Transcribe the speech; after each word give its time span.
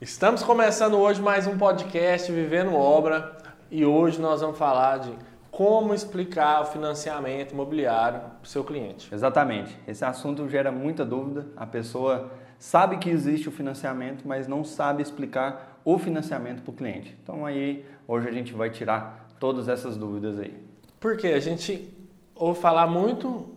Estamos 0.00 0.44
começando 0.44 0.94
hoje 0.94 1.20
mais 1.20 1.48
um 1.48 1.58
podcast 1.58 2.30
Vivendo 2.30 2.72
Obra 2.72 3.36
e 3.68 3.84
hoje 3.84 4.20
nós 4.20 4.40
vamos 4.40 4.56
falar 4.56 4.98
de 4.98 5.12
como 5.50 5.92
explicar 5.92 6.62
o 6.62 6.66
financiamento 6.66 7.50
imobiliário 7.50 8.20
para 8.20 8.44
o 8.44 8.46
seu 8.46 8.62
cliente. 8.62 9.12
Exatamente. 9.12 9.76
Esse 9.88 10.04
assunto 10.04 10.48
gera 10.48 10.70
muita 10.70 11.04
dúvida. 11.04 11.48
A 11.56 11.66
pessoa 11.66 12.30
sabe 12.60 12.98
que 12.98 13.10
existe 13.10 13.48
o 13.48 13.50
financiamento, 13.50 14.22
mas 14.24 14.46
não 14.46 14.62
sabe 14.62 15.02
explicar 15.02 15.80
o 15.84 15.98
financiamento 15.98 16.62
para 16.62 16.70
o 16.70 16.74
cliente. 16.74 17.18
Então 17.20 17.44
aí 17.44 17.84
hoje 18.06 18.28
a 18.28 18.32
gente 18.32 18.54
vai 18.54 18.70
tirar 18.70 19.26
todas 19.40 19.68
essas 19.68 19.96
dúvidas 19.96 20.38
aí. 20.38 20.56
Porque 21.00 21.26
a 21.26 21.40
gente 21.40 21.92
ouve 22.36 22.60
falar 22.60 22.86
muito, 22.86 23.48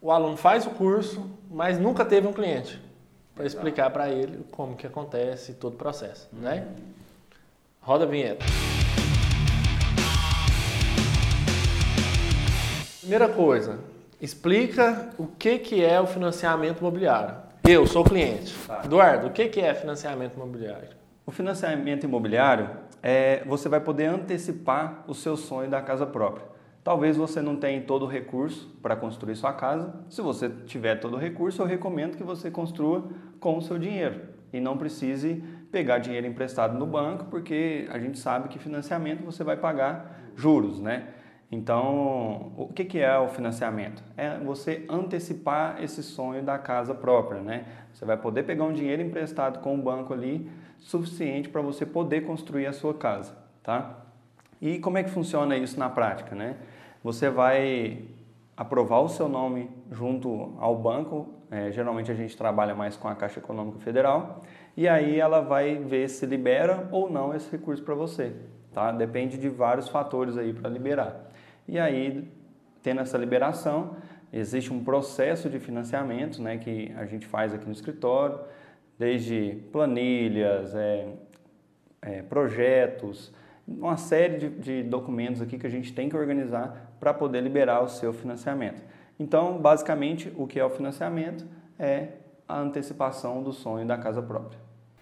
o 0.00 0.10
aluno 0.10 0.38
faz 0.38 0.66
o 0.66 0.70
curso, 0.70 1.38
mas 1.50 1.78
nunca 1.78 2.06
teve 2.06 2.26
um 2.26 2.32
cliente 2.32 2.82
para 3.34 3.44
explicar 3.44 3.90
para 3.90 4.08
ele 4.08 4.44
como 4.50 4.76
que 4.76 4.86
acontece 4.86 5.54
todo 5.54 5.74
o 5.74 5.76
processo, 5.76 6.28
né? 6.32 6.68
Roda 7.80 8.04
a 8.04 8.06
vinheta. 8.06 8.44
Primeira 13.00 13.28
coisa, 13.28 13.80
explica 14.20 15.10
o 15.18 15.26
que, 15.26 15.58
que 15.58 15.84
é 15.84 16.00
o 16.00 16.06
financiamento 16.06 16.78
imobiliário. 16.78 17.36
Eu 17.68 17.86
sou 17.86 18.04
cliente. 18.04 18.54
Tá. 18.66 18.82
Eduardo, 18.84 19.26
o 19.26 19.30
que, 19.30 19.48
que 19.48 19.60
é 19.60 19.74
financiamento 19.74 20.34
imobiliário? 20.34 20.88
O 21.26 21.30
financiamento 21.30 22.04
imobiliário 22.04 22.70
é 23.02 23.42
você 23.44 23.68
vai 23.68 23.80
poder 23.80 24.06
antecipar 24.06 25.04
o 25.06 25.14
seu 25.14 25.36
sonho 25.36 25.68
da 25.68 25.82
casa 25.82 26.06
própria. 26.06 26.53
Talvez 26.84 27.16
você 27.16 27.40
não 27.40 27.56
tenha 27.56 27.80
todo 27.80 28.04
o 28.04 28.08
recurso 28.08 28.68
para 28.82 28.94
construir 28.94 29.34
sua 29.36 29.54
casa. 29.54 30.04
Se 30.10 30.20
você 30.20 30.50
tiver 30.66 30.96
todo 30.96 31.14
o 31.14 31.18
recurso, 31.18 31.62
eu 31.62 31.66
recomendo 31.66 32.14
que 32.14 32.22
você 32.22 32.50
construa 32.50 33.08
com 33.40 33.56
o 33.56 33.62
seu 33.62 33.78
dinheiro 33.78 34.20
e 34.52 34.60
não 34.60 34.76
precise 34.76 35.42
pegar 35.72 35.98
dinheiro 35.98 36.26
emprestado 36.26 36.78
no 36.78 36.86
banco, 36.86 37.24
porque 37.30 37.88
a 37.90 37.98
gente 37.98 38.18
sabe 38.18 38.50
que 38.50 38.58
financiamento 38.58 39.24
você 39.24 39.42
vai 39.42 39.56
pagar 39.56 40.20
juros, 40.36 40.78
né? 40.78 41.08
Então, 41.50 42.52
o 42.56 42.68
que 42.68 42.84
que 42.84 42.98
é 42.98 43.18
o 43.18 43.28
financiamento? 43.28 44.02
É 44.14 44.38
você 44.38 44.84
antecipar 44.88 45.82
esse 45.82 46.02
sonho 46.02 46.42
da 46.42 46.58
casa 46.58 46.94
própria, 46.94 47.40
né? 47.40 47.64
Você 47.94 48.04
vai 48.04 48.18
poder 48.18 48.42
pegar 48.42 48.64
um 48.64 48.74
dinheiro 48.74 49.00
emprestado 49.00 49.60
com 49.60 49.74
o 49.74 49.78
banco 49.78 50.12
ali 50.12 50.50
suficiente 50.78 51.48
para 51.48 51.62
você 51.62 51.86
poder 51.86 52.26
construir 52.26 52.66
a 52.66 52.72
sua 52.74 52.92
casa, 52.92 53.34
tá? 53.62 54.03
E 54.64 54.78
como 54.78 54.96
é 54.96 55.02
que 55.02 55.10
funciona 55.10 55.54
isso 55.58 55.78
na 55.78 55.90
prática, 55.90 56.34
né? 56.34 56.56
Você 57.02 57.28
vai 57.28 57.98
aprovar 58.56 59.00
o 59.00 59.10
seu 59.10 59.28
nome 59.28 59.68
junto 59.92 60.54
ao 60.58 60.74
banco, 60.74 61.34
é, 61.50 61.70
geralmente 61.70 62.10
a 62.10 62.14
gente 62.14 62.34
trabalha 62.34 62.74
mais 62.74 62.96
com 62.96 63.06
a 63.06 63.14
Caixa 63.14 63.40
Econômica 63.40 63.78
Federal, 63.80 64.42
e 64.74 64.88
aí 64.88 65.20
ela 65.20 65.42
vai 65.42 65.76
ver 65.76 66.08
se 66.08 66.24
libera 66.24 66.88
ou 66.90 67.10
não 67.10 67.34
esse 67.34 67.52
recurso 67.52 67.82
para 67.82 67.94
você, 67.94 68.32
tá? 68.72 68.90
Depende 68.90 69.36
de 69.36 69.50
vários 69.50 69.86
fatores 69.90 70.38
aí 70.38 70.54
para 70.54 70.70
liberar. 70.70 71.30
E 71.68 71.78
aí, 71.78 72.26
tendo 72.82 73.02
essa 73.02 73.18
liberação, 73.18 73.98
existe 74.32 74.72
um 74.72 74.82
processo 74.82 75.50
de 75.50 75.58
financiamento, 75.60 76.40
né, 76.40 76.56
que 76.56 76.90
a 76.96 77.04
gente 77.04 77.26
faz 77.26 77.52
aqui 77.52 77.66
no 77.66 77.72
escritório, 77.72 78.40
desde 78.98 79.62
planilhas, 79.70 80.74
é, 80.74 81.08
é, 82.00 82.22
projetos, 82.22 83.30
uma 83.66 83.96
série 83.96 84.38
de, 84.38 84.50
de 84.50 84.82
documentos 84.82 85.40
aqui 85.40 85.58
que 85.58 85.66
a 85.66 85.70
gente 85.70 85.92
tem 85.92 86.08
que 86.08 86.16
organizar 86.16 86.94
para 87.00 87.14
poder 87.14 87.40
liberar 87.40 87.82
o 87.82 87.88
seu 87.88 88.12
financiamento. 88.12 88.82
Então, 89.18 89.58
basicamente, 89.58 90.32
o 90.36 90.46
que 90.46 90.58
é 90.58 90.64
o 90.64 90.70
financiamento 90.70 91.44
é 91.78 92.08
a 92.46 92.58
antecipação 92.58 93.42
do 93.42 93.52
sonho 93.52 93.86
da 93.86 93.96
casa 93.96 94.22
própria. 94.22 94.58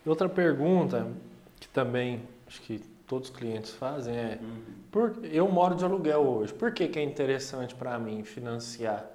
Outra 0.07 0.29
pergunta 0.29 1.09
que 1.61 1.69
também 1.69 2.23
acho 2.47 2.61
que 2.63 2.79
todos 3.07 3.31
os 3.31 3.37
clientes 3.37 3.73
fazem 3.73 4.15
é: 4.15 4.39
por, 4.91 5.15
eu 5.25 5.49
moro 5.49 5.75
de 5.75 5.85
aluguel 5.85 6.21
hoje, 6.21 6.53
por 6.53 6.73
que, 6.73 6.89
que 6.89 6.99
é 6.99 7.03
interessante 7.03 7.75
para 7.75 7.99
mim 7.99 8.23
financiar? 8.25 9.07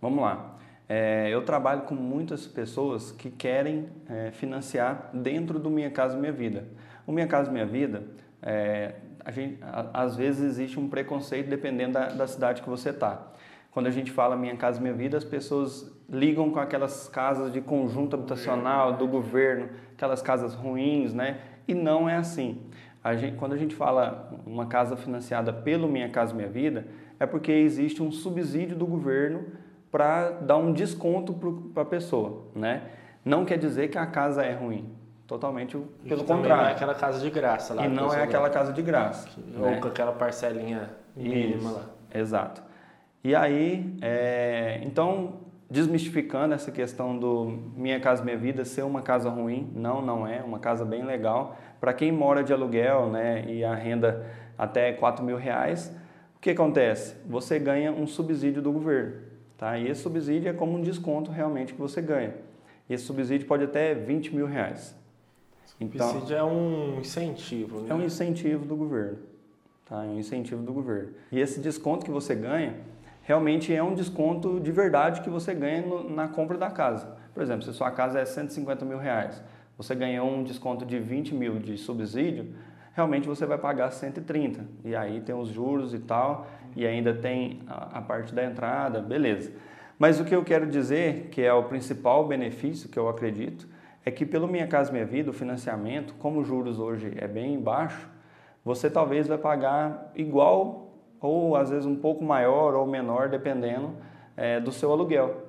Vamos 0.00 0.22
lá. 0.22 0.56
É, 0.88 1.28
eu 1.30 1.42
trabalho 1.44 1.82
com 1.82 1.94
muitas 1.94 2.46
pessoas 2.46 3.10
que 3.10 3.30
querem 3.30 3.88
é, 4.08 4.30
financiar 4.32 5.10
dentro 5.14 5.58
do 5.58 5.70
Minha 5.70 5.90
Casa 5.90 6.16
Minha 6.16 6.32
Vida. 6.32 6.66
O 7.06 7.12
Minha 7.12 7.26
Casa 7.26 7.50
Minha 7.50 7.64
Vida, 7.64 8.02
é, 8.44 8.94
a 9.24 9.30
gente, 9.30 9.58
a- 9.62 9.90
às 10.02 10.14
vezes 10.16 10.44
existe 10.44 10.78
um 10.78 10.88
preconceito 10.88 11.48
dependendo 11.48 11.94
da, 11.94 12.08
da 12.08 12.26
cidade 12.26 12.62
que 12.62 12.68
você 12.68 12.90
está. 12.90 13.32
Quando 13.70 13.86
a 13.86 13.90
gente 13.90 14.12
fala 14.12 14.36
Minha 14.36 14.56
Casa 14.56 14.80
Minha 14.80 14.92
Vida, 14.94 15.16
as 15.16 15.24
pessoas 15.24 15.90
ligam 16.08 16.50
com 16.50 16.60
aquelas 16.60 17.08
casas 17.08 17.52
de 17.52 17.60
conjunto 17.60 18.14
habitacional 18.14 18.92
do 18.92 19.08
governo, 19.08 19.70
aquelas 19.94 20.22
casas 20.22 20.54
ruins, 20.54 21.12
né? 21.12 21.38
E 21.66 21.74
não 21.74 22.08
é 22.08 22.16
assim. 22.16 22.60
A 23.02 23.16
gente, 23.16 23.36
quando 23.36 23.52
a 23.54 23.56
gente 23.56 23.74
fala 23.74 24.32
uma 24.46 24.66
casa 24.66 24.96
financiada 24.96 25.52
pelo 25.52 25.88
Minha 25.88 26.08
Casa 26.10 26.34
Minha 26.34 26.48
Vida, 26.48 26.86
é 27.18 27.26
porque 27.26 27.50
existe 27.50 28.02
um 28.02 28.12
subsídio 28.12 28.76
do 28.76 28.86
governo 28.86 29.44
para 29.90 30.30
dar 30.30 30.56
um 30.56 30.72
desconto 30.72 31.32
para 31.72 31.82
a 31.82 31.86
pessoa, 31.86 32.44
né? 32.54 32.82
Não 33.24 33.44
quer 33.44 33.58
dizer 33.58 33.88
que 33.88 33.96
a 33.98 34.06
casa 34.06 34.44
é 34.44 34.52
ruim, 34.52 34.88
totalmente 35.26 35.76
o- 35.76 35.88
E 36.04 36.08
pelo 36.08 36.24
contrário. 36.24 36.62
Não 36.62 36.68
é 36.68 36.72
aquela 36.72 36.94
casa 36.94 37.20
de 37.20 37.30
graça 37.30 37.74
lá. 37.74 37.86
e 37.86 37.88
não 37.88 38.12
é 38.12 38.22
aquela 38.22 38.50
casa 38.50 38.72
de 38.72 38.82
graça. 38.82 39.28
Ou 39.58 39.70
né? 39.70 39.80
com 39.80 39.88
aquela 39.88 40.12
parcelinha 40.12 40.90
mínima 41.16 41.70
lá. 41.70 41.84
Exato. 42.12 42.62
E 43.22 43.34
aí, 43.34 43.96
é, 44.02 44.80
então, 44.84 45.40
desmistificando 45.70 46.54
essa 46.54 46.70
questão 46.70 47.18
do 47.18 47.58
Minha 47.74 47.98
Casa 47.98 48.22
Minha 48.22 48.36
Vida 48.36 48.64
ser 48.64 48.82
uma 48.82 49.02
casa 49.02 49.30
ruim, 49.30 49.72
não, 49.74 50.02
não 50.02 50.26
é, 50.26 50.42
uma 50.42 50.58
casa 50.58 50.84
bem 50.84 51.04
legal. 51.04 51.56
Para 51.80 51.92
quem 51.92 52.12
mora 52.12 52.44
de 52.44 52.52
aluguel 52.52 53.08
né, 53.10 53.44
e 53.48 53.64
a 53.64 53.74
renda 53.74 54.26
até 54.58 54.92
4 54.92 55.24
mil 55.24 55.36
reais, 55.36 55.94
o 56.36 56.40
que 56.40 56.50
acontece? 56.50 57.16
Você 57.26 57.58
ganha 57.58 57.90
um 57.92 58.06
subsídio 58.06 58.60
do 58.62 58.70
governo. 58.70 59.22
Tá? 59.56 59.78
E 59.78 59.88
esse 59.88 60.02
subsídio 60.02 60.50
é 60.50 60.52
como 60.52 60.76
um 60.76 60.82
desconto 60.82 61.30
realmente 61.30 61.72
que 61.72 61.80
você 61.80 62.02
ganha. 62.02 62.34
Esse 62.88 63.04
subsídio 63.04 63.46
pode 63.46 63.64
até 63.64 63.94
20 63.94 64.34
mil 64.34 64.46
reais. 64.46 64.94
Então, 65.80 66.08
Subsídio 66.10 66.36
é 66.36 66.44
um 66.44 66.98
incentivo, 67.00 67.80
né? 67.80 67.86
é 67.90 67.94
um 67.94 68.02
incentivo 68.02 68.64
do 68.64 68.76
governo. 68.76 69.18
Tá? 69.86 70.04
É 70.04 70.08
um 70.08 70.18
incentivo 70.18 70.62
do 70.62 70.72
governo. 70.72 71.10
E 71.30 71.40
esse 71.40 71.60
desconto 71.60 72.04
que 72.04 72.10
você 72.10 72.34
ganha, 72.34 72.74
realmente 73.22 73.74
é 73.74 73.82
um 73.82 73.94
desconto 73.94 74.60
de 74.60 74.70
verdade 74.72 75.20
que 75.20 75.28
você 75.30 75.52
ganha 75.54 75.82
no- 75.82 76.08
na 76.08 76.28
compra 76.28 76.56
da 76.56 76.70
casa. 76.70 77.16
Por 77.34 77.42
exemplo, 77.42 77.62
se 77.64 77.72
sua 77.72 77.90
casa 77.90 78.18
é 78.20 78.24
150 78.24 78.84
mil 78.84 78.98
reais, 78.98 79.42
você 79.76 79.94
ganhou 79.94 80.28
um 80.30 80.42
desconto 80.44 80.86
de 80.86 80.98
20 80.98 81.34
mil 81.34 81.58
de 81.58 81.76
subsídio, 81.76 82.54
realmente 82.94 83.26
você 83.26 83.44
vai 83.44 83.58
pagar 83.58 83.90
130. 83.90 84.64
E 84.84 84.94
aí 84.94 85.20
tem 85.20 85.34
os 85.34 85.48
juros 85.48 85.92
e 85.92 85.98
tal, 85.98 86.46
e 86.76 86.86
ainda 86.86 87.12
tem 87.12 87.60
a, 87.66 87.98
a 87.98 88.02
parte 88.02 88.32
da 88.32 88.44
entrada, 88.44 89.00
beleza. 89.00 89.50
Mas 89.98 90.20
o 90.20 90.24
que 90.24 90.34
eu 90.34 90.44
quero 90.44 90.66
dizer, 90.66 91.28
que 91.30 91.42
é 91.42 91.52
o 91.52 91.64
principal 91.64 92.26
benefício 92.26 92.88
que 92.88 92.98
eu 92.98 93.08
acredito, 93.08 93.66
é 94.04 94.10
que 94.10 94.26
pelo 94.26 94.46
Minha 94.46 94.66
Casa 94.66 94.92
Minha 94.92 95.06
Vida, 95.06 95.30
o 95.30 95.32
financiamento, 95.32 96.14
como 96.14 96.40
os 96.40 96.46
juros 96.46 96.78
hoje 96.78 97.12
é 97.16 97.26
bem 97.26 97.60
baixo, 97.60 98.08
você 98.64 98.90
talvez 98.90 99.26
vai 99.26 99.38
pagar 99.38 100.12
igual 100.14 100.90
ou 101.20 101.56
às 101.56 101.70
vezes 101.70 101.86
um 101.86 101.96
pouco 101.96 102.22
maior 102.22 102.74
ou 102.74 102.86
menor, 102.86 103.28
dependendo 103.28 103.92
eh, 104.36 104.60
do 104.60 104.70
seu 104.70 104.92
aluguel. 104.92 105.42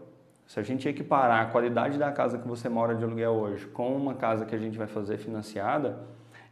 Se 0.47 0.59
a 0.59 0.63
gente 0.63 0.87
equiparar 0.87 1.41
a 1.41 1.45
qualidade 1.47 1.97
da 1.97 2.11
casa 2.11 2.37
que 2.37 2.47
você 2.47 2.69
mora 2.69 2.95
de 2.95 3.03
aluguel 3.03 3.33
hoje 3.33 3.65
com 3.67 3.95
uma 3.95 4.13
casa 4.13 4.45
que 4.45 4.55
a 4.55 4.57
gente 4.57 4.77
vai 4.77 4.87
fazer 4.87 5.17
financiada, 5.17 5.99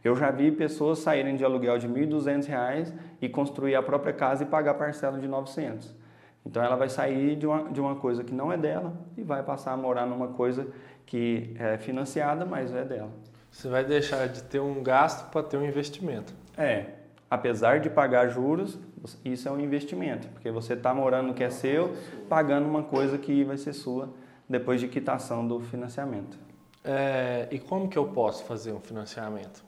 eu 0.02 0.14
já 0.14 0.30
vi 0.30 0.52
pessoas 0.52 0.98
saírem 0.98 1.36
de 1.36 1.44
aluguel 1.44 1.78
de 1.78 1.86
R$ 1.86 2.06
1.200 2.06 2.92
e 3.22 3.28
construir 3.28 3.74
a 3.76 3.82
própria 3.82 4.12
casa 4.12 4.42
e 4.42 4.46
pagar 4.46 4.74
parcela 4.74 5.18
de 5.18 5.26
900. 5.26 5.94
Então 6.44 6.62
ela 6.62 6.76
vai 6.76 6.90
sair 6.90 7.36
de 7.36 7.46
uma, 7.46 7.70
de 7.70 7.80
uma 7.80 7.96
coisa 7.96 8.22
que 8.22 8.34
não 8.34 8.52
é 8.52 8.56
dela 8.58 8.92
e 9.16 9.22
vai 9.22 9.42
passar 9.42 9.72
a 9.72 9.76
morar 9.76 10.06
numa 10.06 10.28
coisa 10.28 10.66
que 11.06 11.54
é 11.58 11.76
financiada, 11.78 12.44
mas 12.44 12.72
é 12.74 12.84
dela. 12.84 13.10
Você 13.50 13.68
vai 13.68 13.84
deixar 13.84 14.28
de 14.28 14.42
ter 14.42 14.60
um 14.60 14.82
gasto 14.82 15.30
para 15.30 15.42
ter 15.42 15.56
um 15.56 15.64
investimento. 15.64 16.34
É, 16.56 16.86
apesar 17.30 17.80
de 17.80 17.88
pagar 17.88 18.28
juros, 18.28 18.78
isso 19.24 19.48
é 19.48 19.52
um 19.52 19.60
investimento, 19.60 20.28
porque 20.28 20.50
você 20.50 20.74
está 20.74 20.92
morando 20.92 21.28
no 21.28 21.34
que 21.34 21.44
é 21.44 21.50
seu, 21.50 21.94
pagando 22.28 22.68
uma 22.68 22.82
coisa 22.82 23.18
que 23.18 23.44
vai 23.44 23.56
ser 23.56 23.72
sua 23.72 24.12
depois 24.48 24.80
de 24.80 24.88
quitação 24.88 25.46
do 25.46 25.60
financiamento. 25.60 26.38
É, 26.82 27.48
e 27.50 27.58
como 27.58 27.88
que 27.88 27.96
eu 27.96 28.08
posso 28.08 28.44
fazer 28.44 28.72
um 28.72 28.80
financiamento? 28.80 29.64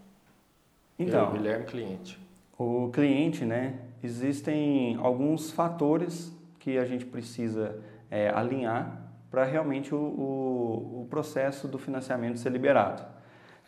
eu, 0.99 1.07
Então, 1.07 1.33
Guilherme, 1.33 1.65
cliente. 1.65 2.19
o 2.59 2.91
cliente, 2.93 3.45
né, 3.45 3.79
existem 4.03 4.99
alguns 5.01 5.51
fatores 5.51 6.33
que 6.59 6.77
a 6.77 6.85
gente 6.85 7.05
precisa 7.07 7.79
é, 8.11 8.29
alinhar 8.31 9.06
para 9.37 9.45
realmente 9.45 9.95
o, 9.95 9.99
o, 9.99 11.03
o 11.03 11.07
processo 11.11 11.69
do 11.69 11.79
financiamento 11.79 12.39
ser 12.39 12.49
liberado. 12.49 13.03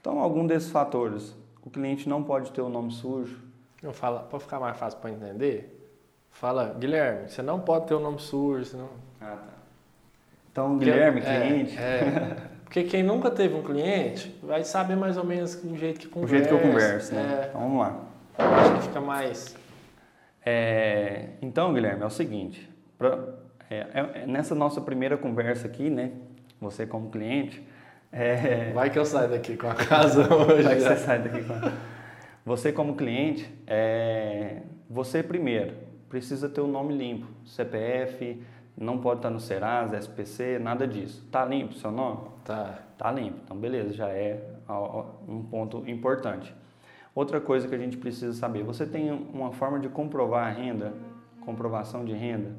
Então, 0.00 0.18
algum 0.18 0.46
desses 0.46 0.70
fatores, 0.70 1.36
o 1.62 1.68
cliente 1.68 2.08
não 2.08 2.22
pode 2.24 2.52
ter 2.52 2.62
o 2.62 2.70
nome 2.70 2.90
sujo, 2.90 3.38
Eu 3.82 3.92
falo, 3.92 4.20
para 4.20 4.40
ficar 4.40 4.58
mais 4.58 4.78
fácil 4.78 4.98
para 4.98 5.10
entender, 5.10 5.94
fala, 6.30 6.74
Guilherme, 6.78 7.28
você 7.28 7.42
não 7.42 7.60
pode 7.60 7.86
ter 7.86 7.92
o 7.92 8.00
nome 8.00 8.18
sujo, 8.18 8.64
senão... 8.64 8.88
Ah, 9.20 9.26
tá. 9.36 9.42
Então, 10.50 10.78
Guilherme, 10.78 11.20
É, 11.20 11.22
cliente. 11.46 11.76
É, 11.78 12.36
Porque 12.64 12.84
quem 12.84 13.02
nunca 13.02 13.30
teve 13.30 13.54
um 13.54 13.62
cliente 13.62 14.34
vai 14.42 14.64
saber 14.64 14.96
mais 14.96 15.18
ou 15.18 15.24
menos 15.24 15.54
o 15.62 15.76
jeito 15.76 16.00
que 16.00 16.08
conversa. 16.08 16.34
O 16.34 16.38
jeito 16.38 16.48
que 16.48 16.54
eu 16.54 16.60
converso, 16.72 17.14
né? 17.14 17.40
É, 17.42 17.48
Então 17.50 17.60
vamos 17.60 17.78
lá. 17.78 18.00
acho 18.38 18.74
que 18.76 18.82
fica 18.86 19.00
mais. 19.02 19.54
É, 20.46 21.28
então, 21.42 21.74
Guilherme, 21.74 22.02
é 22.04 22.06
o 22.06 22.10
seguinte, 22.10 22.66
pra- 22.96 23.18
é, 23.70 23.76
é- 23.94 24.22
é 24.22 24.26
nessa 24.26 24.54
nossa 24.54 24.80
primeira 24.80 25.16
conversa 25.16 25.66
aqui, 25.66 25.88
né, 25.90 26.12
você 26.60 26.86
como 26.86 27.10
cliente, 27.10 27.62
é, 28.10 28.72
Vai 28.72 28.88
que 28.90 28.98
eu 28.98 29.04
saio 29.04 29.28
daqui 29.30 29.56
com 29.56 29.68
a 29.68 29.74
casa 29.74 30.22
hoje. 30.34 30.62
vai 30.62 30.74
que 30.76 30.80
já. 30.80 30.96
você 30.96 31.04
sai 31.04 31.18
daqui 31.22 31.44
com 31.44 31.52
a- 31.52 31.72
Você 32.46 32.72
como 32.72 32.96
cliente, 32.96 33.52
é, 33.66 34.62
você 34.88 35.22
primeiro 35.22 35.74
precisa 36.08 36.48
ter 36.48 36.62
o 36.62 36.66
nome 36.66 36.96
limpo, 36.96 37.26
CPF, 37.44 38.42
não 38.74 38.96
pode 38.98 39.18
estar 39.18 39.28
no 39.30 39.38
Serasa, 39.40 39.98
SPC, 39.98 40.58
nada 40.58 40.86
disso. 40.86 41.26
Tá 41.30 41.44
limpo 41.44 41.74
o 41.74 41.76
seu 41.76 41.90
nome? 41.90 42.20
Tá. 42.44 42.78
Tá 42.96 43.12
limpo, 43.12 43.38
então 43.44 43.56
beleza, 43.56 43.92
já 43.92 44.08
é 44.08 44.40
um 45.28 45.42
ponto 45.42 45.84
importante. 45.86 46.54
Outra 47.14 47.40
coisa 47.40 47.68
que 47.68 47.74
a 47.74 47.78
gente 47.78 47.96
precisa 47.96 48.32
saber, 48.32 48.62
você 48.62 48.86
tem 48.86 49.10
uma 49.10 49.52
forma 49.52 49.78
de 49.78 49.88
comprovar 49.88 50.46
a 50.46 50.50
renda, 50.50 50.92
comprovação 51.44 52.04
de 52.04 52.12
renda? 52.12 52.52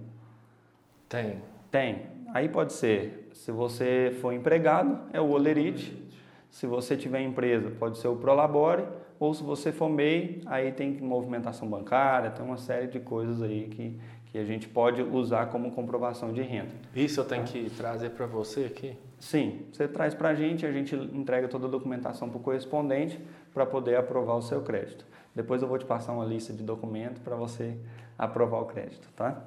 Tem. 1.09 1.41
Tem. 1.71 2.05
Aí 2.33 2.47
pode 2.47 2.73
ser, 2.73 3.29
se 3.33 3.51
você 3.51 4.15
for 4.21 4.31
empregado, 4.31 4.99
é 5.11 5.19
o 5.19 5.31
Olerite. 5.31 6.07
Se 6.51 6.67
você 6.67 6.95
tiver 6.95 7.21
empresa, 7.21 7.71
pode 7.71 7.97
ser 7.97 8.07
o 8.07 8.15
Prolabore. 8.15 8.85
Ou 9.19 9.33
se 9.33 9.43
você 9.43 9.71
for 9.71 9.89
MEI, 9.89 10.41
aí 10.45 10.71
tem 10.71 10.93
movimentação 11.01 11.67
bancária, 11.67 12.29
tem 12.29 12.45
uma 12.45 12.57
série 12.57 12.87
de 12.87 12.99
coisas 13.01 13.41
aí 13.41 13.67
que, 13.67 13.99
que 14.27 14.37
a 14.37 14.45
gente 14.45 14.69
pode 14.69 15.01
usar 15.01 15.47
como 15.47 15.71
comprovação 15.71 16.31
de 16.31 16.41
renda. 16.41 16.71
Isso 16.95 17.19
eu 17.19 17.25
tenho 17.25 17.43
que 17.43 17.69
trazer 17.71 18.11
para 18.11 18.25
você 18.25 18.65
aqui? 18.65 18.97
Sim, 19.19 19.65
você 19.73 19.89
traz 19.89 20.13
para 20.13 20.29
a 20.29 20.35
gente, 20.35 20.65
a 20.65 20.71
gente 20.71 20.95
entrega 20.95 21.49
toda 21.49 21.67
a 21.67 21.69
documentação 21.69 22.29
para 22.29 22.37
o 22.37 22.39
correspondente 22.39 23.19
para 23.53 23.65
poder 23.65 23.97
aprovar 23.97 24.35
o 24.35 24.41
seu 24.41 24.61
crédito. 24.61 25.05
Depois 25.35 25.61
eu 25.61 25.67
vou 25.67 25.77
te 25.77 25.85
passar 25.85 26.13
uma 26.13 26.23
lista 26.23 26.53
de 26.53 26.63
documentos 26.63 27.21
para 27.21 27.35
você 27.35 27.77
aprovar 28.17 28.61
o 28.61 28.65
crédito, 28.65 29.09
tá? 29.17 29.43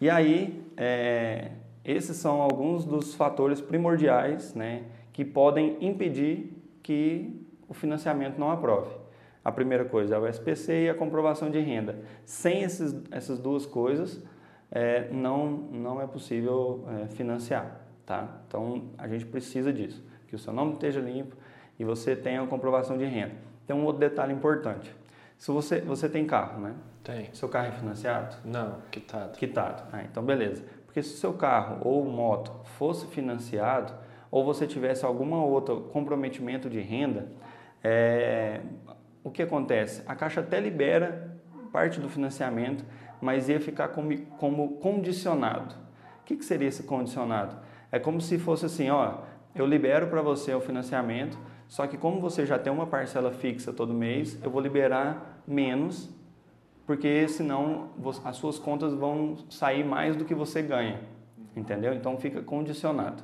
E 0.00 0.08
aí, 0.08 0.64
é, 0.76 1.50
esses 1.84 2.16
são 2.16 2.40
alguns 2.40 2.84
dos 2.84 3.14
fatores 3.14 3.60
primordiais 3.60 4.54
né, 4.54 4.84
que 5.12 5.24
podem 5.24 5.76
impedir 5.80 6.52
que 6.82 7.44
o 7.68 7.74
financiamento 7.74 8.38
não 8.38 8.50
aprove. 8.50 8.94
A 9.44 9.50
primeira 9.50 9.84
coisa 9.84 10.16
é 10.16 10.18
o 10.18 10.26
SPC 10.26 10.84
e 10.84 10.88
a 10.88 10.94
comprovação 10.94 11.50
de 11.50 11.58
renda. 11.58 11.98
Sem 12.24 12.62
esses, 12.62 12.94
essas 13.10 13.38
duas 13.38 13.64
coisas, 13.64 14.22
é, 14.70 15.08
não, 15.10 15.48
não 15.48 16.00
é 16.00 16.06
possível 16.06 16.84
é, 17.02 17.08
financiar. 17.08 17.80
Tá? 18.04 18.40
Então, 18.46 18.84
a 18.96 19.08
gente 19.08 19.26
precisa 19.26 19.72
disso, 19.72 20.02
que 20.28 20.34
o 20.34 20.38
seu 20.38 20.52
nome 20.52 20.74
esteja 20.74 21.00
limpo 21.00 21.36
e 21.78 21.84
você 21.84 22.14
tenha 22.14 22.42
a 22.42 22.46
comprovação 22.46 22.96
de 22.96 23.04
renda. 23.04 23.34
Tem 23.66 23.74
um 23.74 23.84
outro 23.84 24.00
detalhe 24.00 24.32
importante. 24.32 24.94
Se 25.38 25.52
você, 25.52 25.80
você 25.80 26.08
tem 26.08 26.26
carro, 26.26 26.60
né? 26.60 26.74
Tem. 27.04 27.32
Seu 27.32 27.48
carro 27.48 27.68
é 27.68 27.72
financiado? 27.72 28.36
Não, 28.44 28.82
quitado. 28.90 29.38
Quitado. 29.38 29.84
Ah, 29.92 30.02
então, 30.02 30.22
beleza. 30.22 30.64
Porque 30.84 31.02
se 31.02 31.14
o 31.14 31.16
seu 31.16 31.32
carro 31.32 31.78
ou 31.82 32.04
moto 32.04 32.52
fosse 32.76 33.06
financiado, 33.06 33.94
ou 34.30 34.44
você 34.44 34.66
tivesse 34.66 35.06
algum 35.06 35.32
outro 35.34 35.82
comprometimento 35.92 36.68
de 36.68 36.80
renda, 36.80 37.28
é, 37.82 38.60
o 39.22 39.30
que 39.30 39.42
acontece? 39.42 40.02
A 40.06 40.14
Caixa 40.16 40.40
até 40.40 40.58
libera 40.58 41.38
parte 41.72 42.00
do 42.00 42.08
financiamento, 42.08 42.84
mas 43.20 43.48
ia 43.48 43.60
ficar 43.60 43.88
como, 43.88 44.16
como 44.38 44.78
condicionado. 44.78 45.74
O 46.20 46.24
que, 46.24 46.36
que 46.36 46.44
seria 46.44 46.68
esse 46.68 46.82
condicionado? 46.82 47.56
É 47.92 47.98
como 47.98 48.20
se 48.20 48.38
fosse 48.38 48.66
assim, 48.66 48.90
ó, 48.90 49.18
eu 49.54 49.64
libero 49.64 50.08
para 50.08 50.20
você 50.20 50.52
o 50.52 50.60
financiamento, 50.60 51.38
só 51.68 51.86
que 51.86 51.96
como 51.98 52.20
você 52.20 52.46
já 52.46 52.58
tem 52.58 52.72
uma 52.72 52.86
parcela 52.86 53.30
fixa 53.30 53.72
todo 53.72 53.92
mês, 53.92 54.38
eu 54.42 54.50
vou 54.50 54.60
liberar 54.60 55.42
menos, 55.46 56.08
porque 56.86 57.28
senão 57.28 57.90
as 58.24 58.36
suas 58.36 58.58
contas 58.58 58.94
vão 58.94 59.36
sair 59.50 59.84
mais 59.84 60.16
do 60.16 60.24
que 60.24 60.34
você 60.34 60.62
ganha, 60.62 61.00
entendeu? 61.54 61.92
Então 61.92 62.16
fica 62.16 62.42
condicionado. 62.42 63.22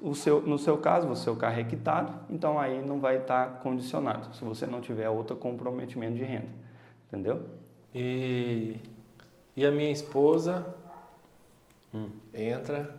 O 0.00 0.14
seu, 0.14 0.40
no 0.40 0.58
seu 0.58 0.78
caso, 0.78 1.08
o 1.08 1.16
seu 1.16 1.36
carro 1.36 1.60
é 1.60 1.64
quitado, 1.64 2.12
então 2.30 2.58
aí 2.58 2.80
não 2.84 3.00
vai 3.00 3.18
estar 3.18 3.60
condicionado, 3.60 4.34
se 4.34 4.44
você 4.44 4.66
não 4.66 4.80
tiver 4.80 5.08
outro 5.08 5.36
comprometimento 5.36 6.14
de 6.14 6.24
renda, 6.24 6.48
entendeu? 7.08 7.42
E, 7.94 8.76
e 9.56 9.66
a 9.66 9.70
minha 9.70 9.90
esposa 9.90 10.64
Hum. 11.94 12.08
entra. 12.32 12.96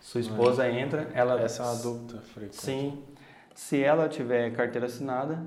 Sua 0.00 0.20
esposa 0.20 0.68
entra, 0.68 1.10
ela 1.14 1.40
Essa 1.40 1.62
é 1.62 1.66
uma 1.66 1.76
dúvida 1.76 2.20
frequente. 2.20 2.56
Sim. 2.56 3.02
Se 3.54 3.82
ela 3.82 4.08
tiver 4.08 4.50
carteira 4.52 4.86
assinada, 4.86 5.42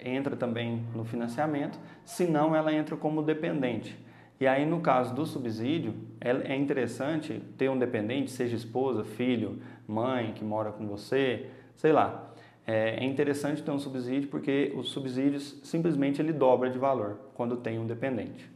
entra 0.00 0.36
também 0.36 0.84
no 0.94 1.04
financiamento. 1.04 1.78
Se 2.04 2.26
não, 2.26 2.54
ela 2.54 2.72
entra 2.72 2.96
como 2.96 3.22
dependente. 3.22 3.96
E 4.40 4.46
aí, 4.46 4.64
no 4.64 4.80
caso 4.80 5.14
do 5.14 5.26
subsídio, 5.26 5.94
é 6.20 6.52
é 6.52 6.56
interessante 6.56 7.42
ter 7.56 7.68
um 7.68 7.78
dependente, 7.78 8.30
seja 8.30 8.56
esposa, 8.56 9.04
filho, 9.04 9.60
mãe 9.86 10.32
que 10.32 10.44
mora 10.44 10.70
com 10.70 10.86
você, 10.86 11.46
sei 11.76 11.92
lá. 11.92 12.32
É 12.66 13.02
é 13.02 13.04
interessante 13.04 13.62
ter 13.62 13.70
um 13.70 13.78
subsídio 13.78 14.28
porque 14.28 14.72
os 14.76 14.90
subsídios 14.90 15.58
simplesmente 15.64 16.20
ele 16.20 16.32
dobra 16.32 16.70
de 16.70 16.78
valor 16.78 17.18
quando 17.34 17.56
tem 17.56 17.78
um 17.78 17.86
dependente. 17.86 18.48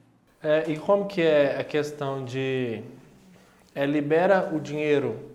É, 0.43 0.71
e 0.71 0.77
como 0.79 1.07
que 1.07 1.23
é 1.23 1.59
a 1.59 1.65
questão 1.65 2.25
de 2.25 2.83
é, 3.75 3.87
libera 3.87 4.51
o 4.53 4.61
dinheiro 4.61 5.32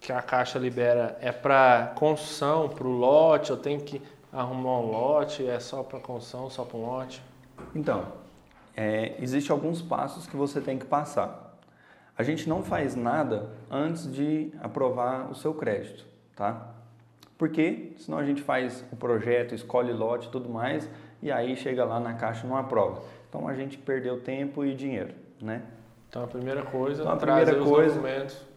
que 0.00 0.12
a 0.12 0.22
caixa 0.22 0.58
libera 0.58 1.18
é 1.20 1.30
para 1.30 1.92
construção, 1.94 2.68
para 2.68 2.86
o 2.86 2.90
lote? 2.90 3.50
Eu 3.50 3.56
tenho 3.56 3.80
que 3.80 4.00
arrumar 4.32 4.80
um 4.80 4.90
lote? 4.90 5.46
É 5.46 5.60
só 5.60 5.82
para 5.82 6.00
construção, 6.00 6.48
só 6.48 6.64
para 6.64 6.78
um 6.78 6.86
lote? 6.86 7.22
Então, 7.74 8.06
é, 8.74 9.14
existe 9.20 9.52
alguns 9.52 9.82
passos 9.82 10.26
que 10.26 10.36
você 10.36 10.60
tem 10.60 10.78
que 10.78 10.86
passar. 10.86 11.58
A 12.16 12.22
gente 12.22 12.48
não 12.48 12.62
faz 12.62 12.94
nada 12.94 13.50
antes 13.70 14.10
de 14.10 14.52
aprovar 14.60 15.30
o 15.30 15.34
seu 15.34 15.54
crédito, 15.54 16.06
tá? 16.34 16.74
Porque 17.36 17.92
senão 17.96 18.18
a 18.18 18.24
gente 18.24 18.42
faz 18.42 18.84
o 18.92 18.96
projeto, 18.96 19.54
escolhe 19.54 19.92
lote 19.92 20.28
e 20.28 20.30
tudo 20.30 20.48
mais, 20.48 20.88
e 21.22 21.30
aí 21.30 21.56
chega 21.56 21.84
lá 21.84 21.98
na 22.00 22.14
caixa 22.14 22.46
e 22.46 22.48
não 22.48 22.56
aprova. 22.56 23.02
Então 23.28 23.48
a 23.48 23.54
gente 23.54 23.78
perdeu 23.78 24.20
tempo 24.20 24.64
e 24.64 24.74
dinheiro, 24.74 25.14
né? 25.40 25.62
Então 26.10 26.24
a 26.24 26.26
primeira 26.26 26.62
coisa 26.62 27.02
Então, 27.02 27.12
a 27.12 27.16
primeira 27.16 27.56
coisa-. 27.62 28.00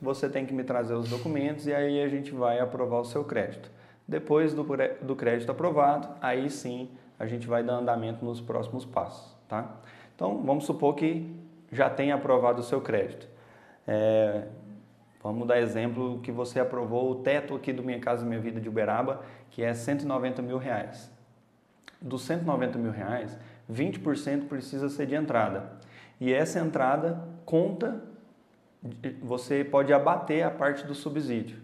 Você 0.01 0.27
tem 0.27 0.43
que 0.43 0.53
me 0.53 0.63
trazer 0.63 0.95
os 0.95 1.07
documentos 1.07 1.67
e 1.67 1.73
aí 1.73 2.01
a 2.01 2.07
gente 2.07 2.31
vai 2.31 2.59
aprovar 2.59 2.99
o 2.99 3.05
seu 3.05 3.23
crédito. 3.23 3.69
Depois 4.07 4.53
do, 4.53 4.65
do 5.01 5.15
crédito 5.15 5.51
aprovado, 5.51 6.09
aí 6.19 6.49
sim 6.49 6.89
a 7.17 7.27
gente 7.27 7.47
vai 7.47 7.63
dar 7.63 7.75
andamento 7.75 8.25
nos 8.25 8.41
próximos 8.41 8.83
passos, 8.83 9.37
tá? 9.47 9.75
Então, 10.15 10.43
vamos 10.43 10.65
supor 10.65 10.95
que 10.95 11.31
já 11.71 11.89
tenha 11.89 12.15
aprovado 12.15 12.59
o 12.59 12.63
seu 12.63 12.81
crédito. 12.81 13.27
É, 13.87 14.45
vamos 15.21 15.47
dar 15.47 15.59
exemplo 15.59 16.19
que 16.21 16.31
você 16.31 16.59
aprovou 16.59 17.11
o 17.11 17.15
teto 17.15 17.55
aqui 17.55 17.71
do 17.71 17.83
Minha 17.83 17.99
Casa 17.99 18.25
Minha 18.25 18.39
Vida 18.39 18.59
de 18.59 18.67
Uberaba, 18.67 19.21
que 19.51 19.63
é 19.63 19.73
190 19.73 20.41
mil 20.41 20.57
reais. 20.57 21.11
Dos 22.01 22.23
190 22.23 22.79
mil 22.79 22.91
reais, 22.91 23.37
20% 23.71 24.47
precisa 24.47 24.89
ser 24.89 25.05
de 25.05 25.15
entrada. 25.15 25.71
E 26.19 26.33
essa 26.33 26.59
entrada 26.59 27.23
conta 27.45 28.01
você 29.21 29.63
pode 29.63 29.93
abater 29.93 30.43
a 30.43 30.51
parte 30.51 30.85
do 30.85 30.93
subsídio. 30.93 31.57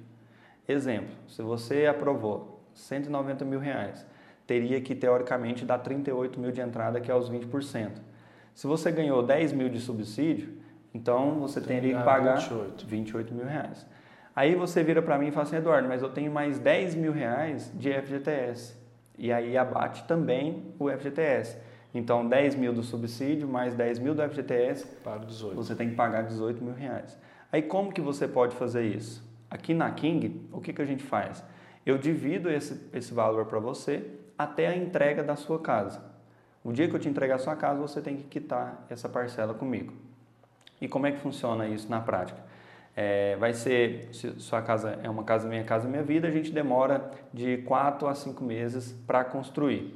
Exemplo, 0.67 1.13
se 1.27 1.41
você 1.41 1.85
aprovou 1.85 2.61
190 2.73 3.43
mil 3.43 3.59
reais, 3.59 4.05
teria 4.47 4.79
que 4.79 4.95
teoricamente 4.95 5.65
dar 5.65 5.79
38 5.79 6.39
mil 6.39 6.51
de 6.51 6.61
entrada, 6.61 7.01
que 7.01 7.11
é 7.11 7.15
os 7.15 7.29
20%. 7.29 7.91
Se 8.53 8.67
você 8.67 8.91
ganhou 8.91 9.21
10 9.21 9.53
mil 9.53 9.69
de 9.69 9.79
subsídio, 9.79 10.57
então 10.93 11.39
você 11.39 11.59
Tem 11.59 11.79
teria 11.79 11.97
que 11.97 12.03
pagar 12.03 12.37
28. 12.37 12.85
28 12.85 13.33
mil 13.33 13.45
reais. 13.45 13.85
Aí 14.35 14.55
você 14.55 14.83
vira 14.83 15.01
para 15.01 15.17
mim 15.17 15.27
e 15.27 15.31
fala 15.31 15.45
assim, 15.45 15.57
Eduardo, 15.57 15.87
mas 15.87 16.01
eu 16.01 16.09
tenho 16.09 16.31
mais 16.31 16.59
10 16.59 16.95
mil 16.95 17.11
reais 17.11 17.71
de 17.75 17.91
FGTS. 17.91 18.75
E 19.17 19.33
aí 19.33 19.57
abate 19.57 20.05
também 20.05 20.73
o 20.79 20.89
FGTS. 20.89 21.57
Então 21.93 22.27
10 22.27 22.55
mil 22.55 22.71
do 22.71 22.83
subsídio 22.83 23.47
mais 23.47 23.73
10 23.73 23.99
mil 23.99 24.13
do 24.13 24.21
FGTS 24.21 24.85
Pago 25.03 25.25
18. 25.25 25.55
você 25.55 25.75
tem 25.75 25.89
que 25.89 25.95
pagar 25.95 26.23
18 26.23 26.63
mil 26.63 26.73
reais. 26.73 27.17
Aí 27.51 27.61
como 27.61 27.91
que 27.91 28.01
você 28.01 28.27
pode 28.27 28.55
fazer 28.55 28.83
isso? 28.83 29.27
Aqui 29.49 29.73
na 29.73 29.89
King, 29.91 30.47
o 30.51 30.61
que, 30.61 30.71
que 30.71 30.81
a 30.81 30.85
gente 30.85 31.03
faz? 31.03 31.43
Eu 31.85 31.97
divido 31.97 32.49
esse, 32.49 32.79
esse 32.93 33.13
valor 33.13 33.45
para 33.45 33.59
você 33.59 34.05
até 34.37 34.67
a 34.67 34.75
entrega 34.75 35.23
da 35.23 35.35
sua 35.35 35.59
casa. 35.59 36.03
O 36.63 36.71
dia 36.71 36.87
que 36.87 36.95
eu 36.95 36.99
te 36.99 37.09
entregar 37.09 37.35
a 37.35 37.39
sua 37.39 37.55
casa, 37.55 37.79
você 37.79 38.01
tem 38.01 38.17
que 38.17 38.23
quitar 38.23 38.85
essa 38.89 39.09
parcela 39.09 39.53
comigo. 39.53 39.93
E 40.79 40.87
como 40.87 41.07
é 41.07 41.11
que 41.11 41.17
funciona 41.17 41.67
isso 41.67 41.89
na 41.89 41.99
prática? 41.99 42.39
É, 42.95 43.35
vai 43.37 43.53
ser, 43.53 44.09
se 44.13 44.39
sua 44.39 44.61
casa 44.61 44.99
é 45.01 45.09
uma 45.09 45.23
casa 45.23 45.47
minha 45.47 45.63
casa 45.63 45.87
minha 45.87 46.03
vida, 46.03 46.27
a 46.27 46.31
gente 46.31 46.51
demora 46.51 47.11
de 47.33 47.57
4 47.59 48.07
a 48.07 48.13
5 48.13 48.43
meses 48.43 48.91
para 49.07 49.23
construir. 49.23 49.95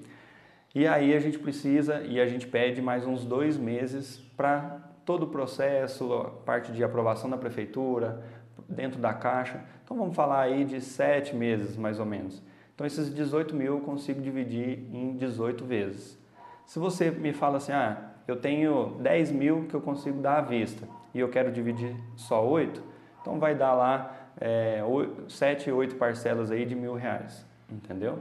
E 0.75 0.87
aí 0.87 1.13
a 1.13 1.19
gente 1.19 1.37
precisa 1.37 2.01
e 2.01 2.19
a 2.19 2.25
gente 2.25 2.47
pede 2.47 2.81
mais 2.81 3.05
uns 3.05 3.23
dois 3.23 3.57
meses 3.57 4.17
para 4.35 4.79
todo 5.05 5.23
o 5.23 5.27
processo, 5.27 6.31
parte 6.45 6.71
de 6.71 6.83
aprovação 6.83 7.29
da 7.29 7.37
prefeitura, 7.37 8.23
dentro 8.67 8.99
da 8.99 9.13
caixa. 9.13 9.63
Então 9.83 9.95
vamos 9.95 10.15
falar 10.15 10.41
aí 10.41 10.65
de 10.65 10.81
7 10.81 11.35
meses 11.35 11.77
mais 11.77 11.99
ou 11.99 12.07
menos. 12.07 12.41
Então 12.73 12.87
esses 12.87 13.13
18 13.13 13.55
mil 13.55 13.75
eu 13.75 13.81
consigo 13.81 14.19
dividir 14.19 14.87
em 14.91 15.15
18 15.15 15.63
vezes. 15.63 16.17
Se 16.65 16.79
você 16.79 17.11
me 17.11 17.33
fala 17.33 17.57
assim, 17.57 17.71
ah, 17.71 18.09
eu 18.27 18.37
tenho 18.37 18.97
10 18.99 19.31
mil 19.31 19.67
que 19.67 19.75
eu 19.75 19.81
consigo 19.81 20.19
dar 20.21 20.39
à 20.39 20.41
vista 20.41 20.87
e 21.13 21.19
eu 21.19 21.29
quero 21.29 21.51
dividir 21.51 21.95
só 22.15 22.43
8, 22.43 22.81
então 23.21 23.37
vai 23.37 23.53
dar 23.53 23.75
lá 23.75 24.31
é, 24.41 24.81
7, 25.27 25.71
8 25.71 25.97
parcelas 25.97 26.49
aí 26.49 26.65
de 26.65 26.73
mil 26.73 26.95
reais, 26.95 27.45
entendeu? 27.69 28.17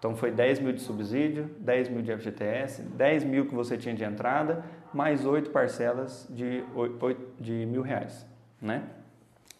Então 0.00 0.16
foi 0.16 0.30
10 0.30 0.60
mil 0.60 0.72
de 0.72 0.80
subsídio, 0.80 1.50
10 1.58 1.90
mil 1.90 2.00
de 2.00 2.10
FGTS, 2.16 2.80
10 2.80 3.22
mil 3.24 3.46
que 3.46 3.54
você 3.54 3.76
tinha 3.76 3.94
de 3.94 4.02
entrada, 4.02 4.64
mais 4.94 5.26
8 5.26 5.50
parcelas 5.50 6.26
de, 6.30 6.64
8, 6.74 7.34
de 7.38 7.66
mil 7.66 7.82
reais, 7.82 8.26
né? 8.60 8.82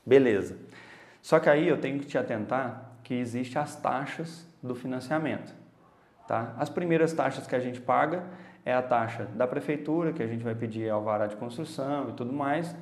Beleza. 0.05 0.57
Só 1.21 1.39
que 1.39 1.51
aí 1.51 1.69
eu 1.69 1.77
tenho 1.77 1.99
que 2.01 2.07
te 2.07 2.17
atentar 2.17 2.91
que 3.05 3.13
existem 3.13 3.61
as 3.61 3.77
taxas 3.77 4.49
do 4.63 4.75
financiamento. 4.75 5.55
Tá? 6.27 6.55
As 6.57 6.71
primeiras 6.71 7.13
taxas 7.13 7.47
que 7.47 7.55
a 7.55 7.61
gente 7.61 7.79
paga 7.79 8.25
é 8.65 8.73
a 8.73 8.81
taxa 8.81 9.27
da 9.35 9.47
prefeitura, 9.47 10.11
que 10.11 10.23
a 10.23 10.27
gente 10.27 10.43
vai 10.43 10.55
pedir 10.55 10.89
alvará 10.89 11.27
de 11.27 11.37
construção 11.37 12.09
e 12.09 12.13
tudo 12.15 12.33
mais. 12.33 12.75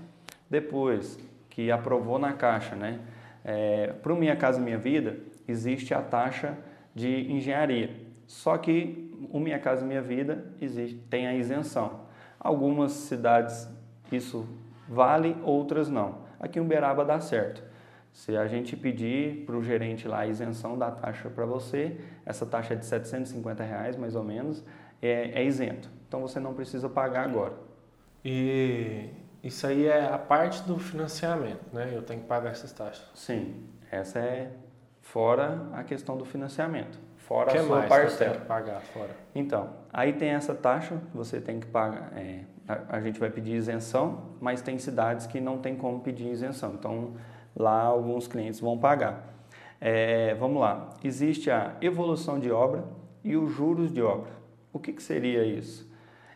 Depois 0.49 1.19
que 1.51 1.73
aprovou 1.73 2.21
na 2.21 2.35
Caixa, 2.35 2.77
né? 2.77 3.01
É, 3.45 3.95
Para 4.01 4.13
o 4.13 4.17
Minha 4.17 4.37
Casa 4.37 4.61
Minha 4.61 4.79
Vida, 4.79 5.17
existe 5.49 5.93
a 5.93 6.01
taxa 6.01 6.57
de 6.95 7.31
engenharia. 7.33 7.91
Só 8.27 8.57
que 8.59 9.11
o 9.31 9.41
Minha 9.41 9.59
Casa 9.59 9.85
Minha 9.85 10.03
Vida 10.03 10.45
existe, 10.61 10.97
tem 11.11 11.27
a 11.27 11.35
isenção. 11.35 12.03
Algumas 12.39 12.93
cidades 12.93 13.69
isso 14.11 14.49
vale, 14.89 15.37
outras 15.43 15.89
não. 15.89 16.27
Aqui 16.41 16.59
em 16.59 16.63
Uberaba 16.63 17.05
dá 17.05 17.21
certo. 17.21 17.63
Se 18.13 18.37
a 18.37 18.47
gente 18.47 18.77
pedir 18.77 19.45
para 19.45 19.57
o 19.57 19.63
gerente 19.63 20.09
lá 20.09 20.21
a 20.21 20.27
isenção 20.27 20.79
da 20.79 20.91
taxa 20.91 21.29
para 21.29 21.45
você, 21.45 22.01
essa 22.25 22.47
taxa 22.47 22.75
é 22.75 22.77
de 22.77 22.87
750 22.87 23.63
reais 23.63 23.97
mais 23.97 24.15
ou 24.15 24.25
menos, 24.25 24.65
é, 25.01 25.41
é 25.41 25.45
isento. 25.45 25.91
Então 26.09 26.21
você 26.21 26.41
não 26.41 26.55
precisa 26.55 26.89
pagar 26.89 27.25
agora. 27.25 27.55
E 28.25 29.11
isso 29.43 29.67
aí 29.67 29.87
é 29.87 30.07
a 30.07 30.19
parte 30.19 30.63
do 30.63 30.79
financiamento, 30.79 31.65
né? 31.73 31.93
Eu 31.93 32.03
tenho 32.03 32.21
que 32.21 32.27
pagar 32.27 32.51
essas 32.51 32.73
taxas. 32.73 33.07
Sim, 33.15 33.67
essa 33.91 34.19
é 34.19 34.51
fora 35.13 35.67
a 35.73 35.83
questão 35.83 36.17
do 36.19 36.25
financiamento, 36.25 36.99
fora 37.17 37.51
que 37.51 37.59
a 37.59 37.65
sua 37.65 37.83
parcela. 37.83 38.35
Que 38.35 38.45
pagar 38.45 38.81
fora. 38.81 39.11
Então, 39.35 39.71
aí 39.91 40.13
tem 40.13 40.31
essa 40.31 40.55
taxa 40.55 41.01
que 41.11 41.17
você 41.17 41.41
tem 41.41 41.59
que 41.59 41.67
pagar. 41.67 42.13
É, 42.15 42.41
a, 42.69 42.97
a, 42.97 43.01
gente 43.01 43.19
vai 43.19 43.31
pedir 43.31 43.55
isenção, 43.55 44.33
mas 44.39 44.61
tem 44.61 44.79
cidades 44.79 45.27
que 45.27 45.41
não 45.41 45.59
tem 45.59 45.77
como 45.77 46.01
pedir 46.01 46.29
isenção. 46.29 46.75
Então, 46.75 47.15
lá 47.57 47.81
alguns 47.81 48.29
clientes 48.29 48.61
vão 48.61 48.77
pagar. 48.77 49.35
É, 49.81 50.35
vamos 50.35 50.61
lá. 50.61 50.91
Existe 51.03 51.51
a 51.51 51.75
evolução 51.81 52.39
de 52.39 52.51
obra 52.51 52.85
e 53.25 53.35
os 53.35 53.51
juros 53.51 53.91
de 53.91 54.03
obra. 54.03 54.33
O 54.73 54.79
que, 54.79 54.93
que 54.93 55.03
seria 55.03 55.43
isso? 55.43 55.91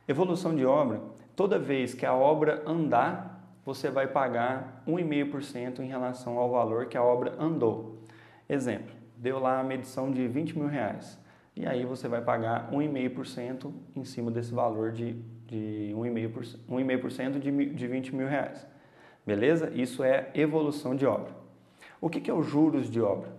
Evolução 0.09 0.57
de 0.57 0.65
obra, 0.65 1.01
toda 1.37 1.59
vez 1.59 1.93
que 1.93 2.07
a 2.07 2.15
obra 2.15 2.63
andar, 2.67 3.53
você 3.67 3.91
vai 3.91 4.07
pagar 4.07 4.83
1,5% 4.89 5.81
em 5.81 5.87
relação 5.89 6.39
ao 6.39 6.51
valor 6.51 6.87
que 6.87 6.97
a 6.97 7.05
obra 7.05 7.35
andou. 7.39 7.92
Exemplo, 8.53 8.95
deu 9.17 9.39
lá 9.39 9.61
a 9.61 9.65
medição 9.65 10.11
de 10.11 10.29
20 10.29 10.59
mil 10.59 10.69
reais. 10.69 11.19
E 11.57 11.65
aí 11.65 11.87
você 11.87 12.07
vai 12.07 12.21
pagar 12.21 12.71
1,5% 12.71 13.73
em 13.97 14.05
cima 14.05 14.31
desse 14.31 14.53
valor 14.53 14.93
de, 14.93 15.15
de 15.47 15.91
1,5% 15.95 17.39
de, 17.39 17.75
de 17.75 17.87
20 17.87 18.15
mil 18.15 18.29
reais. 18.29 18.67
Beleza? 19.25 19.71
Isso 19.75 20.05
é 20.05 20.31
evolução 20.35 20.95
de 20.95 21.07
obra. 21.07 21.33
O 21.99 22.11
que, 22.11 22.21
que 22.21 22.31
é 22.31 22.35
os 22.35 22.47
juros 22.47 22.91
de 22.91 23.01
obra? 23.01 23.35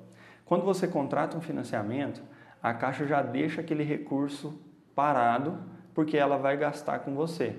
Quando 0.45 0.65
você 0.65 0.87
contrata 0.87 1.37
um 1.37 1.41
financiamento, 1.41 2.23
a 2.59 2.73
Caixa 2.73 3.05
já 3.05 3.21
deixa 3.21 3.61
aquele 3.61 3.83
recurso 3.83 4.59
parado 4.95 5.59
porque 5.93 6.17
ela 6.17 6.37
vai 6.37 6.57
gastar 6.57 6.97
com 6.99 7.13
você. 7.13 7.55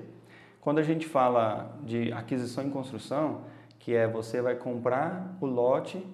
Quando 0.61 0.81
a 0.81 0.83
gente 0.83 1.07
fala 1.07 1.79
de 1.85 2.13
aquisição 2.13 2.67
e 2.67 2.71
construção, 2.71 3.43
que 3.79 3.95
é 3.95 4.09
você 4.09 4.43
vai 4.43 4.57
comprar 4.57 5.37
o 5.41 5.47
lote, 5.47 6.05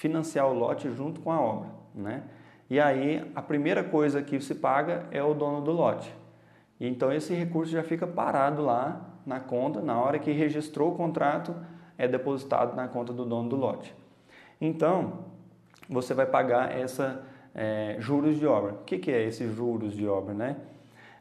financiar 0.00 0.48
o 0.48 0.54
lote 0.54 0.90
junto 0.94 1.20
com 1.20 1.30
a 1.30 1.38
obra, 1.38 1.68
né? 1.94 2.22
E 2.70 2.80
aí 2.80 3.30
a 3.34 3.42
primeira 3.42 3.84
coisa 3.84 4.22
que 4.22 4.40
se 4.40 4.54
paga 4.54 5.04
é 5.10 5.22
o 5.22 5.34
dono 5.34 5.60
do 5.60 5.72
lote. 5.72 6.10
Então 6.80 7.12
esse 7.12 7.34
recurso 7.34 7.70
já 7.70 7.82
fica 7.82 8.06
parado 8.06 8.62
lá 8.62 9.10
na 9.26 9.38
conta, 9.38 9.82
na 9.82 10.00
hora 10.00 10.18
que 10.18 10.32
registrou 10.32 10.94
o 10.94 10.96
contrato, 10.96 11.54
é 11.98 12.08
depositado 12.08 12.74
na 12.74 12.88
conta 12.88 13.12
do 13.12 13.26
dono 13.26 13.50
do 13.50 13.56
lote. 13.56 13.94
Então, 14.58 15.26
você 15.86 16.14
vai 16.14 16.24
pagar 16.24 16.74
essa 16.74 17.22
é, 17.54 17.96
juros 17.98 18.38
de 18.38 18.46
obra. 18.46 18.72
O 18.72 18.84
que, 18.84 18.96
que 18.96 19.10
é 19.10 19.22
esses 19.22 19.54
juros 19.54 19.92
de 19.92 20.08
obra? 20.08 20.32
Né? 20.32 20.56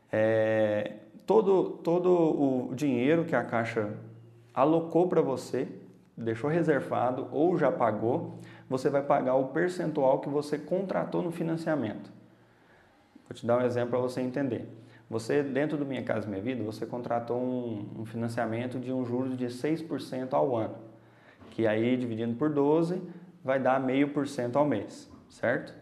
É, 0.10 0.94
todo, 1.28 1.72
todo 1.84 2.10
o 2.10 2.74
dinheiro 2.74 3.26
que 3.26 3.36
a 3.36 3.44
Caixa 3.44 3.90
alocou 4.54 5.10
para 5.10 5.22
você, 5.22 5.68
deixou 6.16 6.50
reservado 6.50 7.28
ou 7.32 7.58
já 7.58 7.72
pagou, 7.72 8.40
você 8.70 8.90
vai 8.90 9.02
pagar 9.02 9.36
o 9.36 9.48
percentual 9.48 10.20
que 10.20 10.30
você 10.30 10.58
contratou 10.58 11.24
no 11.24 11.32
financiamento. 11.32 12.12
Vou 13.28 13.36
te 13.36 13.46
dar 13.46 13.58
um 13.58 13.66
exemplo 13.66 13.92
para 13.92 14.00
você 14.00 14.22
entender. 14.22 14.68
Você, 15.10 15.42
dentro 15.42 15.76
do 15.76 15.86
Minha 15.86 16.04
Casa 16.04 16.28
Minha 16.28 16.42
Vida, 16.42 16.64
você 16.64 16.86
contratou 16.86 17.42
um, 17.42 18.02
um 18.02 18.06
financiamento 18.06 18.80
de 18.80 18.94
um 18.94 19.04
juros 19.04 19.36
de 19.36 19.48
6% 19.48 20.34
ao 20.34 20.56
ano, 20.56 20.76
que 21.50 21.66
aí, 21.66 21.98
dividindo 21.98 22.36
por 22.36 22.50
12, 22.50 23.02
vai 23.44 23.60
dar 23.60 23.80
meio 23.80 24.10
por 24.10 24.28
cento 24.28 24.58
ao 24.58 24.66
mês, 24.66 25.10
certo? 25.30 25.74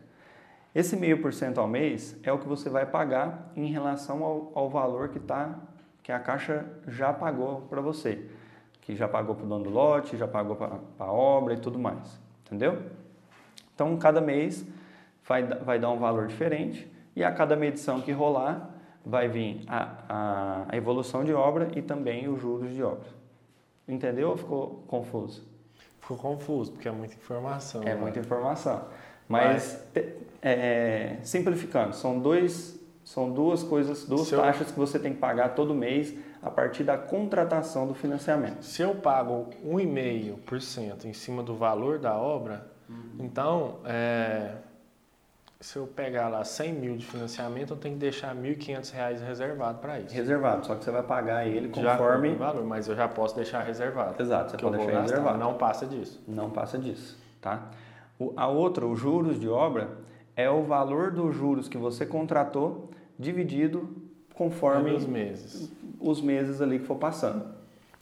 Esse 0.74 0.96
meio 0.96 1.22
por 1.22 1.34
cento 1.34 1.60
ao 1.60 1.68
mês 1.68 2.18
é 2.24 2.32
o 2.32 2.38
que 2.38 2.48
você 2.48 2.70
vai 2.70 2.86
pagar 2.86 3.52
em 3.56 3.66
relação 3.66 4.24
ao, 4.24 4.52
ao 4.56 4.70
valor 4.70 5.10
que, 5.10 5.20
tá, 5.20 5.60
que 6.02 6.12
a 6.12 6.20
Caixa 6.20 6.66
já 6.88 7.12
pagou 7.12 7.62
para 7.64 7.82
você, 7.82 8.30
que 8.80 8.96
já 8.96 9.08
pagou 9.08 9.36
para 9.36 9.46
o 9.46 9.50
dono 9.50 9.66
do 9.66 9.70
lote, 9.70 10.16
já 10.16 10.28
pagou 10.28 10.56
para 10.56 10.80
a 11.00 11.12
obra 11.12 11.56
e 11.56 11.58
tudo 11.58 11.78
mais, 11.78 12.18
entendeu? 12.48 12.82
Então, 13.74 13.96
cada 13.98 14.20
mês 14.20 14.66
vai, 15.28 15.44
vai 15.44 15.78
dar 15.78 15.92
um 15.92 16.00
valor 16.00 16.28
diferente 16.28 16.92
e 17.16 17.24
a 17.24 17.32
cada 17.32 17.56
medição 17.56 18.02
que 18.02 18.12
rolar, 18.12 18.70
vai 19.06 19.28
vir 19.28 19.64
a, 19.68 19.94
a, 20.10 20.66
a, 20.70 20.78
evolução 20.78 21.24
de 21.24 21.34
obra 21.34 21.70
e 21.76 21.82
também 21.82 22.28
os 22.28 22.42
juros 22.42 22.74
de 22.74 22.84
obra. 22.84 23.08
Entendeu 23.88 24.30
ou 24.30 24.38
ficou 24.38 24.84
confuso? 24.88 25.48
Ficou 26.02 26.18
confuso, 26.18 26.74
porque 26.74 26.88
é 26.88 26.92
muita 26.92 27.16
informação. 27.16 27.82
É 27.84 27.86
né? 27.86 27.96
muita 27.96 28.20
informação. 28.20 28.86
Mas, 29.28 29.82
Mas... 29.96 30.06
É, 30.42 31.18
simplificando, 31.24 31.96
são, 31.96 32.20
dois, 32.20 32.80
são 33.04 33.32
duas 33.32 33.64
coisas, 33.64 34.06
duas 34.06 34.28
Se 34.28 34.36
taxas 34.36 34.72
que 34.72 34.78
você 34.78 35.00
tem 35.00 35.14
que 35.14 35.20
pagar 35.20 35.56
todo 35.56 35.74
mês 35.74 36.14
a 36.42 36.50
partir 36.50 36.84
da 36.84 36.98
contratação 36.98 37.88
do 37.88 37.94
financiamento. 37.94 38.64
Se 38.64 38.82
eu 38.82 38.96
pago 38.96 39.50
1,5% 39.66 41.06
em 41.06 41.14
cima 41.14 41.42
do 41.42 41.56
valor 41.56 42.00
da 42.00 42.16
obra, 42.16 42.68
uhum. 42.90 43.18
então 43.20 43.80
é, 43.86 44.56
se 45.60 45.78
eu 45.78 45.88
pegar 45.88 46.28
lá 46.30 46.44
100 46.44 46.74
mil 46.74 46.98
de 46.98 47.06
financiamento, 47.06 47.74
eu 47.74 47.78
tenho 47.78 47.96
que 47.96 48.00
deixar 48.00 48.36
1.500 48.36 48.92
reais 48.94 49.22
reservado 49.22 49.80
para 49.80 50.00
isso. 50.00 50.14
Reservado, 50.14 50.66
só 50.66 50.76
que 50.76 50.84
você 50.84 50.92
vai 50.92 51.04
pagar 51.04 51.48
ele 51.48 51.70
conforme... 51.70 52.32
Já 52.32 52.36
valor, 52.36 52.64
mas 52.64 52.88
eu 52.88 52.96
já 52.96 53.08
posso 53.08 53.36
deixar 53.36 53.62
reservado. 53.62 54.22
Exato, 54.22 54.52
você 54.52 54.58
pode 54.58 54.78
deixar 54.78 55.02
reservado. 55.02 55.38
Não 55.40 55.56
passa 55.56 55.88
disso. 55.88 56.22
Não 56.28 56.52
passa 56.52 56.78
disso, 56.78 57.18
tá? 57.42 57.72
O, 58.20 58.34
a 58.36 58.48
outra, 58.48 58.86
os 58.86 59.00
juros 59.00 59.40
de 59.40 59.50
obra, 59.50 59.90
é 60.36 60.50
o 60.50 60.64
valor 60.64 61.12
dos 61.12 61.36
juros 61.36 61.68
que 61.68 61.78
você 61.78 62.06
contratou 62.06 62.92
dividido 63.18 63.90
conforme... 64.36 64.92
Os 64.92 65.08
meses. 65.08 65.72
Os 66.00 66.22
meses 66.22 66.62
ali 66.62 66.80
que 66.80 66.86
for 66.86 66.98
passando. 66.98 67.46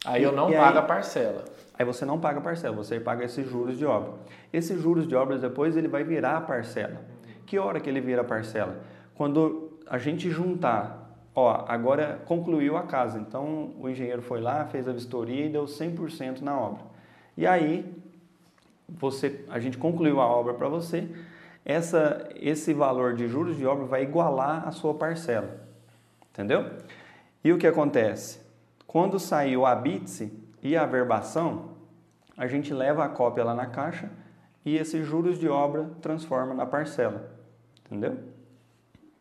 Aí 0.05 0.21
eu 0.21 0.31
não 0.31 0.49
e 0.49 0.55
pago 0.55 0.77
aí, 0.77 0.83
a 0.83 0.87
parcela. 0.87 1.45
Aí 1.77 1.85
você 1.85 2.05
não 2.05 2.19
paga 2.19 2.39
a 2.39 2.41
parcela, 2.41 2.75
você 2.75 2.99
paga 2.99 3.25
esses 3.25 3.49
juros 3.49 3.77
de 3.77 3.85
obra. 3.85 4.13
Esses 4.53 4.81
juros 4.81 5.07
de 5.07 5.15
obra 5.15 5.37
depois 5.37 5.75
ele 5.75 5.87
vai 5.87 6.03
virar 6.03 6.37
a 6.37 6.41
parcela. 6.41 7.01
Que 7.45 7.59
hora 7.59 7.79
que 7.79 7.89
ele 7.89 7.99
vira 7.99 8.21
a 8.21 8.25
parcela? 8.25 8.77
Quando 9.15 9.79
a 9.87 9.97
gente 9.97 10.29
juntar, 10.29 11.17
ó, 11.33 11.65
agora 11.67 12.21
concluiu 12.25 12.77
a 12.77 12.83
casa, 12.83 13.19
então 13.19 13.71
o 13.79 13.89
engenheiro 13.89 14.21
foi 14.21 14.39
lá, 14.41 14.65
fez 14.65 14.87
a 14.87 14.91
vistoria 14.91 15.45
e 15.45 15.49
deu 15.49 15.65
100% 15.65 16.41
na 16.41 16.57
obra. 16.57 16.83
E 17.37 17.45
aí, 17.45 17.93
você, 18.87 19.43
a 19.49 19.59
gente 19.59 19.77
concluiu 19.77 20.21
a 20.21 20.25
obra 20.25 20.53
para 20.53 20.67
você, 20.67 21.07
essa, 21.63 22.29
esse 22.35 22.73
valor 22.73 23.15
de 23.15 23.27
juros 23.27 23.57
de 23.57 23.65
obra 23.65 23.85
vai 23.85 24.03
igualar 24.03 24.67
a 24.67 24.71
sua 24.71 24.93
parcela. 24.93 25.65
Entendeu? 26.31 26.65
E 27.45 27.53
o 27.53 27.59
que 27.59 27.67
acontece? 27.67 28.39
Quando 28.87 29.19
saiu 29.19 29.67
a 29.67 29.75
BITSE 29.75 30.33
e 30.63 30.75
a 30.75 30.83
verbação, 30.83 31.75
a 32.35 32.47
gente 32.47 32.73
leva 32.73 33.05
a 33.05 33.09
cópia 33.09 33.43
lá 33.43 33.53
na 33.53 33.67
caixa 33.67 34.09
e 34.65 34.75
esses 34.75 35.05
juros 35.05 35.37
de 35.37 35.47
obra 35.47 35.91
transforma 36.01 36.55
na 36.55 36.65
parcela. 36.65 37.29
Entendeu? 37.85 38.17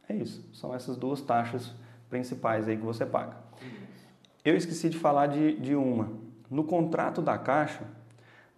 É 0.08 0.14
isso. 0.14 0.42
São 0.54 0.74
essas 0.74 0.96
duas 0.96 1.20
taxas 1.20 1.74
principais 2.08 2.66
aí 2.66 2.78
que 2.78 2.82
você 2.82 3.04
paga. 3.04 3.36
Eu 4.42 4.56
esqueci 4.56 4.88
de 4.88 4.96
falar 4.96 5.26
de, 5.26 5.60
de 5.60 5.76
uma. 5.76 6.10
No 6.50 6.64
contrato 6.64 7.20
da 7.20 7.36
Caixa, 7.36 7.84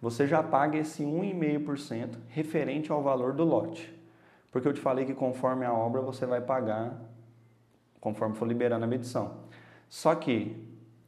você 0.01 0.25
já 0.25 0.41
paga 0.41 0.77
esse 0.77 1.03
1,5% 1.03 2.15
referente 2.29 2.89
ao 2.89 3.03
valor 3.03 3.33
do 3.33 3.43
lote. 3.43 3.93
Porque 4.49 4.65
eu 4.65 4.73
te 4.73 4.79
falei 4.79 5.03
que 5.03 5.13
conforme 5.13 5.65
a 5.65 5.73
obra 5.73 6.01
você 6.01 6.25
vai 6.25 6.39
pagar 6.39 6.97
conforme 7.99 8.35
for 8.35 8.47
liberando 8.47 8.85
a 8.85 8.87
medição. 8.87 9.46
Só 9.89 10.13
que 10.15 10.55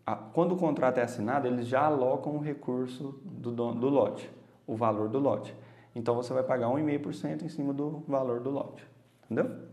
a, 0.05 0.15
quando 0.15 0.53
o 0.53 0.57
contrato 0.57 0.98
é 1.00 1.03
assinado, 1.03 1.48
eles 1.48 1.67
já 1.67 1.81
alocam 1.81 2.36
o 2.36 2.39
recurso 2.39 3.19
do, 3.24 3.51
do 3.51 3.89
lote, 3.89 4.29
o 4.65 4.75
valor 4.75 5.09
do 5.09 5.19
lote. 5.19 5.55
Então 5.95 6.15
você 6.15 6.33
vai 6.33 6.43
pagar 6.43 6.67
1,5% 6.67 7.43
em 7.43 7.50
cima 7.50 7.74
do 7.74 8.03
valor 8.07 8.39
do 8.39 8.50
lote. 8.50 8.83
Entendeu? 9.25 9.67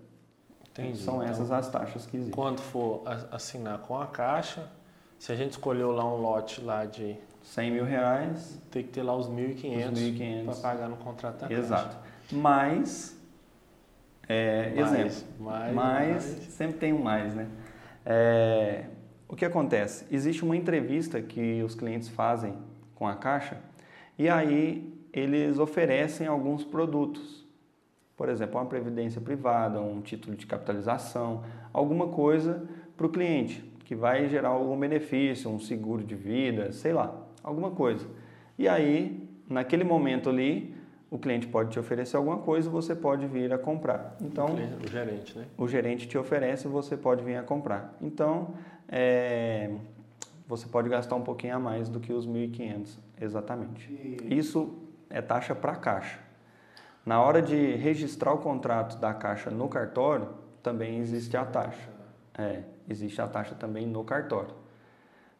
Entendi. 0.70 0.98
São 0.98 1.16
Então, 1.22 1.28
essas 1.28 1.50
as 1.50 1.68
taxas 1.70 2.04
que 2.06 2.16
existem. 2.16 2.34
Quando 2.34 2.60
for 2.60 3.02
assinar 3.30 3.78
com 3.78 3.98
a 3.98 4.06
Caixa, 4.06 4.68
se 5.18 5.32
a 5.32 5.36
gente 5.36 5.52
escolheu 5.52 5.92
lá 5.92 6.04
um 6.04 6.16
lote 6.20 6.60
lá 6.60 6.84
de 6.84 7.16
100 7.42 7.70
mil 7.70 7.84
reais, 7.84 8.60
tem 8.70 8.82
que 8.82 8.90
ter 8.90 9.02
lá 9.02 9.14
os 9.16 9.28
1.500 9.28 9.92
Os 9.92 9.98
1.500. 10.00 10.44
para 10.44 10.54
pagar 10.56 10.88
no 10.88 10.96
contrato 10.96 11.34
da 11.40 11.48
Caixa. 11.48 11.60
exato. 11.62 11.96
Mas, 12.32 13.16
é, 14.28 14.74
Mais, 14.74 14.92
exemplo, 14.92 15.44
mais, 15.44 15.74
mas 15.74 16.08
mais. 16.10 16.24
sempre 16.50 16.78
tem 16.78 16.92
um 16.92 17.02
mais, 17.02 17.34
né? 17.34 17.48
É, 18.04 18.84
o 19.28 19.34
que 19.34 19.44
acontece? 19.44 20.06
Existe 20.10 20.44
uma 20.44 20.56
entrevista 20.56 21.20
que 21.20 21.62
os 21.62 21.74
clientes 21.74 22.08
fazem 22.08 22.54
com 22.94 23.08
a 23.08 23.16
Caixa 23.16 23.58
e 24.18 24.28
aí 24.28 24.94
eles 25.12 25.58
oferecem 25.58 26.26
alguns 26.26 26.62
produtos. 26.62 27.44
Por 28.16 28.28
exemplo, 28.28 28.58
uma 28.60 28.66
previdência 28.66 29.20
privada, 29.20 29.80
um 29.80 30.00
título 30.00 30.36
de 30.36 30.46
capitalização, 30.46 31.42
alguma 31.72 32.08
coisa 32.08 32.68
para 32.96 33.06
o 33.06 33.10
cliente 33.10 33.64
que 33.84 33.94
vai 33.94 34.28
gerar 34.28 34.48
algum 34.48 34.78
benefício, 34.78 35.50
um 35.50 35.60
seguro 35.60 36.04
de 36.04 36.14
vida, 36.14 36.72
sei 36.72 36.92
lá, 36.92 37.26
alguma 37.42 37.70
coisa. 37.70 38.06
E 38.58 38.68
aí, 38.68 39.28
naquele 39.48 39.84
momento 39.84 40.28
ali, 40.28 40.74
o 41.10 41.18
cliente 41.18 41.46
pode 41.46 41.70
te 41.70 41.78
oferecer 41.78 42.16
alguma 42.16 42.38
coisa, 42.38 42.68
você 42.68 42.94
pode 42.94 43.26
vir 43.26 43.52
a 43.52 43.58
comprar. 43.58 44.16
Então, 44.20 44.46
O 44.82 44.88
gerente, 44.88 45.38
né? 45.38 45.46
o 45.56 45.68
gerente 45.68 46.08
te 46.08 46.18
oferece, 46.18 46.66
você 46.66 46.96
pode 46.96 47.22
vir 47.24 47.36
a 47.36 47.42
comprar. 47.42 47.94
Então, 48.00 48.54
é, 48.88 49.70
você 50.48 50.66
pode 50.66 50.88
gastar 50.88 51.14
um 51.16 51.22
pouquinho 51.22 51.56
a 51.56 51.60
mais 51.60 51.88
do 51.88 52.00
que 52.00 52.12
os 52.12 52.26
1.500, 52.26 52.98
exatamente. 53.20 54.18
Isso 54.28 54.74
é 55.08 55.20
taxa 55.22 55.54
para 55.54 55.76
caixa. 55.76 56.18
Na 57.04 57.20
hora 57.22 57.40
de 57.40 57.76
registrar 57.76 58.32
o 58.32 58.38
contrato 58.38 58.98
da 58.98 59.14
caixa 59.14 59.48
no 59.50 59.68
cartório, 59.68 60.28
também 60.60 60.98
existe 60.98 61.36
a 61.36 61.44
taxa. 61.44 61.88
É, 62.36 62.62
existe 62.88 63.20
a 63.22 63.28
taxa 63.28 63.54
também 63.54 63.86
no 63.86 64.02
cartório, 64.02 64.54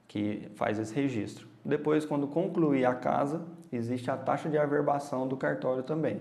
que 0.07 0.49
faz 0.55 0.79
esse 0.79 0.95
registro. 0.95 1.49
Depois, 1.65 2.05
quando 2.05 2.29
concluir 2.29 2.85
a 2.85 2.95
casa, 2.95 3.43
existe 3.73 4.11
a 4.11 4.17
taxa 4.17 4.49
de 4.49 4.59
averbação 4.59 5.27
do 5.27 5.37
cartório 5.37 5.83
também. 5.83 6.21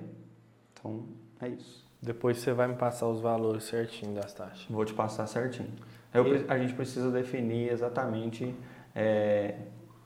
Então, 0.73 1.05
é 1.41 1.49
isso. 1.49 1.85
Depois 2.01 2.37
você 2.37 2.53
vai 2.53 2.67
me 2.67 2.75
passar 2.75 3.07
os 3.07 3.19
valores 3.19 3.63
certinho 3.63 4.13
das 4.13 4.33
taxas. 4.33 4.65
Vou 4.69 4.85
te 4.85 4.93
passar 4.93 5.27
certinho. 5.27 5.73
Eu 6.13 6.23
pre- 6.23 6.45
a 6.47 6.57
gente 6.57 6.73
precisa 6.73 7.11
definir 7.11 7.71
exatamente 7.71 8.55
é, 8.95 9.55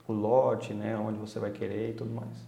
o 0.07 0.13
lote, 0.13 0.73
né, 0.73 0.97
onde 0.97 1.19
você 1.19 1.39
vai 1.39 1.51
querer 1.51 1.91
e 1.91 1.93
tudo 1.93 2.11
mais. 2.11 2.47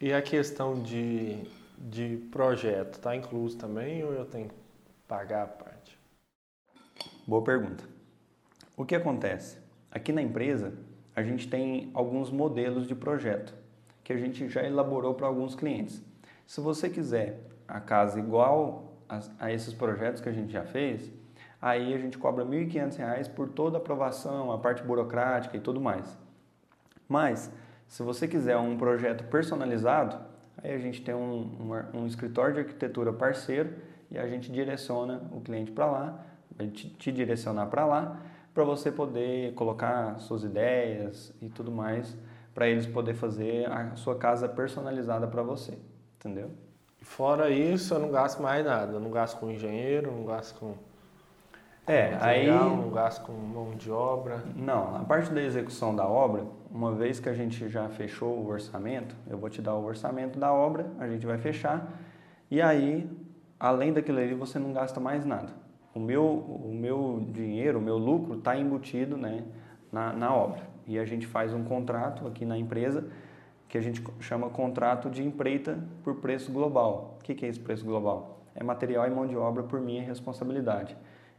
E 0.00 0.12
a 0.12 0.20
questão 0.20 0.82
de, 0.82 1.44
de 1.78 2.16
projeto, 2.30 2.98
tá 2.98 3.14
incluso 3.14 3.56
também 3.56 4.02
ou 4.02 4.12
eu 4.12 4.24
tenho 4.24 4.48
que 4.48 4.54
pagar 5.06 5.44
a 5.44 5.46
parte? 5.46 5.98
Boa 7.26 7.42
pergunta. 7.42 7.84
O 8.76 8.84
que 8.84 8.94
acontece? 8.94 9.58
Aqui 9.90 10.12
na 10.12 10.20
empresa, 10.20 10.74
a 11.14 11.22
gente 11.22 11.48
tem 11.48 11.90
alguns 11.94 12.30
modelos 12.30 12.86
de 12.86 12.94
projeto 12.94 13.54
que 14.06 14.12
a 14.12 14.16
gente 14.16 14.48
já 14.48 14.62
elaborou 14.62 15.14
para 15.14 15.26
alguns 15.26 15.56
clientes. 15.56 16.00
Se 16.46 16.60
você 16.60 16.88
quiser 16.88 17.40
a 17.66 17.80
casa 17.80 18.20
igual 18.20 19.00
a, 19.08 19.20
a 19.40 19.52
esses 19.52 19.74
projetos 19.74 20.22
que 20.22 20.28
a 20.28 20.32
gente 20.32 20.52
já 20.52 20.62
fez, 20.62 21.10
aí 21.60 21.92
a 21.92 21.98
gente 21.98 22.16
cobra 22.16 22.44
R$ 22.44 22.50
1.500 22.66 23.28
por 23.30 23.48
toda 23.48 23.78
a 23.78 23.80
aprovação, 23.80 24.52
a 24.52 24.58
parte 24.58 24.80
burocrática 24.84 25.56
e 25.56 25.60
tudo 25.60 25.80
mais. 25.80 26.16
Mas, 27.08 27.50
se 27.88 28.00
você 28.04 28.28
quiser 28.28 28.56
um 28.56 28.78
projeto 28.78 29.24
personalizado, 29.24 30.16
aí 30.62 30.72
a 30.72 30.78
gente 30.78 31.02
tem 31.02 31.12
um, 31.12 31.82
um, 31.92 32.02
um 32.02 32.06
escritório 32.06 32.54
de 32.54 32.60
arquitetura 32.60 33.12
parceiro 33.12 33.74
e 34.08 34.16
a 34.16 34.28
gente 34.28 34.52
direciona 34.52 35.20
o 35.32 35.40
cliente 35.40 35.72
para 35.72 35.86
lá, 35.86 36.24
a 36.56 36.62
gente 36.62 36.90
te 36.90 37.10
direcionar 37.10 37.66
para 37.66 37.84
lá, 37.84 38.20
para 38.54 38.62
você 38.62 38.92
poder 38.92 39.52
colocar 39.54 40.16
suas 40.20 40.44
ideias 40.44 41.34
e 41.42 41.48
tudo 41.48 41.72
mais, 41.72 42.16
para 42.56 42.66
eles 42.66 42.86
poder 42.86 43.12
fazer 43.12 43.70
a 43.70 43.94
sua 43.96 44.16
casa 44.16 44.48
personalizada 44.48 45.26
para 45.26 45.42
você, 45.42 45.78
entendeu? 46.16 46.50
Fora 47.02 47.50
isso, 47.50 47.92
eu 47.92 47.98
não 47.98 48.10
gasto 48.10 48.40
mais 48.40 48.64
nada. 48.64 48.94
Eu 48.94 49.00
não 49.00 49.10
gasto 49.10 49.38
com 49.38 49.50
engenheiro, 49.50 50.10
não 50.10 50.24
gasto 50.24 50.58
com, 50.58 50.72
É, 51.86 52.16
aí 52.18 52.46
não 52.50 52.90
gasto 52.90 53.26
com 53.26 53.32
mão 53.32 53.72
de 53.76 53.90
obra. 53.90 54.42
Não, 54.56 54.96
a 54.96 55.00
parte 55.00 55.30
da 55.34 55.42
execução 55.42 55.94
da 55.94 56.08
obra, 56.08 56.46
uma 56.70 56.92
vez 56.92 57.20
que 57.20 57.28
a 57.28 57.34
gente 57.34 57.68
já 57.68 57.90
fechou 57.90 58.38
o 58.38 58.48
orçamento, 58.48 59.14
eu 59.28 59.36
vou 59.36 59.50
te 59.50 59.60
dar 59.60 59.74
o 59.74 59.84
orçamento 59.84 60.38
da 60.38 60.50
obra, 60.50 60.86
a 60.98 61.06
gente 61.06 61.26
vai 61.26 61.36
fechar, 61.36 61.86
e 62.50 62.62
aí, 62.62 63.06
além 63.60 63.92
daquilo 63.92 64.18
ali, 64.18 64.32
você 64.32 64.58
não 64.58 64.72
gasta 64.72 64.98
mais 64.98 65.26
nada. 65.26 65.52
O 65.94 66.00
meu, 66.00 66.24
o 66.24 66.74
meu 66.74 67.22
dinheiro, 67.30 67.78
o 67.78 67.82
meu 67.82 67.98
lucro 67.98 68.38
está 68.38 68.56
embutido 68.56 69.18
né, 69.18 69.44
na, 69.92 70.14
na 70.14 70.34
obra. 70.34 70.75
E 70.86 70.98
a 70.98 71.04
gente 71.04 71.26
faz 71.26 71.52
um 71.52 71.64
contrato 71.64 72.26
aqui 72.26 72.44
na 72.44 72.56
empresa 72.56 73.04
que 73.68 73.76
a 73.76 73.80
gente 73.80 74.02
chama 74.20 74.48
contrato 74.48 75.10
de 75.10 75.24
empreita 75.24 75.78
por 76.04 76.16
preço 76.16 76.52
global. 76.52 77.18
O 77.20 77.24
que, 77.24 77.34
que 77.34 77.44
é 77.44 77.48
esse 77.48 77.58
preço 77.58 77.84
global? 77.84 78.40
É 78.54 78.62
material 78.62 79.06
e 79.06 79.10
mão 79.10 79.26
de 79.26 79.36
obra 79.36 79.62
por 79.62 79.80
minha 79.80 80.02
responsabilidade. 80.02 80.96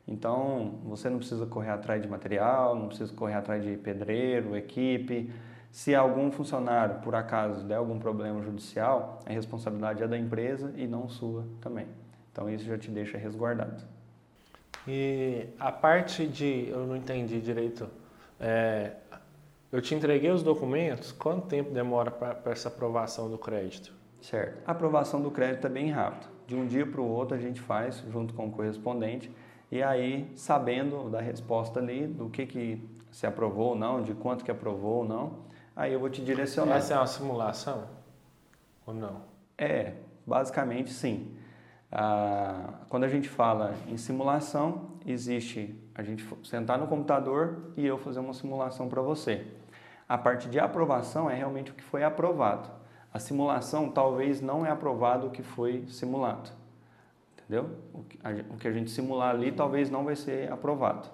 Então, 0.08 0.76
você 0.86 1.10
não 1.10 1.18
precisa 1.18 1.46
correr 1.46 1.72
atrás 1.72 2.02
de 2.02 2.08
material, 2.08 2.76
não 2.76 2.88
precisa 2.88 3.14
correr 3.14 3.34
atrás 3.34 3.64
de 3.64 3.76
pedreiro, 3.78 4.56
equipe. 4.56 5.32
Se 5.72 5.94
algum 5.94 6.32
funcionário, 6.32 6.96
por 7.02 7.14
acaso, 7.14 7.66
der 7.66 7.76
algum 7.76 8.00
problema 8.00 8.42
judicial, 8.42 9.20
a 9.26 9.32
responsabilidade 9.32 10.02
é 10.02 10.08
da 10.08 10.18
empresa 10.18 10.74
e 10.78 10.88
não 10.88 11.10
sua 11.10 11.46
também. 11.60 11.88
Então, 12.32 12.50
isso 12.50 12.66
já 12.66 12.78
te 12.78 12.90
deixa 12.90 13.18
resguardado. 13.18 13.84
E 14.88 15.48
a 15.60 15.72
parte 15.72 16.26
de. 16.26 16.70
Eu 16.70 16.88
não 16.88 16.96
entendi 16.96 17.42
direito. 17.42 17.90
É, 18.40 18.94
eu 19.72 19.82
te 19.82 19.94
entreguei 19.94 20.32
os 20.32 20.44
documentos, 20.44 21.12
quanto 21.12 21.48
tempo 21.48 21.72
demora 21.72 22.10
para 22.10 22.52
essa 22.52 22.70
aprovação 22.70 23.30
do 23.30 23.38
crédito? 23.38 23.94
Certo. 24.22 24.62
A 24.66 24.72
aprovação 24.72 25.22
do 25.22 25.30
crédito 25.32 25.68
é 25.68 25.70
bem 25.70 25.90
rápido. 25.90 26.28
De 26.46 26.56
um 26.56 26.66
dia 26.66 26.86
para 26.86 27.02
o 27.02 27.08
outro 27.08 27.36
a 27.36 27.40
gente 27.40 27.60
faz 27.60 28.04
junto 28.10 28.34
com 28.34 28.48
o 28.48 28.52
correspondente 28.52 29.32
e 29.72 29.84
aí 29.84 30.32
sabendo 30.36 31.10
da 31.10 31.20
resposta 31.20 31.80
ali, 31.80 32.08
do 32.08 32.30
que, 32.30 32.46
que 32.46 32.90
se 33.12 33.28
aprovou 33.28 33.70
ou 33.70 33.76
não, 33.76 34.02
de 34.02 34.14
quanto 34.14 34.46
que 34.46 34.52
aprovou 34.52 35.00
ou 35.00 35.06
não, 35.06 35.40
aí 35.76 35.92
eu 35.92 36.00
vou 36.00 36.10
te 36.10 36.24
direcionar. 36.24 36.78
Essa 36.78 36.94
é 36.94 36.98
uma 36.98 37.08
simulação? 37.08 37.88
Ou 38.86 38.94
não? 38.94 39.22
É, 39.58 39.94
basicamente 40.26 40.92
sim. 40.92 41.36
Ah, 41.92 42.74
quando 42.90 43.04
a 43.04 43.08
gente 43.08 43.28
fala 43.28 43.74
em 43.88 43.98
simulação, 43.98 44.92
existe 45.06 45.76
a 45.96 46.04
gente 46.04 46.26
sentar 46.44 46.78
no 46.78 46.88
computador 46.88 47.72
e 47.76 47.86
eu 47.86 47.98
fazer 47.98 48.20
uma 48.20 48.34
simulação 48.34 48.88
para 48.88 49.02
você. 49.02 49.46
A 50.08 50.18
parte 50.18 50.48
de 50.50 50.60
aprovação 50.60 51.30
é 51.30 51.36
realmente 51.36 51.72
o 51.72 51.74
que 51.74 51.84
foi 51.84 52.04
aprovado. 52.04 52.70
A 53.14 53.20
simulação 53.20 53.90
talvez 53.90 54.42
não 54.42 54.66
é 54.66 54.70
aprovado 54.70 55.28
o 55.28 55.32
que 55.32 55.44
foi 55.44 55.86
simulado. 55.88 56.50
Entendeu? 57.38 57.70
O 57.94 58.04
que, 58.04 58.20
a, 58.24 58.70
o 58.70 58.74
gente 58.74 58.92
simular 58.92 59.34
ali 59.34 59.52
talvez 59.52 59.90
não 59.90 60.06
vai 60.06 60.16
ser 60.16 60.52
aprovado. 60.52 61.10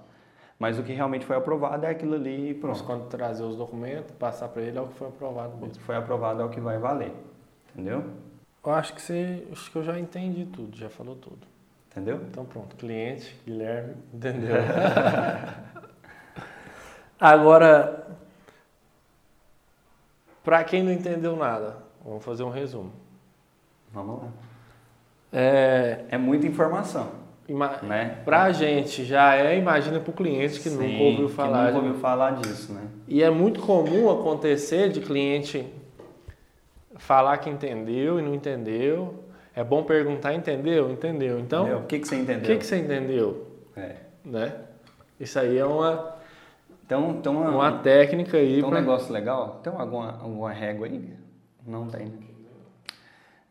Mas 0.59 0.77
o 0.79 0.83
que 0.83 0.93
realmente 0.93 1.25
foi 1.25 1.35
aprovado 1.35 1.85
é 1.85 1.89
aquilo 1.89 2.15
ali 2.15 2.51
e 2.51 2.53
Mas 2.53 2.59
pronto. 2.59 2.81
quando 2.81 3.09
trazer 3.09 3.43
os 3.43 3.55
documentos, 3.55 4.11
passar 4.15 4.47
para 4.49 4.61
ele 4.61 4.77
é 4.77 4.81
o 4.81 4.87
que 4.87 4.95
foi 4.95 5.07
aprovado 5.07 5.53
O 5.55 5.57
mesmo. 5.57 5.73
que 5.75 5.81
foi 5.81 5.95
aprovado 5.95 6.41
é 6.41 6.45
o 6.45 6.49
que 6.49 6.59
vai 6.59 6.77
valer. 6.77 7.13
Entendeu? 7.73 8.03
Eu 8.65 8.73
acho 8.73 8.93
que 8.93 9.01
você. 9.01 9.47
Acho 9.51 9.71
que 9.71 9.77
eu 9.77 9.83
já 9.83 9.99
entendi 9.99 10.45
tudo, 10.45 10.77
já 10.77 10.89
falou 10.89 11.15
tudo. 11.15 11.47
Entendeu? 11.91 12.21
Então 12.29 12.45
pronto, 12.45 12.75
cliente, 12.75 13.35
Guilherme, 13.45 13.95
entendeu? 14.13 14.55
Agora, 17.19 18.02
para 20.43 20.63
quem 20.63 20.83
não 20.83 20.91
entendeu 20.91 21.35
nada, 21.35 21.77
vamos 22.03 22.23
fazer 22.23 22.43
um 22.43 22.49
resumo. 22.49 22.91
Vamos 23.93 24.23
lá. 24.23 24.27
É, 25.31 26.05
É 26.09 26.17
muita 26.17 26.45
informação, 26.47 27.09
ima- 27.47 27.77
né? 27.83 28.19
Pra 28.25 28.51
gente 28.51 29.03
já 29.05 29.35
é, 29.35 29.57
imagina 29.57 29.99
pro 29.99 30.13
cliente 30.13 30.59
que 30.59 30.69
nunca 30.69 30.83
Sim, 30.83 31.11
ouviu 31.11 31.29
falar. 31.29 31.67
Que 31.67 31.73
nunca 31.73 31.85
ouviu 31.87 31.99
falar 32.01 32.31
disso, 32.35 32.73
né? 32.73 32.87
E 33.07 33.23
é 33.23 33.29
muito 33.29 33.59
comum 33.61 34.09
acontecer 34.11 34.89
de 34.89 35.01
cliente 35.01 35.65
falar 36.97 37.37
que 37.37 37.49
entendeu 37.49 38.19
e 38.19 38.21
não 38.21 38.33
entendeu. 38.33 39.23
É 39.55 39.63
bom 39.63 39.83
perguntar, 39.83 40.33
entendeu? 40.33 40.91
Entendeu. 40.91 41.39
Então, 41.39 41.63
Entendeu? 41.63 41.79
o 41.83 41.85
que, 41.85 41.99
que 41.99 42.07
você 42.07 42.15
o 42.15 42.19
entendeu? 42.21 42.43
que, 42.45 42.57
que 42.57 42.65
você 42.65 42.77
entendeu? 42.77 43.47
É. 43.75 43.95
Né? 44.25 44.53
Isso 45.19 45.37
aí 45.37 45.57
é 45.57 45.65
uma, 45.65 46.12
Então, 46.85 47.21
tem 47.21 47.31
uma, 47.31 47.49
uma 47.49 47.79
técnica 47.79 48.37
aí 48.37 48.63
um 48.63 48.69
pra- 48.69 48.79
negócio 48.79 49.11
legal. 49.13 49.59
Tem 49.63 49.73
alguma, 49.73 50.11
alguma 50.19 50.51
régua 50.51 50.87
aí? 50.87 51.17
Não 51.65 51.87
tem. 51.87 52.13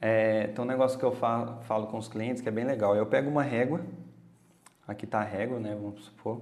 É, 0.01 0.49
tem 0.49 0.65
um 0.65 0.69
negócio 0.69 0.99
que 0.99 1.05
eu 1.05 1.13
falo, 1.13 1.63
falo 1.63 1.87
com 1.87 1.97
os 1.97 2.09
clientes 2.09 2.43
que 2.43 2.49
é 2.49 2.53
bem 2.53 2.65
legal. 2.65 2.95
Eu 2.97 3.07
pego 3.07 3.31
uma 3.31 3.43
régua, 3.43 3.81
aqui 4.87 5.05
está 5.05 5.21
a 5.21 5.25
régua, 5.25 5.59
né? 5.59 5.75
Vamos 5.81 6.05
supor. 6.05 6.41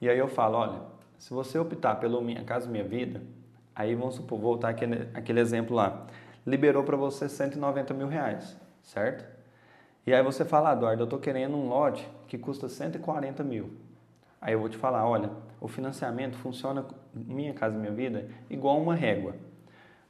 E 0.00 0.08
aí 0.08 0.18
eu 0.18 0.28
falo, 0.28 0.58
olha, 0.58 0.80
se 1.16 1.32
você 1.32 1.58
optar 1.58 1.96
pelo 1.96 2.20
Minha 2.20 2.42
Casa 2.44 2.68
Minha 2.68 2.84
Vida, 2.84 3.22
aí 3.74 3.94
vamos 3.94 4.16
supor, 4.16 4.38
voltar 4.40 4.70
aquele, 4.70 5.08
aquele 5.14 5.40
exemplo 5.40 5.74
lá, 5.76 6.06
liberou 6.44 6.82
para 6.82 6.96
você 6.96 7.28
190 7.28 7.94
mil 7.94 8.08
reais, 8.08 8.56
certo? 8.82 9.24
E 10.04 10.12
aí 10.12 10.22
você 10.22 10.44
fala, 10.44 10.70
ah, 10.70 10.72
Eduardo, 10.72 11.02
eu 11.02 11.04
estou 11.04 11.20
querendo 11.20 11.56
um 11.56 11.68
lote 11.68 12.06
que 12.26 12.36
custa 12.36 12.68
140 12.68 13.44
mil. 13.44 13.70
Aí 14.40 14.52
eu 14.54 14.58
vou 14.58 14.68
te 14.68 14.76
falar, 14.76 15.06
olha, 15.08 15.30
o 15.62 15.68
financiamento 15.68 16.36
funciona, 16.38 16.84
Minha 17.14 17.54
Casa 17.54 17.78
Minha 17.78 17.92
Vida, 17.92 18.28
igual 18.50 18.82
uma 18.82 18.96
régua. 18.96 19.36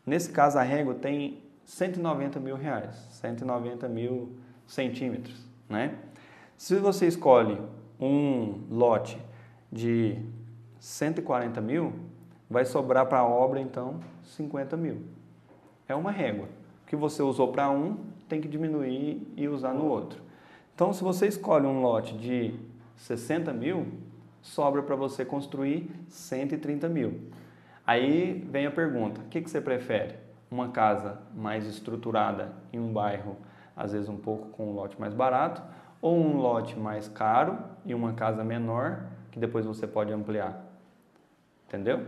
Nesse 0.05 0.33
caso, 0.33 0.59
a 0.59 0.63
régua 0.63 0.95
tem 0.95 1.43
190 1.67 2.41
mil 2.41 2.57
reais, 2.57 2.97
190 3.11 3.87
mil 3.87 4.35
centímetros, 4.67 5.47
né? 5.69 5.95
Se 6.57 6.77
você 6.77 7.07
escolhe 7.07 7.61
um 8.01 8.63
lote 8.71 9.19
de 9.71 10.17
140 10.81 11.61
mil, 11.61 11.93
vai 12.49 12.65
sobrar 12.65 13.05
para 13.07 13.19
a 13.19 13.27
obra, 13.27 13.61
então, 13.61 14.01
50 14.23 14.75
mil. 14.77 15.03
É 15.87 15.95
uma 15.95 16.11
régua. 16.11 16.47
O 16.83 16.87
que 16.87 16.97
você 16.97 17.23
usou 17.23 17.53
para 17.53 17.71
um, 17.71 17.99
tem 18.27 18.41
que 18.41 18.49
diminuir 18.49 19.31
e 19.37 19.47
usar 19.49 19.75
no 19.75 19.85
outro. 19.85 20.19
Então, 20.75 20.95
se 20.95 21.05
você 21.05 21.27
escolhe 21.27 21.67
um 21.67 21.83
lote 21.83 22.17
de 22.17 22.55
60 22.97 23.53
mil, 23.53 23.87
sobra 24.43 24.83
para 24.83 24.97
você 24.97 25.25
construir 25.25 25.91
130 26.09 26.89
mil. 26.89 27.31
Aí 27.87 28.47
vem 28.51 28.67
a 28.67 28.71
pergunta: 28.71 29.21
o 29.21 29.25
que, 29.25 29.41
que 29.41 29.49
você 29.49 29.61
prefere? 29.61 30.17
Uma 30.51 30.69
casa 30.69 31.23
mais 31.35 31.67
estruturada 31.67 32.53
em 32.73 32.79
um 32.79 32.93
bairro, 32.93 33.39
às 33.75 33.93
vezes 33.93 34.09
um 34.09 34.19
pouco 34.19 34.49
com 34.49 34.71
um 34.71 34.75
lote 34.75 35.01
mais 35.01 35.15
barato, 35.15 35.63
ou 36.01 36.19
um 36.19 36.37
lote 36.37 36.79
mais 36.79 37.09
caro 37.09 37.59
e 37.87 37.95
uma 37.95 38.13
casa 38.13 38.45
menor 38.45 39.07
que 39.31 39.39
depois 39.39 39.65
você 39.65 39.87
pode 39.87 40.13
ampliar? 40.13 40.63
Entendeu? 41.67 42.05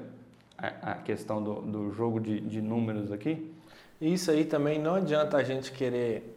A, 0.59 0.94
questão 0.94 1.42
do, 1.42 1.62
do 1.62 1.90
jogo 1.92 2.20
de, 2.20 2.40
de 2.40 2.62
números 2.62 3.11
aqui. 3.11 3.53
Isso 4.01 4.31
aí 4.31 4.44
também 4.44 4.79
não 4.79 4.94
adianta 4.94 5.37
a 5.37 5.42
gente 5.42 5.73
querer 5.73 6.37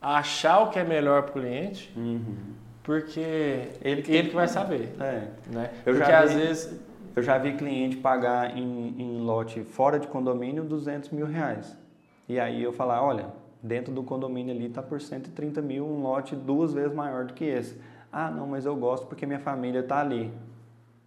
achar 0.00 0.60
o 0.60 0.70
que 0.70 0.78
é 0.78 0.84
melhor 0.84 1.22
para 1.22 1.30
o 1.30 1.32
cliente, 1.32 1.92
uhum. 1.96 2.54
Porque 2.82 3.20
ele 3.82 4.02
que, 4.02 4.12
ele 4.12 4.28
que 4.28 4.34
vai 4.34 4.48
saber. 4.48 4.94
É. 5.00 5.28
Né? 5.52 5.70
Eu 5.84 5.94
porque 5.94 6.10
já 6.10 6.20
vi, 6.20 6.26
às 6.26 6.34
vezes. 6.34 6.80
Eu 7.14 7.22
já 7.22 7.38
vi 7.38 7.54
cliente 7.54 7.96
pagar 7.96 8.56
em, 8.56 8.94
em 8.98 9.20
lote 9.20 9.64
fora 9.64 9.98
de 9.98 10.06
condomínio 10.06 10.62
200 10.64 11.10
mil 11.10 11.26
reais. 11.26 11.76
E 12.28 12.38
aí 12.38 12.62
eu 12.62 12.72
falar, 12.72 13.02
olha, 13.02 13.26
dentro 13.60 13.92
do 13.92 14.02
condomínio 14.02 14.54
ali 14.54 14.66
está 14.66 14.80
por 14.80 15.00
130 15.00 15.60
mil, 15.60 15.84
um 15.84 16.02
lote 16.02 16.36
duas 16.36 16.72
vezes 16.72 16.94
maior 16.94 17.24
do 17.24 17.34
que 17.34 17.44
esse. 17.44 17.80
Ah, 18.12 18.30
não, 18.30 18.46
mas 18.46 18.64
eu 18.64 18.76
gosto 18.76 19.06
porque 19.06 19.26
minha 19.26 19.40
família 19.40 19.80
está 19.80 20.00
ali. 20.00 20.32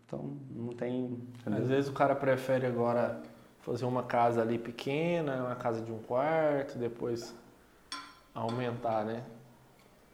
Então 0.06 0.32
não 0.54 0.74
tem. 0.74 1.18
Entendeu? 1.40 1.62
Às 1.62 1.70
vezes 1.70 1.90
o 1.90 1.94
cara 1.94 2.16
prefere 2.16 2.66
agora 2.66 3.22
fazer 3.62 3.86
uma 3.86 4.04
casa 4.04 4.42
ali 4.42 4.58
pequena, 4.58 5.46
uma 5.46 5.56
casa 5.56 5.82
de 5.82 5.92
um 5.92 6.00
quarto, 6.00 6.78
depois 6.78 7.34
aumentar, 8.34 9.06
né? 9.06 9.24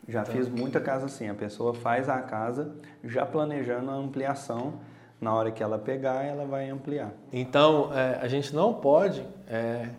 Já 0.10 0.22
então, 0.22 0.34
fiz 0.34 0.50
muita 0.50 0.82
casa 0.82 1.06
assim, 1.06 1.30
a 1.30 1.36
pessoa 1.36 1.74
faz 1.74 2.10
a 2.10 2.20
casa 2.20 2.72
já 3.04 3.26
planejando 3.26 3.92
a 3.92 3.94
ampliação, 3.94 4.74
na 5.22 5.34
hora 5.34 5.52
que 5.52 5.62
ela 5.62 5.78
pegar, 5.78 6.24
ela 6.26 6.46
vai 6.46 6.70
ampliar. 6.70 7.12
Então, 7.32 7.94
é, 7.94 8.20
a 8.22 8.28
gente 8.28 8.56
não 8.56 8.74
pode 8.74 9.24
é, 9.48 9.90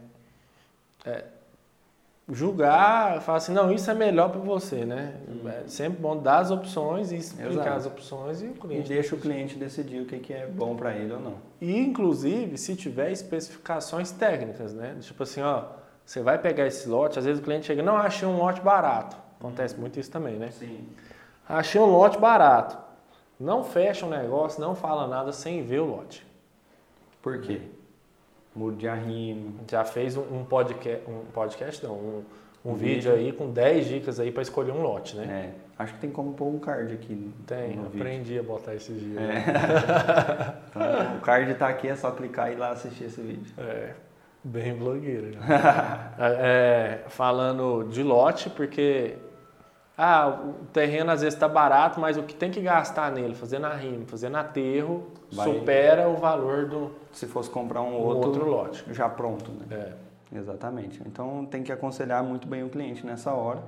é, 1.05 1.25
julgar, 2.29 3.21
falar 3.21 3.39
assim, 3.39 3.53
não, 3.53 3.71
isso 3.71 3.91
é 3.91 3.95
melhor 3.95 4.31
para 4.31 4.41
você, 4.41 4.85
né? 4.85 5.15
É 5.47 5.69
sempre 5.69 6.01
bom 6.01 6.17
dar 6.17 6.39
as 6.39 6.51
opções 6.51 7.13
e 7.13 7.17
explicar 7.17 7.53
Exato. 7.53 7.69
as 7.69 7.87
opções 7.87 8.43
e 8.43 8.47
o 8.47 8.55
cliente... 8.55 8.91
E 8.91 8.95
deixa 8.95 9.15
o 9.15 9.19
cliente 9.19 9.57
decidir 9.57 10.01
o 10.01 10.07
que, 10.07 10.19
que 10.19 10.33
é 10.33 10.47
bom 10.47 10.75
para 10.75 10.93
ele 10.93 11.13
ou 11.13 11.21
não. 11.21 11.35
E, 11.61 11.79
inclusive, 11.79 12.57
se 12.57 12.75
tiver 12.75 13.13
especificações 13.13 14.11
técnicas, 14.11 14.73
né? 14.73 14.97
Tipo 15.01 15.23
assim, 15.23 15.43
ó, 15.43 15.65
você 16.05 16.21
vai 16.23 16.39
pegar 16.39 16.67
esse 16.67 16.89
lote, 16.89 17.19
às 17.19 17.25
vezes 17.25 17.41
o 17.41 17.45
cliente 17.45 17.67
chega, 17.67 17.83
não, 17.83 17.97
achei 17.97 18.27
um 18.27 18.39
lote 18.39 18.61
barato. 18.61 19.30
Acontece 19.41 19.75
muito 19.81 19.99
isso 19.99 20.11
também, 20.11 20.37
né? 20.37 20.51
Sim. 20.51 20.87
Achei 21.49 21.81
um 21.81 21.87
lote 21.87 22.19
barato. 22.19 22.79
Não 23.41 23.65
fecha 23.65 24.05
o 24.05 24.09
um 24.09 24.13
negócio, 24.13 24.61
não 24.61 24.75
fala 24.75 25.09
nada 25.09 25.33
sem 25.33 25.65
ver 25.65 25.81
o 25.81 25.87
lote. 25.87 26.27
Por 27.23 27.41
quê? 27.41 27.63
Muro 28.55 28.77
de 28.77 28.87
arrimo. 28.87 29.61
Já 29.67 29.83
fez 29.83 30.15
um 30.15 30.45
podcast, 30.45 31.11
um 31.11 31.25
podcast 31.33 31.83
não, 31.83 31.95
um, 31.95 32.25
um, 32.63 32.73
um 32.73 32.75
vídeo, 32.75 33.13
vídeo, 33.13 33.15
aí 33.15 33.33
com 33.33 33.51
10 33.51 33.89
dicas 33.89 34.21
aí 34.21 34.31
para 34.31 34.43
escolher 34.43 34.73
um 34.73 34.83
lote, 34.83 35.17
né? 35.17 35.55
É, 35.79 35.83
acho 35.83 35.95
que 35.95 36.01
tem 36.01 36.11
como 36.11 36.35
pôr 36.35 36.49
um 36.49 36.59
card 36.59 36.93
aqui. 36.93 37.33
Tem, 37.47 37.81
aprendi 37.81 38.35
vídeo. 38.35 38.41
a 38.41 38.43
botar 38.43 38.75
esses 38.75 39.01
dias. 39.01 39.19
É. 39.19 40.55
então, 40.69 41.17
o 41.17 41.21
card 41.23 41.51
está 41.51 41.69
aqui, 41.69 41.89
é 41.89 41.97
só 41.97 42.11
clicar 42.11 42.51
e 42.51 42.55
ir 42.55 42.57
lá 42.59 42.73
assistir 42.73 43.05
esse 43.05 43.23
vídeo. 43.23 43.55
É, 43.57 43.95
bem 44.45 44.77
blogueiro. 44.77 45.39
é, 46.19 47.05
falando 47.09 47.89
de 47.89 48.03
lote, 48.03 48.51
porque 48.51 49.17
ah, 50.03 50.41
o 50.43 50.65
terreno 50.73 51.11
às 51.11 51.21
vezes 51.21 51.35
está 51.35 51.47
barato, 51.47 52.01
mas 52.01 52.17
o 52.17 52.23
que 52.23 52.35
tem 52.35 52.51
que 52.51 52.61
gastar 52.61 53.13
nele, 53.13 53.35
fazendo 53.35 53.67
arrimo, 53.67 54.07
fazendo 54.07 54.39
aterro, 54.39 55.09
Vai... 55.31 55.47
supera 55.47 56.09
o 56.09 56.17
valor 56.17 56.67
do. 56.67 56.91
Se 57.13 57.27
fosse 57.27 57.51
comprar 57.51 57.83
um 57.83 57.93
outro, 57.95 58.29
outro 58.29 58.49
lote. 58.49 58.83
Já 58.93 59.11
pronto, 59.11 59.51
né? 59.51 59.67
É. 59.71 60.39
Exatamente. 60.39 61.03
Então 61.07 61.45
tem 61.45 61.63
que 61.63 61.71
aconselhar 61.71 62.23
muito 62.23 62.49
bem 62.49 62.63
o 62.63 62.71
cliente 62.71 63.05
nessa 63.05 63.33
hora. 63.33 63.63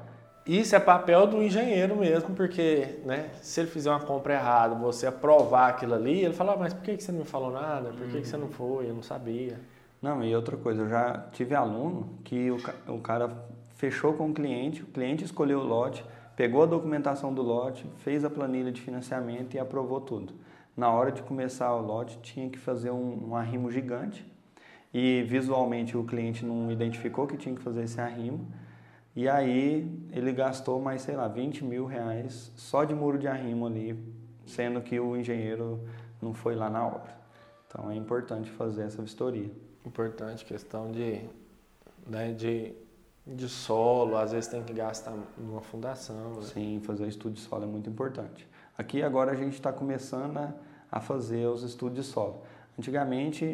Isso 0.47 0.75
é 0.75 0.81
papel 0.81 1.27
do 1.27 1.43
engenheiro 1.43 1.97
mesmo, 1.97 2.35
porque 2.35 3.01
né, 3.05 3.29
se 3.43 3.61
ele 3.61 3.69
fizer 3.69 3.91
uma 3.91 4.01
compra 4.01 4.35
errada, 4.35 4.75
você 4.75 5.07
aprovar 5.07 5.69
aquilo 5.69 5.95
ali, 5.95 6.25
ele 6.25 6.35
fala, 6.35 6.55
ah, 6.55 6.57
mas 6.57 6.73
por 6.73 6.83
que 6.83 6.99
você 6.99 7.13
não 7.13 7.21
me 7.21 7.25
falou 7.25 7.53
nada? 7.53 7.91
Por 7.91 8.09
que, 8.09 8.23
que 8.23 8.27
você 8.27 8.37
não 8.37 8.47
uhum. 8.47 8.53
foi? 8.53 8.89
Eu 8.89 8.95
não 8.95 9.03
sabia. 9.03 9.61
Não, 10.01 10.25
e 10.25 10.35
outra 10.35 10.57
coisa, 10.57 10.83
eu 10.83 10.89
já 10.89 11.27
tive 11.31 11.55
aluno 11.55 12.09
que 12.25 12.51
o, 12.51 12.57
o 12.89 12.99
cara 12.99 13.31
fechou 13.83 14.15
com 14.15 14.31
o 14.31 14.35
cliente, 14.35 14.83
o 14.83 14.87
cliente 14.87 15.25
escolheu 15.25 15.61
o 15.61 15.65
lote, 15.65 16.05
pegou 16.37 16.63
a 16.63 16.67
documentação 16.67 17.33
do 17.33 17.43
lote, 17.43 17.87
fez 17.99 18.25
a 18.25 18.31
planilha 18.31 18.73
de 18.73 18.81
financiamento 18.81 19.55
e 19.55 19.59
aprovou 19.59 20.01
tudo. 20.01 20.35
Na 20.77 20.91
hora 20.91 21.13
de 21.13 21.23
começar 21.23 21.75
o 21.75 21.83
lote, 21.83 22.19
tinha 22.23 22.49
que 22.49 22.59
fazer 22.59 22.91
um, 22.91 23.31
um 23.31 23.37
arrimo 23.37 23.71
gigante 23.71 24.25
e 24.93 25.23
visualmente 25.23 25.97
o 25.97 26.05
cliente 26.05 26.45
não 26.45 26.71
identificou 26.71 27.27
que 27.27 27.37
tinha 27.37 27.55
que 27.55 27.63
fazer 27.63 27.85
esse 27.85 28.01
arrimo. 28.01 28.47
E 29.15 29.29
aí 29.29 29.91
ele 30.11 30.33
gastou 30.33 30.81
mais, 30.81 31.03
sei 31.03 31.17
lá, 31.17 31.29
20 31.29 31.65
mil 31.65 31.85
reais 31.85 32.51
só 32.57 32.85
de 32.85 32.95
muro 32.95 33.19
de 33.19 33.29
arrimo 33.29 33.67
ali, 33.67 33.99
sendo 34.47 34.81
que 34.81 34.99
o 34.99 35.17
engenheiro 35.17 35.81
não 36.21 36.33
foi 36.33 36.55
lá 36.55 36.71
na 36.71 36.87
obra. 36.87 37.15
Então 37.67 37.91
é 37.91 37.95
importante 37.95 38.51
fazer 38.51 38.85
essa 38.85 39.03
vistoria. 39.03 39.51
Importante, 39.85 40.45
questão 40.45 40.91
de, 40.91 41.21
né, 42.07 42.33
de 42.33 42.75
de 43.27 43.49
solo, 43.49 44.17
às 44.17 44.33
vezes 44.33 44.49
tem 44.49 44.63
que 44.63 44.73
gastar 44.73 45.15
numa 45.39 45.61
fundação. 45.61 46.35
Né? 46.35 46.43
Sim, 46.43 46.81
fazer 46.85 47.07
estudo 47.07 47.35
de 47.35 47.41
solo 47.41 47.65
é 47.65 47.67
muito 47.67 47.89
importante. 47.89 48.49
Aqui 48.77 49.03
agora 49.03 49.33
a 49.33 49.35
gente 49.35 49.55
está 49.55 49.73
começando 49.73 50.39
a, 50.39 50.53
a, 50.91 51.01
fazer 51.01 51.47
os 51.47 51.63
estudos 51.63 51.97
de 51.97 52.05
solo. 52.05 52.43
Antigamente 52.79 53.45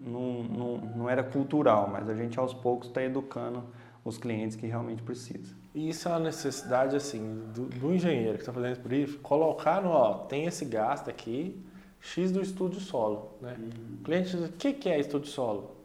não, 0.00 0.42
não, 0.44 0.76
não 0.78 1.10
era 1.10 1.22
cultural, 1.22 1.90
mas 1.92 2.08
a 2.08 2.14
gente 2.14 2.38
aos 2.38 2.54
poucos 2.54 2.88
está 2.88 3.02
educando 3.02 3.64
os 4.04 4.16
clientes 4.16 4.56
que 4.56 4.66
realmente 4.66 5.02
precisam. 5.02 5.56
E 5.74 5.90
isso 5.90 6.08
é 6.08 6.12
uma 6.12 6.20
necessidade 6.20 6.96
assim 6.96 7.42
do, 7.52 7.66
do 7.66 7.92
engenheiro 7.92 8.34
que 8.34 8.42
está 8.42 8.52
fazendo 8.52 8.72
esse 8.72 8.80
brief, 8.80 9.18
colocar 9.18 9.82
no, 9.82 9.90
ó, 9.90 10.14
tem 10.14 10.46
esse 10.46 10.64
gasto 10.64 11.10
aqui, 11.10 11.62
X 12.00 12.30
do 12.32 12.40
estudo 12.40 12.76
de 12.76 12.80
solo. 12.80 13.36
Né? 13.40 13.56
Uhum. 13.58 13.96
O 14.00 14.04
cliente 14.04 14.30
diz, 14.30 14.48
o 14.48 14.52
que, 14.52 14.72
que 14.72 14.88
é 14.88 14.98
estudo 14.98 15.24
de 15.24 15.30
solo? 15.30 15.77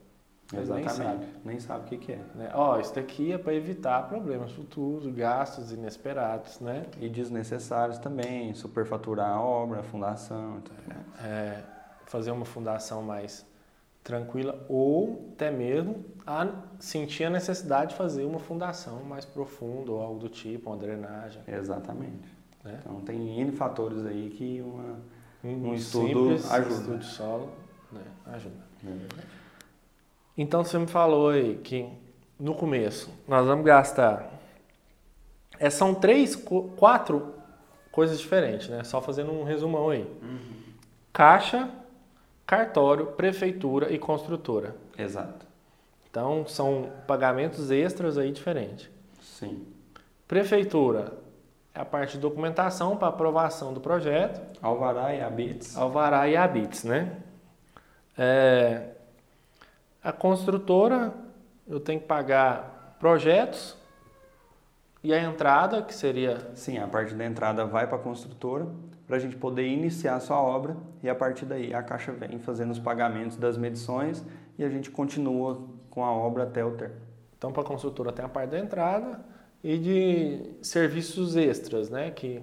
Exatamente. 0.62 1.00
nem 1.00 1.08
sabe. 1.08 1.26
Nem 1.46 1.60
sabe 1.60 1.86
o 1.86 1.88
que, 1.88 1.98
que 1.98 2.12
é. 2.14 2.22
Né? 2.36 2.52
Ó, 2.54 2.80
isso 2.80 2.94
daqui 2.94 3.32
é 3.32 3.38
para 3.38 3.54
evitar 3.54 4.08
problemas 4.08 4.52
futuros, 4.52 5.06
gastos 5.14 5.72
inesperados, 5.72 6.60
né? 6.60 6.86
E 7.00 7.10
desnecessários 7.10 7.98
também, 7.98 8.54
superfaturar 8.54 9.32
a 9.32 9.42
obra, 9.42 9.80
a 9.80 9.84
fundação. 9.84 10.62
É, 11.24 11.62
fazer 12.06 12.32
uma 12.32 12.46
fundação 12.46 13.02
mais 13.02 13.46
tranquila 14.04 14.66
ou 14.68 15.32
até 15.34 15.50
mesmo 15.50 16.04
a 16.28 16.48
sentir 16.80 17.24
a 17.24 17.30
necessidade 17.30 17.92
de 17.92 17.98
fazer 17.98 18.26
uma 18.26 18.40
fundação 18.40 19.04
mais 19.04 19.26
profunda 19.26 19.92
ou 19.92 20.02
algo 20.02 20.20
do 20.20 20.30
tipo, 20.30 20.70
uma 20.70 20.78
drenagem. 20.78 21.42
Exatamente. 21.48 22.28
Né? 22.64 22.80
Então 22.82 23.00
tem 23.02 23.40
N 23.40 23.52
fatores 23.54 24.06
aí 24.06 24.30
que 24.30 24.62
uma, 24.62 25.00
um, 25.44 25.70
um 25.70 25.74
estudo 25.74 26.34
ajuda. 26.50 26.74
estudo 26.74 26.98
de 26.98 27.06
solo 27.06 27.50
né? 27.92 28.02
ajuda. 28.26 28.56
É 28.86 29.43
então 30.38 30.64
você 30.64 30.78
me 30.78 30.88
falou 30.88 31.30
aí 31.30 31.56
que 31.58 31.88
no 32.40 32.56
começo 32.56 33.10
nós 33.28 33.46
vamos 33.46 33.66
gastar. 33.66 34.32
É, 35.60 35.70
são 35.70 35.94
três, 35.94 36.36
quatro 36.36 37.34
coisas 37.92 38.20
diferentes, 38.20 38.68
né? 38.70 38.84
Só 38.84 39.02
fazendo 39.02 39.32
um 39.32 39.44
resumão 39.44 39.90
aí. 39.90 40.02
Uhum. 40.22 40.40
Caixa, 41.14 41.70
cartório, 42.46 43.08
prefeitura 43.08 43.94
e 43.94 44.00
construtora. 44.00 44.76
Exato. 44.98 45.46
Então, 46.10 46.46
são 46.48 46.92
pagamentos 47.08 47.72
extras 47.72 48.18
aí 48.18 48.32
diferentes. 48.32 48.90
Sim. 49.22 49.66
Prefeitura 50.28 51.14
é 51.74 51.82
a 51.82 51.86
parte 51.86 52.14
de 52.14 52.20
documentação 52.20 52.98
para 52.98 53.08
aprovação 53.08 53.74
do 53.74 53.80
projeto. 53.80 54.42
Alvará 54.62 55.14
e 55.14 55.22
Habits. 55.22 55.78
Alvará 55.78 56.28
e 56.28 56.36
Habits, 56.36 56.84
né? 56.84 57.18
É, 58.18 58.93
a 60.04 60.12
construtora, 60.12 61.14
eu 61.68 61.80
tenho 61.80 62.00
que 62.00 62.08
pagar 62.08 62.98
projetos 63.00 63.78
e 65.04 65.14
a 65.14 65.22
entrada, 65.22 65.82
que 65.82 65.94
seria... 65.94 66.52
Sim, 66.56 66.78
a 66.78 66.88
parte 66.88 67.14
da 67.14 67.26
entrada 67.26 67.66
vai 67.66 67.88
para 67.88 67.98
a 67.98 68.02
construtora 68.02 68.68
para 69.08 69.18
a 69.18 69.20
gente 69.20 69.36
poder 69.36 69.68
iniciar 69.68 70.16
a 70.16 70.20
sua 70.20 70.42
obra 70.42 70.76
e 71.02 71.10
a 71.10 71.16
partir 71.16 71.46
daí 71.46 71.74
a 71.74 71.84
Caixa 71.84 72.12
vem 72.12 72.40
fazendo 72.40 72.72
os 72.72 72.80
pagamentos 72.80 73.38
das 73.38 73.58
medições 73.58 74.24
e 74.58 74.64
a 74.64 74.70
gente 74.70 74.90
continua 74.90 75.62
com 75.90 76.04
a 76.04 76.12
obra 76.12 76.44
até 76.44 76.64
o 76.64 76.72
término. 76.72 77.02
Então, 77.38 77.52
para 77.52 77.62
a 77.62 77.66
construtora 77.66 78.12
tem 78.12 78.24
a 78.24 78.30
parte 78.30 78.52
da 78.52 78.60
entrada 78.60 79.24
e 79.64 79.78
de 79.78 80.66
serviços 80.66 81.36
extras, 81.36 81.90
né? 81.90 82.10
Que 82.12 82.42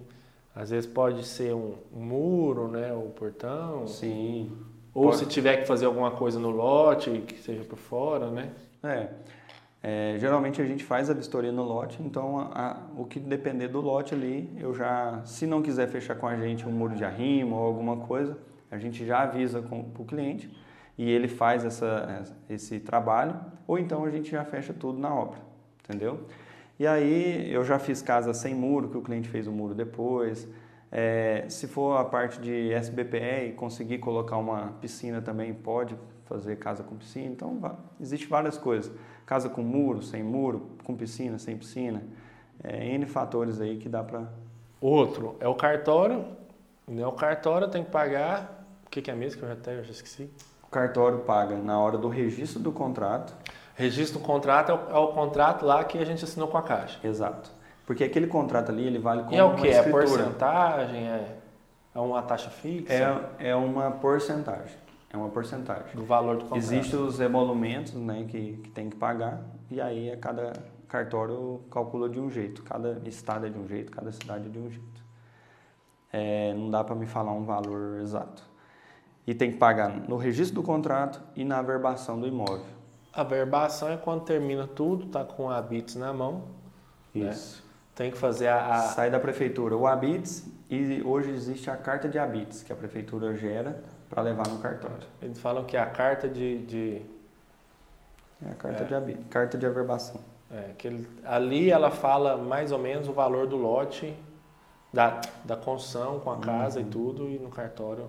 às 0.54 0.70
vezes 0.70 0.86
pode 0.88 1.26
ser 1.26 1.54
um 1.54 1.76
muro, 1.90 2.68
né? 2.68 2.92
O 2.92 3.08
portão. 3.08 3.86
Sim. 3.86 4.52
Ou 4.94 5.04
pode... 5.04 5.18
se 5.18 5.26
tiver 5.26 5.58
que 5.58 5.66
fazer 5.66 5.86
alguma 5.86 6.10
coisa 6.10 6.38
no 6.38 6.50
lote, 6.50 7.10
que 7.26 7.38
seja 7.40 7.64
por 7.64 7.78
fora, 7.78 8.30
né? 8.30 8.50
É. 8.82 9.08
É, 9.82 10.16
geralmente 10.18 10.60
a 10.60 10.66
gente 10.66 10.84
faz 10.84 11.08
a 11.08 11.14
vistoria 11.14 11.50
no 11.50 11.62
lote, 11.62 12.02
então 12.02 12.38
a, 12.38 12.42
a, 12.52 12.76
o 12.98 13.06
que 13.06 13.18
depender 13.18 13.68
do 13.68 13.80
lote 13.80 14.12
ali, 14.12 14.54
eu 14.58 14.74
já, 14.74 15.22
se 15.24 15.46
não 15.46 15.62
quiser 15.62 15.88
fechar 15.88 16.16
com 16.16 16.26
a 16.26 16.36
gente 16.36 16.68
um 16.68 16.70
muro 16.70 16.94
de 16.94 17.02
arrimo 17.02 17.56
ou 17.56 17.64
alguma 17.64 17.96
coisa, 17.96 18.36
a 18.70 18.76
gente 18.76 19.06
já 19.06 19.22
avisa 19.22 19.62
para 19.62 19.76
o 19.76 20.04
cliente 20.04 20.54
e 20.98 21.10
ele 21.10 21.28
faz 21.28 21.64
essa, 21.64 22.22
esse 22.48 22.78
trabalho, 22.78 23.40
ou 23.66 23.78
então 23.78 24.04
a 24.04 24.10
gente 24.10 24.30
já 24.30 24.44
fecha 24.44 24.74
tudo 24.74 24.98
na 24.98 25.14
obra, 25.14 25.38
entendeu? 25.82 26.26
E 26.78 26.86
aí 26.86 27.50
eu 27.50 27.64
já 27.64 27.78
fiz 27.78 28.02
casa 28.02 28.34
sem 28.34 28.54
muro, 28.54 28.88
que 28.88 28.98
o 28.98 29.02
cliente 29.02 29.30
fez 29.30 29.46
o 29.46 29.52
muro 29.52 29.74
depois. 29.74 30.48
É, 30.92 31.44
se 31.48 31.68
for 31.68 31.96
a 31.98 32.04
parte 32.04 32.40
de 32.40 32.72
SBPE 32.72 33.48
e 33.48 33.52
conseguir 33.52 33.98
colocar 33.98 34.36
uma 34.36 34.72
piscina 34.80 35.22
também, 35.22 35.54
pode 35.54 35.96
fazer 36.24 36.56
casa 36.56 36.82
com 36.82 36.96
piscina. 36.96 37.26
Então, 37.26 37.60
existe 38.00 38.26
várias 38.26 38.58
coisas. 38.58 38.92
Casa 39.24 39.48
com 39.48 39.62
muro, 39.62 40.02
sem 40.02 40.22
muro, 40.22 40.70
com 40.84 40.96
piscina, 40.96 41.38
sem 41.38 41.56
piscina. 41.56 42.02
É, 42.62 42.86
N 42.86 43.06
fatores 43.06 43.60
aí 43.60 43.76
que 43.78 43.88
dá 43.88 44.02
para... 44.02 44.28
Outro 44.80 45.36
é 45.40 45.46
o 45.46 45.54
cartório. 45.54 46.24
Né? 46.86 47.06
O 47.06 47.12
cartório 47.12 47.68
tem 47.68 47.84
que 47.84 47.90
pagar... 47.90 48.58
O 48.86 48.90
que, 48.90 49.00
que 49.00 49.10
é 49.10 49.14
mesmo 49.14 49.38
que 49.38 49.44
eu 49.44 49.48
já, 49.48 49.54
até, 49.54 49.78
eu 49.78 49.84
já 49.84 49.92
esqueci? 49.92 50.28
O 50.64 50.68
cartório 50.68 51.20
paga 51.20 51.56
na 51.56 51.78
hora 51.78 51.96
do 51.96 52.08
registro 52.08 52.60
do 52.60 52.72
contrato. 52.72 53.32
Registro 53.76 54.18
do 54.18 54.24
contrato 54.24 54.72
é 54.72 54.74
o, 54.74 54.96
é 54.96 54.98
o 54.98 55.08
contrato 55.08 55.64
lá 55.64 55.84
que 55.84 55.96
a 55.96 56.04
gente 56.04 56.24
assinou 56.24 56.48
com 56.48 56.58
a 56.58 56.62
Caixa. 56.62 56.98
Exato. 57.06 57.52
Porque 57.90 58.04
aquele 58.04 58.28
contrato 58.28 58.70
ali, 58.70 58.86
ele 58.86 59.00
vale 59.00 59.24
como 59.24 59.34
e 59.34 59.36
é 59.36 59.42
o 59.42 59.56
que? 59.56 59.66
É 59.66 59.82
porcentagem? 59.82 61.08
É, 61.08 61.38
é 61.92 61.98
uma 61.98 62.22
taxa 62.22 62.48
fixa? 62.48 62.92
É, 63.36 63.48
é 63.48 63.56
uma 63.56 63.90
porcentagem. 63.90 64.76
É 65.12 65.16
uma 65.16 65.28
porcentagem. 65.28 65.96
Do 65.96 66.04
valor 66.04 66.36
do 66.36 66.42
contrato. 66.44 66.58
Existem 66.58 67.00
os 67.00 67.18
emolumentos 67.18 67.92
né, 67.94 68.26
que, 68.28 68.58
que 68.58 68.70
tem 68.70 68.88
que 68.88 68.94
pagar 68.94 69.42
e 69.68 69.80
aí 69.80 70.08
é 70.08 70.16
cada 70.16 70.52
cartório 70.86 71.62
calcula 71.68 72.08
de 72.08 72.20
um 72.20 72.30
jeito. 72.30 72.62
Cada 72.62 73.02
estado 73.08 73.46
é 73.46 73.50
de 73.50 73.58
um 73.58 73.66
jeito, 73.66 73.90
cada 73.90 74.12
cidade 74.12 74.46
é 74.46 74.48
de 74.48 74.58
um 74.60 74.70
jeito. 74.70 75.04
É, 76.12 76.54
não 76.54 76.70
dá 76.70 76.84
para 76.84 76.94
me 76.94 77.06
falar 77.06 77.32
um 77.32 77.44
valor 77.44 77.98
exato. 77.98 78.44
E 79.26 79.34
tem 79.34 79.50
que 79.50 79.58
pagar 79.58 79.90
no 79.90 80.16
registro 80.16 80.54
do 80.54 80.62
contrato 80.62 81.20
e 81.34 81.44
na 81.44 81.58
averbação 81.58 82.20
do 82.20 82.28
imóvel. 82.28 82.66
A 83.12 83.22
averbação 83.22 83.88
é 83.88 83.96
quando 83.96 84.22
termina 84.22 84.68
tudo, 84.68 85.06
tá 85.06 85.24
com 85.24 85.50
a 85.50 85.60
BITS 85.60 85.96
na 85.96 86.12
mão. 86.12 86.44
Né? 87.12 87.30
Isso. 87.30 87.64
Né? 87.64 87.69
Tem 88.00 88.10
que 88.10 88.16
fazer 88.16 88.48
a, 88.48 88.76
a... 88.76 88.78
Sai 88.78 89.10
da 89.10 89.20
prefeitura 89.20 89.76
o 89.76 89.86
habits 89.86 90.50
e 90.70 91.02
hoje 91.02 91.32
existe 91.32 91.68
a 91.68 91.76
carta 91.76 92.08
de 92.08 92.18
habits 92.18 92.62
que 92.62 92.72
a 92.72 92.74
prefeitura 92.74 93.36
gera 93.36 93.78
para 94.08 94.22
levar 94.22 94.48
no 94.48 94.56
cartório. 94.58 95.06
Eles 95.20 95.38
falam 95.38 95.64
que 95.64 95.76
é 95.76 95.80
a 95.80 95.84
carta 95.84 96.26
de. 96.26 96.64
de... 96.64 97.02
É 98.42 98.52
a 98.52 98.54
carta, 98.54 98.94
é. 98.94 99.00
De, 99.00 99.14
carta 99.24 99.58
de 99.58 99.66
averbação. 99.66 100.18
É, 100.50 100.70
que 100.78 100.88
ele, 100.88 101.06
ali 101.26 101.70
ela 101.70 101.90
fala 101.90 102.38
mais 102.38 102.72
ou 102.72 102.78
menos 102.78 103.06
o 103.06 103.12
valor 103.12 103.46
do 103.46 103.56
lote, 103.58 104.16
da, 104.90 105.20
da 105.44 105.54
construção 105.54 106.20
com 106.20 106.30
a 106.30 106.38
casa 106.38 106.80
uhum. 106.80 106.86
e 106.86 106.88
tudo, 106.88 107.28
e 107.28 107.38
no 107.38 107.50
cartório. 107.50 108.08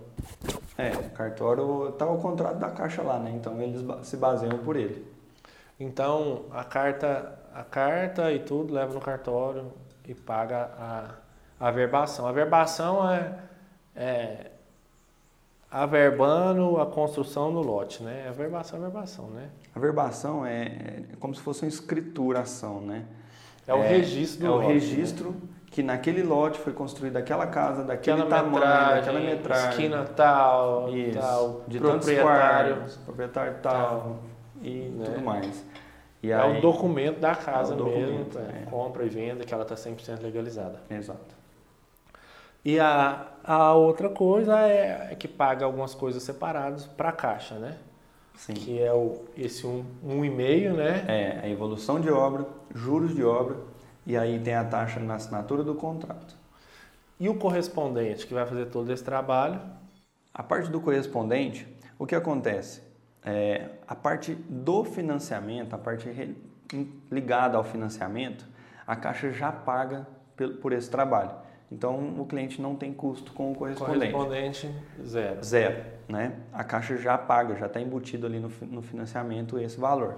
É, 0.78 0.92
o 0.92 1.10
cartório 1.10 1.90
está 1.90 2.06
o 2.06 2.18
contrato 2.18 2.60
da 2.60 2.70
caixa 2.70 3.02
lá, 3.02 3.20
né? 3.20 3.34
Então 3.36 3.62
eles 3.62 3.84
se 4.08 4.16
baseiam 4.16 4.58
por 4.60 4.78
ele. 4.78 5.06
Então 5.78 6.44
a 6.50 6.64
carta, 6.64 7.38
a 7.54 7.66
carta 7.66 8.32
e 8.32 8.40
tudo 8.40 8.74
leva 8.74 8.94
no 8.94 9.02
cartório 9.02 9.81
e 10.08 10.14
paga 10.14 10.70
a, 10.78 11.68
a 11.68 11.72
verbação. 11.72 12.28
A 12.28 12.32
verbação 12.32 13.10
é, 13.10 13.34
é 13.96 14.52
averbando 15.70 16.82
a 16.82 16.86
construção 16.86 17.52
no 17.52 17.62
lote, 17.62 18.04
né? 18.04 18.28
A 18.28 18.32
verbação 18.32 18.78
é 18.78 18.82
a 18.82 18.84
verbação, 18.84 19.28
né? 19.28 19.50
A 19.74 19.80
verbação 19.80 20.46
é, 20.46 20.64
é 20.64 21.04
como 21.20 21.34
se 21.34 21.42
fosse 21.42 21.64
uma 21.64 21.70
escrituração, 21.70 22.82
né? 22.82 23.06
É 23.66 23.74
o 23.74 23.82
registro 23.82 24.40
do 24.40 24.46
É 24.46 24.50
lote, 24.50 24.66
o 24.66 24.68
registro 24.68 25.30
né? 25.32 25.38
que 25.68 25.82
naquele 25.82 26.24
lote 26.24 26.60
foi 26.60 26.74
construída 26.74 27.20
aquela 27.20 27.48
casa, 27.48 27.84
daquele 27.84 28.22
aquela 28.22 28.30
tamanho, 28.30 28.54
metragem, 28.56 28.96
daquela 28.96 29.20
metragem. 29.22 29.70
Esquina 29.70 30.04
tal, 30.04 30.90
Isso, 30.90 31.20
tal, 31.20 31.64
de 31.68 31.80
proprietário, 31.80 32.76
quartos, 32.76 32.98
proprietário 32.98 33.56
tal, 33.62 33.74
tal 33.74 34.20
e 34.62 34.90
né? 34.90 35.06
tudo 35.06 35.22
mais. 35.22 35.66
E 36.24 36.32
é 36.32 36.36
aí, 36.36 36.58
o 36.58 36.62
documento 36.62 37.20
da 37.20 37.36
casa 37.36 37.74
é 37.74 37.78
mesmo, 37.78 38.28
é. 38.40 38.66
compra 38.70 39.04
e 39.06 39.10
venda, 39.10 39.44
que 39.44 39.54
ela 39.54 39.64
está 39.64 39.76
100% 39.76 40.22
legalizada. 40.22 40.80
Exato. 40.90 41.36
E 42.64 42.80
a, 42.80 43.28
a 43.44 43.74
outra 43.74 44.10
coisa 44.10 44.60
é, 44.60 45.10
é 45.12 45.16
que 45.16 45.28
paga 45.28 45.66
algumas 45.66 45.96
coisas 45.96 46.22
separadas 46.22 46.86
para 46.86 47.10
a 47.10 47.12
caixa, 47.12 47.56
né? 47.56 47.78
Sim. 48.36 48.54
Que 48.54 48.82
é 48.82 48.94
o, 48.94 49.26
esse 49.36 49.66
um, 49.66 49.84
um 50.04 50.24
e 50.24 50.30
meio, 50.30 50.74
né? 50.74 51.04
É, 51.08 51.40
a 51.44 51.50
evolução 51.50 52.00
de 52.00 52.10
obra, 52.12 52.46
juros 52.74 53.16
de 53.16 53.24
obra 53.24 53.58
e 54.06 54.18
aí 54.18 54.40
tem 54.40 54.56
a 54.56 54.64
taxa 54.64 55.00
na 55.00 55.16
assinatura 55.16 55.64
do 55.64 55.76
contrato. 55.76 56.36
E 57.20 57.30
o 57.30 57.36
correspondente 57.36 58.26
que 58.26 58.34
vai 58.34 58.46
fazer 58.46 58.66
todo 58.66 58.92
esse 58.92 59.04
trabalho? 59.04 59.62
A 60.34 60.42
parte 60.42 60.70
do 60.70 60.82
correspondente, 60.82 61.68
o 62.00 62.06
que 62.08 62.16
acontece? 62.16 62.82
É, 63.24 63.70
a 63.88 63.96
parte 63.96 64.34
do 64.34 64.84
financiamento, 64.84 65.74
a 65.74 65.78
parte 65.78 66.36
ligada 67.12 67.58
ao 67.58 67.64
financiamento, 67.64 68.46
a 68.86 68.96
Caixa 68.96 69.32
já 69.32 69.52
paga 69.52 70.08
por 70.62 70.74
esse 70.74 70.90
trabalho. 70.90 71.32
Então, 71.72 72.20
o 72.20 72.26
cliente 72.26 72.62
não 72.62 72.76
tem 72.76 72.92
custo 72.92 73.32
com 73.32 73.52
o 73.52 73.56
correspondente. 73.56 74.12
Correspondente, 74.12 74.70
zero. 75.06 75.44
Zero, 75.44 75.84
né? 76.10 76.34
A 76.52 76.64
Caixa 76.64 76.98
já 76.98 77.18
paga, 77.18 77.56
já 77.56 77.68
está 77.68 77.80
embutido 77.80 78.26
ali 78.26 78.40
no, 78.40 78.52
no 78.70 78.82
financiamento 78.82 79.58
esse 79.58 79.80
valor. 79.80 80.18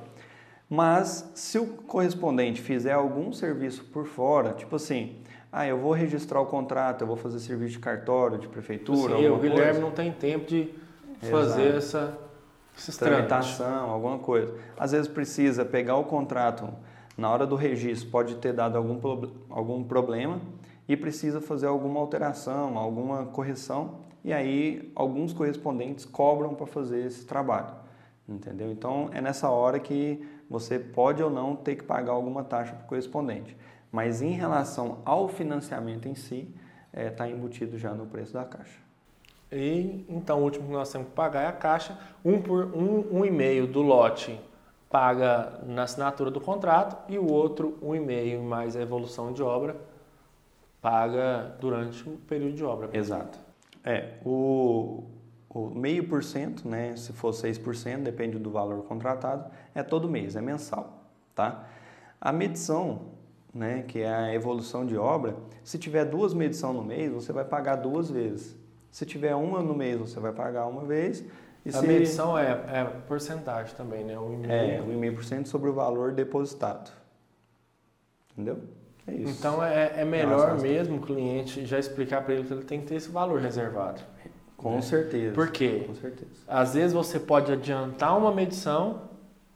Mas, 0.68 1.32
se 1.36 1.60
o 1.60 1.68
correspondente 1.68 2.60
fizer 2.60 2.94
algum 2.94 3.32
serviço 3.32 3.84
por 3.86 4.08
fora, 4.08 4.54
tipo 4.54 4.76
assim, 4.76 5.18
ah, 5.52 5.68
eu 5.68 5.78
vou 5.78 5.92
registrar 5.92 6.42
o 6.42 6.48
contrato, 6.48 7.02
eu 7.02 7.08
vou 7.08 7.18
fazer 7.18 7.38
serviço 7.38 7.74
de 7.74 7.80
cartório, 7.80 8.40
de 8.40 8.48
prefeitura, 8.48 9.18
Sim, 9.18 9.28
o 9.28 9.38
Guilherme 9.38 9.64
coisa. 9.66 9.80
não 9.80 9.92
tem 9.92 10.12
tempo 10.12 10.48
de 10.48 10.74
fazer 11.30 11.76
essa 11.76 12.18
tramitação, 13.00 13.90
alguma 13.90 14.20
coisa. 14.20 14.54
Às 14.78 14.92
vezes 14.92 15.08
precisa 15.08 15.64
pegar 15.64 15.98
o 15.98 16.04
contrato 16.04 16.70
na 17.18 17.30
hora 17.30 17.46
do 17.46 17.56
registro, 17.56 18.10
pode 18.10 18.36
ter 18.36 18.54
dado 18.54 18.78
algum, 18.78 19.00
algum 19.50 19.84
problema, 19.84 20.42
e 20.88 20.98
precisa 20.98 21.40
fazer 21.40 21.68
alguma 21.68 22.00
alteração, 22.00 22.78
alguma 22.78 23.26
correção, 23.26 24.00
e 24.24 24.34
aí 24.34 24.92
alguns 24.96 25.34
correspondentes 25.34 26.06
cobram 26.06 26.56
para 26.56 26.66
fazer 26.66 27.06
esse 27.06 27.26
trabalho, 27.26 27.74
entendeu? 28.28 28.72
Então 28.72 29.10
é 29.14 29.22
nessa 29.22 29.50
hora 29.50 29.80
que 29.80 30.26
você 30.50 30.80
pode 30.80 31.22
ou 31.22 31.30
não 31.30 31.56
ter 31.56 31.76
que 31.76 31.84
pagar 31.84 32.14
alguma 32.14 32.44
taxa 32.44 32.74
para 32.74 32.86
o 32.86 32.88
correspondente. 32.88 33.56
Mas 33.92 34.22
em 34.22 34.32
relação 34.32 35.00
ao 35.06 35.28
financiamento 35.28 36.08
em 36.08 36.16
si, 36.16 36.54
está 36.92 37.02
é, 37.02 37.10
tá 37.10 37.28
embutido 37.28 37.78
já 37.78 37.94
no 37.94 38.06
preço 38.06 38.34
da 38.34 38.44
caixa. 38.44 38.83
E 39.54 40.06
então 40.10 40.40
o 40.40 40.44
último 40.44 40.66
que 40.66 40.74
nós 40.74 40.92
temos 40.92 41.08
que 41.08 41.14
pagar 41.14 41.44
é 41.44 41.48
a 41.48 41.52
caixa, 41.52 41.98
um 42.26 42.42
por 42.42 42.66
um, 42.76 43.20
um 43.20 43.26
e 43.26 43.32
meio 43.32 43.68
do 43.68 43.82
lote 43.82 44.40
paga 44.90 45.60
na 45.66 45.84
assinatura 45.84 46.30
do 46.30 46.40
contrato 46.40 47.12
e 47.12 47.18
o 47.18 47.28
outro 47.28 47.78
um 47.82 47.96
e 47.96 48.00
meio 48.00 48.44
mais 48.44 48.76
a 48.76 48.82
evolução 48.82 49.34
de 49.34 49.42
obra 49.42 49.76
paga 50.82 51.56
durante 51.60 52.08
o 52.08 52.18
período 52.28 52.56
de 52.56 52.64
obra. 52.64 52.90
Exato. 52.94 53.40
É, 53.84 54.18
o, 54.26 55.04
o 55.50 55.70
meio 55.70 56.08
por 56.08 56.24
cento, 56.24 56.68
né, 56.68 56.96
se 56.96 57.14
for 57.14 57.32
6%, 57.32 58.04
depende 58.04 58.38
do 58.38 58.52
valor 58.52 58.84
contratado, 58.84 59.50
é 59.74 59.82
todo 59.82 60.10
mês, 60.10 60.36
é 60.36 60.42
mensal, 60.42 61.06
tá? 61.34 61.66
A 62.20 62.32
medição, 62.32 63.14
né, 63.54 63.84
que 63.88 64.00
é 64.00 64.14
a 64.14 64.34
evolução 64.34 64.86
de 64.86 64.98
obra, 64.98 65.36
se 65.64 65.78
tiver 65.78 66.06
duas 66.06 66.34
medições 66.34 66.76
no 66.76 66.84
mês, 66.84 67.12
você 67.12 67.32
vai 67.32 67.46
pagar 67.46 67.78
duas 67.78 68.12
vezes. 68.12 68.63
Se 68.94 69.08
tiver 69.08 69.34
uma 69.34 69.60
no 69.60 69.74
mês, 69.74 69.98
você 69.98 70.20
vai 70.20 70.32
pagar 70.32 70.68
uma 70.68 70.86
vez 70.86 71.26
E 71.66 71.70
a 71.70 71.72
se... 71.72 71.88
medição 71.88 72.38
é, 72.38 72.52
é 72.52 72.84
porcentagem 73.08 73.76
também, 73.76 74.04
né? 74.04 74.20
O 74.20 74.40
é, 74.48 74.80
o 74.82 74.86
1,5% 74.86 75.48
sobre 75.48 75.68
o 75.68 75.74
valor 75.74 76.12
depositado. 76.12 76.92
Entendeu? 78.32 78.60
É 79.08 79.16
isso. 79.16 79.32
Então 79.32 79.64
é, 79.64 79.94
é 79.98 80.06
melhor 80.06 80.60
mesmo 80.62 80.98
o 80.98 81.02
cliente 81.02 81.66
já 81.66 81.80
explicar 81.80 82.24
para 82.24 82.36
ele 82.36 82.44
que 82.44 82.54
ele 82.54 82.66
tem 82.66 82.82
que 82.82 82.86
ter 82.86 82.94
esse 82.94 83.10
valor 83.10 83.42
reservado. 83.42 84.00
Com 84.56 84.76
né? 84.76 84.82
certeza. 84.82 85.34
Por 85.34 85.50
quê? 85.50 85.86
Com 85.88 85.96
certeza. 85.96 86.30
Às 86.48 86.76
vezes 86.76 86.94
você 86.94 87.20
pode 87.20 87.52
adiantar 87.52 88.16
uma 88.16 88.32
medição 88.32 89.10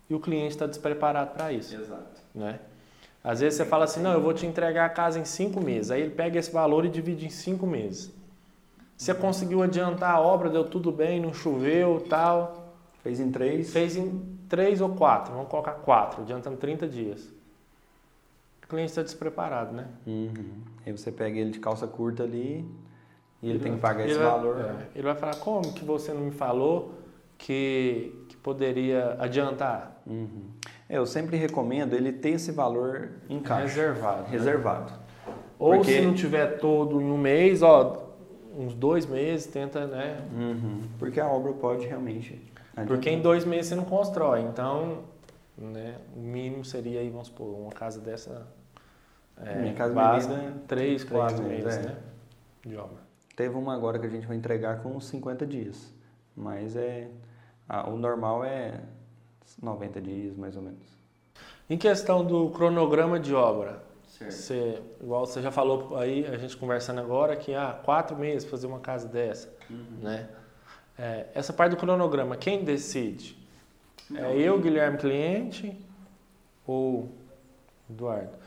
e 0.10 0.15
o 0.15 0.19
cliente 0.19 0.56
está 0.56 0.65
despreparado 0.65 1.36
para 1.36 1.54
isso. 1.54 1.76
Exato. 1.76 2.23
Né? 2.34 2.60
Às 3.23 3.41
vezes 3.41 3.56
você 3.56 3.65
fala 3.65 3.84
assim, 3.84 4.02
não, 4.02 4.13
eu 4.13 4.21
vou 4.21 4.34
te 4.34 4.47
entregar 4.47 4.86
a 4.86 4.89
casa 4.89 5.19
em 5.19 5.26
cinco 5.26 5.62
meses. 5.62 5.91
Aí 5.91 6.02
ele 6.02 6.15
pega 6.15 6.39
esse 6.39 6.52
valor 6.52 6.86
e 6.86 6.89
divide 6.89 7.28
em 7.28 7.30
cinco 7.30 7.67
meses. 7.67 8.16
Você 8.97 9.13
conseguiu 9.13 9.62
adiantar 9.62 10.15
a 10.15 10.19
obra, 10.19 10.49
deu 10.49 10.63
tudo 10.63 10.91
bem, 10.91 11.21
não 11.21 11.31
choveu, 11.31 12.03
tal. 12.10 12.73
Fez 13.03 13.19
em 13.19 13.31
três? 13.31 13.71
Fez 13.71 13.95
em 13.95 14.38
três 14.49 14.81
ou 14.81 14.89
quatro. 14.89 15.33
Vamos 15.33 15.49
colocar 15.49 15.73
quatro, 15.73 16.23
adiantando 16.23 16.57
30 16.57 16.88
dias. 16.88 17.31
O 18.63 18.67
cliente 18.67 18.89
está 18.89 19.03
despreparado, 19.03 19.71
né? 19.71 19.88
Uhum. 20.05 20.62
Aí 20.86 20.91
você 20.91 21.12
pega 21.12 21.38
ele 21.38 21.51
de 21.51 21.60
calça 21.60 21.86
curta 21.86 22.23
ali 22.23 22.69
e 23.41 23.45
ele, 23.45 23.53
ele 23.53 23.60
tem 23.60 23.75
que 23.75 23.79
pagar 23.79 24.05
esse 24.05 24.17
vai, 24.17 24.25
valor. 24.25 24.60
É, 24.60 24.88
ele 24.95 25.03
vai 25.03 25.15
falar, 25.15 25.36
como 25.36 25.71
que 25.73 25.86
você 25.86 26.12
não 26.12 26.21
me 26.21 26.31
falou 26.31 26.95
que, 27.38 28.25
que 28.27 28.36
poderia 28.36 29.15
adiantar? 29.19 30.01
Uhum. 30.07 30.49
É, 30.89 30.97
eu 30.97 31.05
sempre 31.05 31.38
recomendo 31.38 31.93
ele 31.93 32.12
ter 32.12 32.31
esse 32.31 32.51
valor 32.51 33.12
em 33.29 33.39
caixa. 33.39 33.67
Reservado. 33.67 34.23
Né? 34.23 34.27
Reservado. 34.31 34.93
Ou 35.60 35.75
Porque... 35.75 35.93
se 35.93 36.01
não 36.01 36.13
tiver 36.13 36.57
todo 36.57 36.99
em 36.99 37.05
um 37.05 37.17
mês, 37.17 37.62
ó, 37.62 38.06
uns 38.57 38.73
dois 38.73 39.05
meses, 39.05 39.45
tenta, 39.45 39.85
né? 39.85 40.17
Uhum. 40.33 40.81
Porque 40.97 41.19
a 41.19 41.27
obra 41.27 41.53
pode 41.53 41.85
realmente. 41.85 42.33
Adiantar. 42.73 42.87
Porque 42.87 43.09
em 43.09 43.21
dois 43.21 43.45
meses 43.45 43.67
você 43.67 43.75
não 43.75 43.85
constrói. 43.85 44.41
Então, 44.41 45.03
né, 45.57 45.95
o 46.15 46.19
mínimo 46.19 46.65
seria 46.65 46.99
aí, 46.99 47.09
vamos 47.09 47.27
supor, 47.27 47.47
uma 47.59 47.71
casa 47.71 47.99
dessa 47.99 48.47
é, 49.43 49.55
Minha 49.55 49.73
casa 49.73 49.93
base, 49.93 50.27
medida, 50.27 50.53
três, 50.67 51.03
quatro 51.03 51.43
meses, 51.43 51.65
meses 51.65 51.85
é. 51.85 51.89
né? 51.89 51.97
De 52.65 52.75
obra. 52.75 52.97
Teve 53.35 53.55
uma 53.55 53.75
agora 53.75 53.99
que 53.99 54.07
a 54.07 54.09
gente 54.09 54.25
vai 54.25 54.35
entregar 54.35 54.81
com 54.81 54.99
50 54.99 55.45
dias. 55.45 55.93
Mas 56.35 56.75
é. 56.75 57.07
A, 57.69 57.89
o 57.89 57.97
normal 57.97 58.43
é 58.43 58.81
90 59.61 60.01
dias, 60.01 60.35
mais 60.35 60.55
ou 60.55 60.61
menos. 60.61 60.97
Em 61.69 61.77
questão 61.77 62.23
do 62.25 62.49
cronograma 62.49 63.19
de 63.19 63.35
obra, 63.35 63.83
você, 64.07 64.81
igual 65.01 65.25
você 65.25 65.41
já 65.41 65.51
falou 65.51 65.97
aí, 65.97 66.25
a 66.25 66.37
gente 66.37 66.57
conversando 66.57 66.99
agora, 66.99 67.35
que 67.35 67.53
ah, 67.53 67.79
quatro 67.83 68.17
meses 68.17 68.49
fazer 68.49 68.65
uma 68.65 68.79
casa 68.79 69.07
dessa, 69.07 69.53
uhum. 69.69 69.99
né? 70.01 70.29
É, 70.97 71.27
essa 71.35 71.53
parte 71.53 71.71
do 71.71 71.77
cronograma, 71.77 72.35
quem 72.35 72.63
decide? 72.63 73.37
Não, 74.09 74.23
é 74.23 74.37
eu, 74.37 74.59
Guilherme, 74.59 74.97
cliente 74.97 75.77
ou 76.65 77.11
Eduardo? 77.89 78.37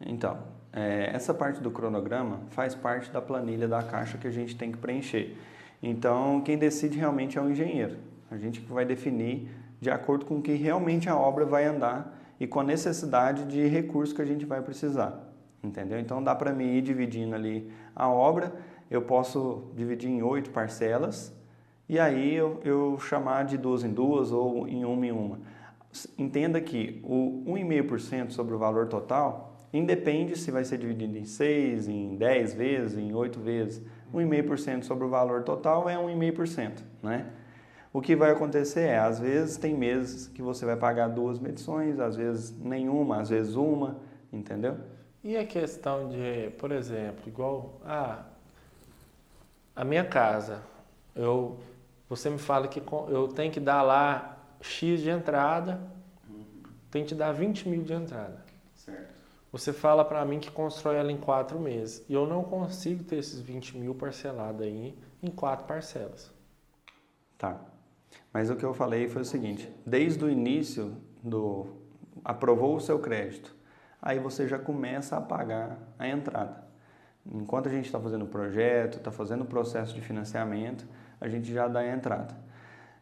Então, 0.00 0.38
é, 0.72 1.10
essa 1.14 1.32
parte 1.32 1.60
do 1.60 1.70
cronograma 1.70 2.40
faz 2.50 2.74
parte 2.74 3.10
da 3.10 3.22
planilha 3.22 3.66
da 3.66 3.82
caixa 3.82 4.18
que 4.18 4.26
a 4.26 4.30
gente 4.30 4.56
tem 4.56 4.72
que 4.72 4.78
preencher. 4.78 5.36
Então, 5.82 6.40
quem 6.40 6.58
decide 6.58 6.98
realmente 6.98 7.38
é 7.38 7.40
o 7.40 7.48
engenheiro. 7.48 7.96
A 8.30 8.36
gente 8.36 8.60
que 8.60 8.72
vai 8.72 8.84
definir 8.84 9.48
de 9.80 9.90
acordo 9.90 10.26
com 10.26 10.42
que 10.42 10.54
realmente 10.54 11.08
a 11.08 11.16
obra 11.16 11.44
vai 11.44 11.64
andar 11.64 12.23
e 12.38 12.46
com 12.46 12.60
a 12.60 12.64
necessidade 12.64 13.44
de 13.44 13.66
recurso 13.66 14.14
que 14.14 14.22
a 14.22 14.24
gente 14.24 14.44
vai 14.44 14.60
precisar. 14.62 15.32
Entendeu? 15.62 15.98
Então, 15.98 16.22
dá 16.22 16.34
para 16.34 16.52
mim 16.52 16.74
ir 16.74 16.82
dividindo 16.82 17.34
ali 17.34 17.70
a 17.94 18.08
obra. 18.08 18.52
Eu 18.90 19.02
posso 19.02 19.70
dividir 19.74 20.10
em 20.10 20.22
oito 20.22 20.50
parcelas 20.50 21.34
e 21.88 21.98
aí 21.98 22.34
eu, 22.34 22.60
eu 22.64 22.98
chamar 22.98 23.44
de 23.44 23.56
duas 23.56 23.82
em 23.82 23.92
duas 23.92 24.30
ou 24.30 24.68
em 24.68 24.84
uma 24.84 25.06
em 25.06 25.12
uma. 25.12 25.38
Entenda 26.18 26.60
que 26.60 27.00
o 27.02 27.44
1,5% 27.46 28.30
sobre 28.30 28.54
o 28.54 28.58
valor 28.58 28.88
total 28.88 29.54
Independe 29.74 30.38
se 30.38 30.52
vai 30.52 30.64
ser 30.64 30.78
dividido 30.78 31.18
em 31.18 31.24
6, 31.24 31.88
em 31.88 32.14
10 32.14 32.54
vezes, 32.54 32.96
em 32.96 33.12
8 33.12 33.40
vezes. 33.40 33.82
1,5% 34.14 34.84
sobre 34.84 35.04
o 35.04 35.08
valor 35.08 35.42
total 35.42 35.90
é 35.90 35.96
1,5%, 35.96 36.78
né? 37.02 37.26
O 37.94 38.02
que 38.02 38.16
vai 38.16 38.32
acontecer 38.32 38.88
é, 38.88 38.98
às 38.98 39.20
vezes 39.20 39.56
tem 39.56 39.72
meses 39.72 40.26
que 40.26 40.42
você 40.42 40.66
vai 40.66 40.74
pagar 40.74 41.06
duas 41.06 41.38
medições, 41.38 42.00
às 42.00 42.16
vezes 42.16 42.50
nenhuma, 42.58 43.20
às 43.20 43.28
vezes 43.28 43.54
uma, 43.54 43.98
entendeu? 44.32 44.76
E 45.22 45.36
a 45.36 45.46
questão 45.46 46.08
de, 46.08 46.50
por 46.58 46.72
exemplo, 46.72 47.22
igual, 47.28 47.80
ah, 47.84 48.24
a 49.76 49.84
minha 49.84 50.04
casa, 50.04 50.60
eu, 51.14 51.56
você 52.08 52.28
me 52.28 52.36
fala 52.36 52.66
que 52.66 52.82
eu 53.08 53.28
tenho 53.28 53.52
que 53.52 53.60
dar 53.60 53.82
lá 53.82 54.38
X 54.60 55.00
de 55.00 55.10
entrada, 55.10 55.80
tem 56.90 57.04
que 57.04 57.10
te 57.10 57.14
dar 57.14 57.30
20 57.30 57.68
mil 57.68 57.84
de 57.84 57.92
entrada. 57.92 58.44
Você 59.52 59.72
fala 59.72 60.04
para 60.04 60.24
mim 60.24 60.40
que 60.40 60.50
constrói 60.50 60.96
ela 60.96 61.12
em 61.12 61.16
quatro 61.16 61.60
meses. 61.60 62.04
E 62.08 62.12
eu 62.12 62.26
não 62.26 62.42
consigo 62.42 63.04
ter 63.04 63.18
esses 63.18 63.38
20 63.38 63.78
mil 63.78 63.94
parcelados 63.94 64.62
aí 64.62 64.98
em 65.22 65.30
quatro 65.30 65.64
parcelas. 65.64 66.32
Tá. 67.38 67.73
Mas 68.34 68.50
o 68.50 68.56
que 68.56 68.64
eu 68.64 68.74
falei 68.74 69.08
foi 69.08 69.22
o 69.22 69.24
seguinte: 69.24 69.72
desde 69.86 70.24
o 70.24 70.28
início 70.28 70.96
do. 71.22 71.68
aprovou 72.24 72.74
o 72.74 72.80
seu 72.80 72.98
crédito, 72.98 73.54
aí 74.02 74.18
você 74.18 74.48
já 74.48 74.58
começa 74.58 75.16
a 75.16 75.20
pagar 75.20 75.78
a 75.96 76.08
entrada. 76.08 76.64
Enquanto 77.24 77.68
a 77.68 77.70
gente 77.70 77.86
está 77.86 78.00
fazendo 78.00 78.24
o 78.24 78.28
projeto, 78.28 78.98
está 78.98 79.12
fazendo 79.12 79.42
o 79.42 79.46
processo 79.46 79.94
de 79.94 80.00
financiamento, 80.00 80.84
a 81.20 81.28
gente 81.28 81.50
já 81.50 81.68
dá 81.68 81.80
a 81.80 81.88
entrada. 81.88 82.36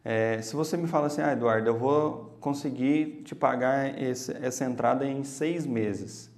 É, 0.05 0.41
se 0.41 0.55
você 0.55 0.77
me 0.77 0.87
fala 0.87 1.07
assim, 1.07 1.21
ah, 1.21 1.33
Eduardo, 1.33 1.67
eu 1.67 1.77
vou 1.77 2.37
conseguir 2.39 3.23
te 3.23 3.33
pagar 3.33 4.01
esse, 4.01 4.31
essa 4.37 4.65
entrada 4.65 5.05
em 5.05 5.23
seis 5.23 5.65
meses 5.65 6.31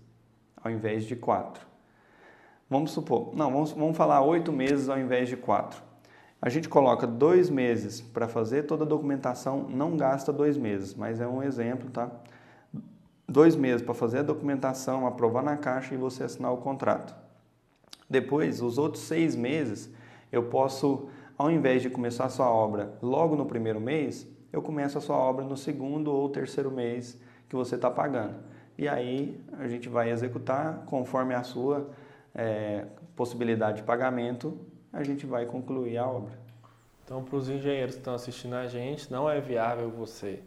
ao 0.55 0.71
invés 0.71 1.03
de 1.03 1.15
quatro. 1.15 1.65
Vamos 2.69 2.91
supor, 2.91 3.35
não, 3.35 3.51
vamos, 3.51 3.71
vamos 3.71 3.97
falar 3.97 4.21
oito 4.21 4.51
meses 4.51 4.89
ao 4.89 4.97
invés 4.97 5.29
de 5.29 5.37
quatro. 5.37 5.84
A 6.45 6.49
gente 6.49 6.69
coloca 6.69 7.07
dois 7.07 7.49
meses 7.49 8.01
para 8.01 8.27
fazer 8.27 8.67
toda 8.67 8.83
a 8.83 8.87
documentação, 8.87 9.67
não 9.67 9.97
gasta 9.97 10.31
dois 10.31 10.55
meses, 10.55 10.93
mas 10.93 11.19
é 11.19 11.27
um 11.27 11.41
exemplo, 11.41 11.89
tá? 11.89 12.11
Dois 13.27 13.55
meses 13.55 13.81
para 13.81 13.95
fazer 13.95 14.19
a 14.19 14.21
documentação, 14.21 15.07
aprovar 15.07 15.41
na 15.41 15.57
caixa 15.57 15.95
e 15.95 15.97
você 15.97 16.23
assinar 16.23 16.53
o 16.53 16.57
contrato. 16.57 17.15
Depois, 18.07 18.61
os 18.61 18.77
outros 18.77 19.05
seis 19.05 19.35
meses, 19.35 19.89
eu 20.31 20.43
posso, 20.43 21.09
ao 21.35 21.49
invés 21.49 21.81
de 21.81 21.89
começar 21.89 22.25
a 22.25 22.29
sua 22.29 22.47
obra 22.47 22.93
logo 23.01 23.35
no 23.35 23.47
primeiro 23.47 23.81
mês, 23.81 24.27
eu 24.53 24.61
começo 24.61 24.99
a 24.99 25.01
sua 25.01 25.17
obra 25.17 25.43
no 25.43 25.57
segundo 25.57 26.11
ou 26.11 26.29
terceiro 26.29 26.69
mês 26.69 27.19
que 27.49 27.55
você 27.55 27.73
está 27.73 27.89
pagando 27.89 28.35
e 28.77 28.87
aí 28.87 29.41
a 29.57 29.67
gente 29.67 29.87
vai 29.87 30.11
executar 30.11 30.83
conforme 30.85 31.33
a 31.33 31.43
sua 31.43 31.89
é, 32.33 32.85
possibilidade 33.15 33.77
de 33.77 33.83
pagamento, 33.83 34.57
a 34.95 35.03
gente 35.03 35.25
vai 35.25 35.45
concluir 35.45 35.97
a 35.97 36.07
obra. 36.07 36.39
Então, 37.03 37.21
para 37.21 37.35
os 37.35 37.49
engenheiros 37.49 37.95
que 37.95 38.01
estão 38.01 38.15
assistindo 38.15 38.55
a 38.55 38.65
gente, 38.65 39.11
não 39.11 39.29
é 39.29 39.41
viável 39.41 39.91
você 39.91 40.41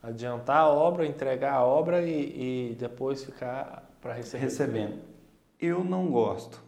adiantar 0.00 0.58
a 0.58 0.68
obra, 0.68 1.04
entregar 1.04 1.54
a 1.54 1.64
obra 1.64 2.00
e, 2.02 2.70
e 2.70 2.74
depois 2.76 3.24
ficar 3.24 3.90
para 4.00 4.14
receber. 4.14 4.44
Recebendo. 4.44 5.00
Eu 5.60 5.82
não 5.82 6.08
gosto. 6.08 6.62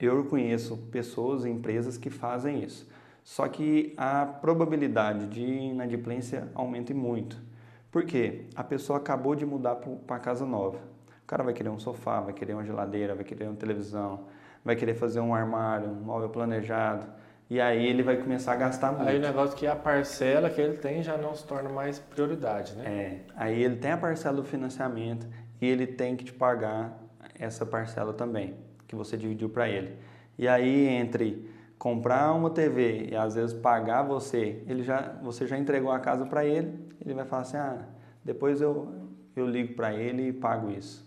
Eu 0.00 0.24
conheço 0.24 0.76
pessoas, 0.90 1.44
empresas 1.44 1.96
que 1.96 2.10
fazem 2.10 2.62
isso. 2.64 2.88
Só 3.22 3.46
que 3.46 3.94
a 3.96 4.26
probabilidade 4.26 5.26
de 5.28 5.42
inadimplência 5.42 6.48
aumenta 6.56 6.92
muito. 6.92 7.40
Por 7.88 8.04
quê? 8.04 8.46
A 8.56 8.64
pessoa 8.64 8.98
acabou 8.98 9.36
de 9.36 9.46
mudar 9.46 9.76
para 9.76 10.18
casa 10.18 10.44
nova. 10.44 10.78
O 11.22 11.26
cara 11.26 11.44
vai 11.44 11.54
querer 11.54 11.68
um 11.68 11.78
sofá, 11.78 12.20
vai 12.20 12.32
querer 12.34 12.54
uma 12.54 12.64
geladeira, 12.64 13.14
vai 13.14 13.24
querer 13.24 13.46
uma 13.46 13.54
televisão, 13.54 14.24
vai 14.64 14.76
querer 14.76 14.94
fazer 14.94 15.20
um 15.20 15.34
armário, 15.34 15.88
um 15.88 16.02
móvel 16.02 16.28
planejado. 16.28 17.06
E 17.50 17.60
aí 17.60 17.86
ele 17.86 18.02
vai 18.02 18.16
começar 18.16 18.52
a 18.52 18.56
gastar 18.56 18.92
muito. 18.92 19.08
Aí 19.08 19.18
o 19.18 19.20
negócio 19.20 19.56
que 19.56 19.66
a 19.66 19.76
parcela 19.76 20.48
que 20.48 20.60
ele 20.60 20.78
tem 20.78 21.02
já 21.02 21.18
não 21.18 21.34
se 21.34 21.46
torna 21.46 21.68
mais 21.68 21.98
prioridade, 21.98 22.74
né? 22.74 22.84
É. 22.86 23.20
Aí 23.36 23.62
ele 23.62 23.76
tem 23.76 23.92
a 23.92 23.96
parcela 23.98 24.36
do 24.36 24.44
financiamento 24.44 25.26
e 25.60 25.66
ele 25.66 25.86
tem 25.86 26.16
que 26.16 26.24
te 26.24 26.32
pagar 26.32 26.98
essa 27.38 27.66
parcela 27.66 28.12
também, 28.12 28.54
que 28.86 28.94
você 28.94 29.16
dividiu 29.16 29.50
para 29.50 29.68
ele. 29.68 29.96
E 30.38 30.48
aí 30.48 30.88
entre 30.88 31.50
comprar 31.78 32.32
uma 32.32 32.48
TV 32.48 33.08
e 33.10 33.16
às 33.16 33.34
vezes 33.34 33.52
pagar 33.52 34.02
você, 34.02 34.62
ele 34.68 34.84
já, 34.84 35.14
você 35.20 35.46
já 35.46 35.58
entregou 35.58 35.90
a 35.90 35.98
casa 35.98 36.24
para 36.24 36.44
ele, 36.44 36.88
ele 37.04 37.12
vai 37.12 37.24
falar 37.24 37.42
assim, 37.42 37.56
ah, 37.56 37.82
depois 38.24 38.60
eu, 38.60 38.94
eu 39.34 39.46
ligo 39.46 39.74
para 39.74 39.92
ele 39.92 40.28
e 40.28 40.32
pago 40.32 40.70
isso. 40.70 41.04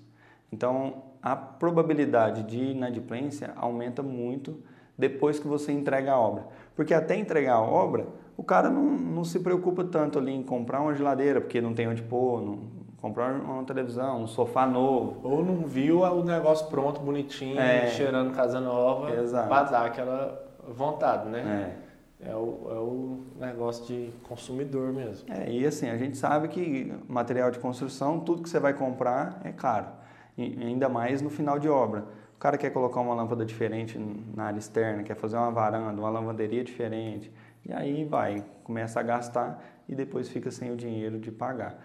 Então, 0.51 1.04
a 1.25 1.35
probabilidade 1.35 2.43
de 2.43 2.63
inadimplência 2.63 3.51
aumenta 3.55 4.03
muito 4.03 4.61
depois 4.95 5.39
que 5.39 5.47
você 5.47 5.71
entrega 5.71 6.11
a 6.11 6.19
obra. 6.19 6.45
Porque 6.75 6.93
até 6.93 7.15
entregar 7.15 7.55
a 7.55 7.61
obra, 7.61 8.05
o 8.37 8.43
cara 8.43 8.69
não, 8.69 8.83
não 8.83 9.23
se 9.23 9.39
preocupa 9.39 9.83
tanto 9.83 10.19
ali 10.19 10.31
em 10.31 10.43
comprar 10.43 10.81
uma 10.81 10.93
geladeira, 10.93 11.41
porque 11.41 11.59
não 11.59 11.73
tem 11.73 11.87
onde 11.87 12.03
pôr, 12.03 12.43
não, 12.43 12.59
comprar 13.01 13.33
uma 13.33 13.63
televisão, 13.63 14.21
um 14.21 14.27
sofá 14.27 14.67
novo. 14.67 15.19
Ou 15.23 15.43
não 15.43 15.65
viu 15.65 16.01
o 16.01 16.23
negócio 16.23 16.67
pronto, 16.67 17.01
bonitinho, 17.01 17.59
é, 17.59 17.87
cheirando 17.87 18.31
casa 18.31 18.59
nova, 18.59 19.07
para 19.47 19.63
dar 19.63 19.85
aquela 19.87 20.47
vontade, 20.67 21.27
né? 21.27 21.73
É. 22.21 22.29
é 22.29 22.35
o, 22.35 22.67
é 22.69 22.75
o 22.75 23.19
negócio 23.39 23.83
de 23.87 24.11
consumidor 24.29 24.93
mesmo. 24.93 25.27
É, 25.33 25.49
e 25.49 25.65
assim, 25.65 25.89
a 25.89 25.97
gente 25.97 26.17
sabe 26.17 26.49
que 26.49 26.93
material 27.07 27.49
de 27.49 27.57
construção, 27.57 28.19
tudo 28.19 28.43
que 28.43 28.49
você 28.49 28.59
vai 28.59 28.75
comprar 28.75 29.41
é 29.43 29.51
caro. 29.51 30.04
E 30.37 30.57
ainda 30.63 30.89
mais 30.89 31.21
no 31.21 31.29
final 31.29 31.57
de 31.59 31.69
obra. 31.69 32.05
O 32.35 32.39
cara 32.39 32.57
quer 32.57 32.69
colocar 32.69 32.99
uma 32.99 33.15
lâmpada 33.15 33.45
diferente 33.45 33.97
na 34.35 34.45
área 34.45 34.59
externa, 34.59 35.03
quer 35.03 35.15
fazer 35.15 35.37
uma 35.37 35.51
varanda, 35.51 35.99
uma 35.99 36.09
lavanderia 36.09 36.63
diferente. 36.63 37.31
E 37.65 37.73
aí 37.73 38.03
vai, 38.03 38.43
começa 38.63 38.99
a 38.99 39.03
gastar 39.03 39.63
e 39.87 39.95
depois 39.95 40.29
fica 40.29 40.51
sem 40.51 40.71
o 40.71 40.75
dinheiro 40.75 41.17
de 41.17 41.31
pagar. 41.31 41.79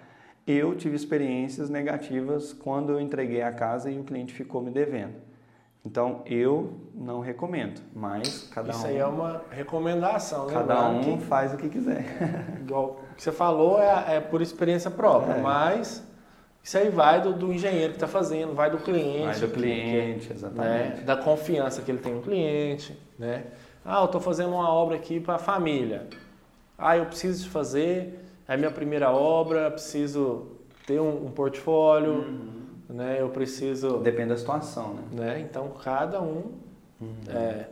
Eu 0.47 0.75
tive 0.75 0.97
experiências 0.97 1.71
negativas 1.71 2.53
quando 2.53 2.93
eu 2.93 3.01
entreguei 3.01 3.43
a 3.43 3.53
casa 3.53 3.91
e 3.91 3.99
o 3.99 4.05
cliente 4.05 4.35
ficou 4.35 4.61
me 4.61 4.71
devendo. 4.71 5.15
Então 5.85 6.23
eu 6.27 6.75
não 6.95 7.21
recomendo, 7.21 7.81
mas 7.95 8.49
cada 8.53 8.71
Isso 8.71 8.85
um. 8.85 8.89
aí 8.89 8.99
é 8.99 9.07
uma 9.07 9.43
recomendação, 9.51 10.47
né? 10.47 10.53
Cada 10.53 10.89
um 10.89 11.01
que, 11.01 11.25
faz 11.25 11.55
o 11.55 11.57
que 11.57 11.71
quiser. 11.71 12.05
Igual 12.61 13.01
que 13.17 13.23
você 13.23 13.33
falou 13.33 13.81
é, 13.81 14.17
é 14.17 14.21
por 14.21 14.43
experiência 14.43 14.91
própria, 14.91 15.35
é. 15.35 15.41
mas 15.41 16.07
isso 16.63 16.77
aí 16.79 16.91
vai 16.91 17.21
do, 17.21 17.33
do 17.33 17.53
engenheiro 17.53 17.91
que 17.91 17.97
está 17.97 18.09
fazendo, 18.09 18.55
vai 18.55 18.71
do 18.71 18.79
cliente. 18.79 19.25
Vai 19.25 19.41
do 19.41 19.49
cliente, 19.49 20.27
que, 20.29 20.33
exatamente. 20.33 20.97
Né? 20.99 21.03
Da 21.05 21.17
confiança 21.17 21.83
que 21.83 21.91
ele 21.91 21.99
tem 21.99 22.15
no 22.15 22.23
cliente, 22.23 22.97
né? 23.19 23.45
Ah, 23.85 24.01
eu 24.01 24.05
estou 24.05 24.21
fazendo 24.21 24.51
uma 24.51 24.71
obra 24.71 24.97
aqui 24.97 25.19
para 25.19 25.37
a 25.37 25.39
família. 25.39 26.07
Ah, 26.77 26.97
eu 26.97 27.07
preciso 27.07 27.49
fazer, 27.49 28.25
é 28.47 28.57
minha 28.57 28.71
primeira 28.71 29.11
obra, 29.11 29.71
preciso 29.71 30.49
ter 30.87 31.01
um, 31.01 31.27
um 31.27 31.31
portfólio. 31.31 32.13
Uhum 32.13 32.61
né? 32.93 33.19
Eu 33.21 33.29
preciso. 33.29 33.99
Depende 33.99 34.31
da 34.31 34.37
situação, 34.37 34.95
né? 34.95 35.03
né? 35.13 35.41
Então 35.41 35.69
cada 35.83 36.21
um 36.21 36.53
uhum. 37.01 37.15
é... 37.29 37.67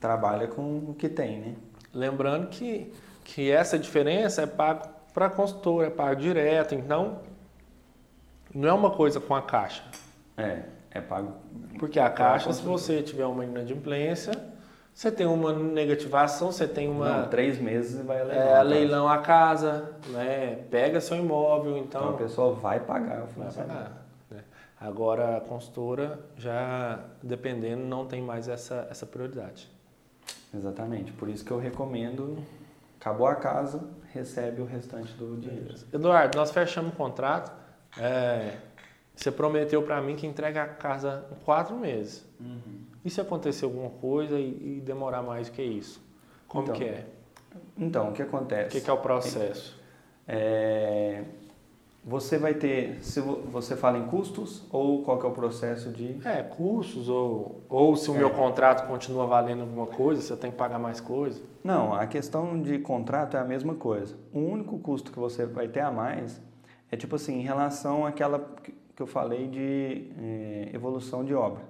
trabalha 0.00 0.46
com 0.46 0.62
o 0.62 0.94
que 0.96 1.08
tem, 1.08 1.40
né? 1.40 1.54
Lembrando 1.92 2.48
que, 2.48 2.92
que 3.24 3.50
essa 3.50 3.78
diferença 3.78 4.42
é 4.42 4.46
pago 4.46 4.88
para 5.12 5.26
a 5.26 5.30
consultora, 5.30 5.86
é 5.86 5.90
pago 5.90 6.20
direto, 6.20 6.74
então 6.74 7.20
não 8.56 8.68
é 8.68 8.72
uma 8.72 8.90
coisa 8.90 9.20
com 9.20 9.34
a 9.34 9.42
caixa. 9.42 9.82
É, 10.36 10.62
é 10.90 11.00
pago. 11.00 11.34
Porque 11.78 12.00
a 12.00 12.08
caixa, 12.08 12.50
a 12.50 12.52
se 12.52 12.62
você 12.62 13.02
tiver 13.02 13.26
uma 13.26 13.44
inadimplência, 13.44 14.32
você 14.94 15.12
tem 15.12 15.26
uma 15.26 15.52
negativação, 15.52 16.50
você 16.50 16.66
tem 16.66 16.88
uma. 16.88 17.22
Não, 17.22 17.28
três 17.28 17.58
meses 17.60 18.02
vai 18.02 18.24
levar. 18.24 18.34
É, 18.34 18.62
leilão 18.62 19.06
a 19.06 19.18
casa, 19.18 19.92
né? 20.08 20.64
Pega 20.70 21.00
seu 21.02 21.18
imóvel, 21.18 21.76
então. 21.76 22.00
Então 22.00 22.14
a 22.14 22.18
pessoa 22.18 22.54
vai 22.54 22.80
pagar 22.80 23.24
o 23.24 23.26
financiamento. 23.26 23.74
Vai 23.74 23.84
pagar. 23.84 24.06
Agora 24.80 25.38
a 25.38 25.40
consultora 25.40 26.18
já 26.36 27.00
dependendo 27.22 27.82
não 27.84 28.06
tem 28.06 28.22
mais 28.22 28.48
essa, 28.48 28.86
essa 28.90 29.06
prioridade. 29.06 29.70
Exatamente, 30.54 31.12
por 31.12 31.28
isso 31.28 31.44
que 31.44 31.50
eu 31.50 31.58
recomendo, 31.58 32.38
acabou 32.98 33.26
a 33.26 33.34
casa, 33.34 33.82
recebe 34.12 34.62
o 34.62 34.64
restante 34.64 35.12
do 35.14 35.36
dinheiro. 35.36 35.74
Eduardo, 35.92 36.38
nós 36.38 36.50
fechamos 36.50 36.92
o 36.92 36.96
contrato, 36.96 37.52
é, 37.98 38.56
você 39.14 39.30
prometeu 39.30 39.82
para 39.82 40.00
mim 40.00 40.14
que 40.14 40.26
entrega 40.26 40.62
a 40.62 40.66
casa 40.66 41.24
em 41.32 41.44
quatro 41.44 41.74
meses. 41.76 42.24
Uhum. 42.38 42.80
E 43.04 43.10
se 43.10 43.20
acontecer 43.20 43.64
alguma 43.64 43.90
coisa 43.90 44.38
e, 44.38 44.78
e, 44.78 44.82
demorar 44.84 45.22
mais 45.22 45.48
do 45.48 45.54
que 45.54 45.62
isso? 45.62 46.04
Como 46.46 46.64
então, 46.64 46.76
que 46.76 46.84
é? 46.84 47.06
Então, 47.78 48.10
o 48.10 48.12
que 48.12 48.22
acontece? 48.22 48.68
O 48.68 48.70
que, 48.72 48.80
que 48.82 48.90
é 48.90 48.92
o 48.92 48.98
processo? 48.98 49.80
É, 50.28 51.22
você 52.04 52.38
vai 52.38 52.54
ter, 52.54 53.02
se 53.02 53.20
você 53.20 53.74
fala 53.74 53.98
em 53.98 54.06
custos 54.06 54.64
ou 54.70 55.02
qual 55.02 55.18
que 55.18 55.26
é 55.26 55.28
o 55.28 55.32
processo 55.32 55.90
de... 55.90 56.18
É, 56.24 56.42
custos 56.42 57.08
ou, 57.08 57.62
ou 57.68 57.96
se 57.96 58.10
o 58.10 58.14
é. 58.14 58.18
meu 58.18 58.30
contrato 58.30 58.86
continua 58.86 59.26
valendo 59.26 59.62
alguma 59.62 59.86
coisa, 59.86 60.20
se 60.20 60.30
eu 60.30 60.36
tenho 60.36 60.52
que 60.52 60.58
pagar 60.58 60.78
mais 60.78 61.00
coisa. 61.00 61.40
Não, 61.64 61.94
a 61.94 62.06
questão 62.06 62.60
de 62.60 62.78
contrato 62.78 63.36
é 63.36 63.40
a 63.40 63.44
mesma 63.44 63.74
coisa. 63.74 64.14
O 64.32 64.38
único 64.38 64.78
custo 64.78 65.10
que 65.10 65.18
você 65.18 65.46
vai 65.46 65.66
ter 65.66 65.80
a 65.80 65.90
mais 65.90 66.40
é 66.90 66.96
tipo 66.96 67.16
assim, 67.16 67.40
em 67.40 67.42
relação 67.42 68.06
àquela 68.06 68.54
que 68.94 69.02
eu 69.02 69.06
falei 69.06 69.46
de 69.46 70.10
é, 70.18 70.70
evolução 70.72 71.24
de 71.24 71.34
obra. 71.34 71.62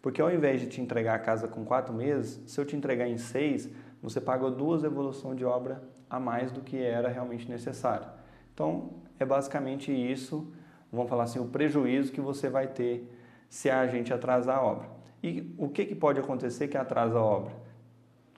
Porque 0.00 0.20
ao 0.20 0.32
invés 0.32 0.60
de 0.60 0.68
te 0.68 0.80
entregar 0.80 1.14
a 1.14 1.18
casa 1.18 1.48
com 1.48 1.64
quatro 1.64 1.92
meses, 1.92 2.40
se 2.46 2.60
eu 2.60 2.64
te 2.64 2.76
entregar 2.76 3.08
em 3.08 3.18
seis, 3.18 3.68
você 4.02 4.20
pagou 4.20 4.50
duas 4.50 4.84
evoluções 4.84 5.36
de 5.36 5.44
obra 5.44 5.82
a 6.08 6.20
mais 6.20 6.52
do 6.52 6.60
que 6.60 6.80
era 6.80 7.08
realmente 7.08 7.50
necessário. 7.50 8.06
Então, 8.54 8.90
é 9.18 9.24
basicamente 9.24 9.92
isso, 9.92 10.52
vamos 10.92 11.08
falar 11.08 11.24
assim, 11.24 11.40
o 11.40 11.46
prejuízo 11.46 12.12
que 12.12 12.20
você 12.20 12.48
vai 12.48 12.68
ter 12.68 13.12
se 13.48 13.68
a 13.68 13.86
gente 13.86 14.12
atrasar 14.12 14.58
a 14.58 14.62
obra. 14.62 14.88
E 15.22 15.52
o 15.58 15.68
que, 15.68 15.84
que 15.84 15.94
pode 15.94 16.20
acontecer 16.20 16.68
que 16.68 16.76
atrasa 16.76 17.18
a 17.18 17.22
obra? 17.22 17.52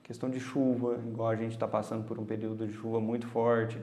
Questão 0.03 0.29
de 0.29 0.39
chuva, 0.39 0.99
igual 1.07 1.29
a 1.29 1.35
gente 1.35 1.51
está 1.51 1.67
passando 1.67 2.03
por 2.03 2.19
um 2.19 2.25
período 2.25 2.65
de 2.65 2.73
chuva 2.73 2.99
muito 2.99 3.27
forte, 3.27 3.79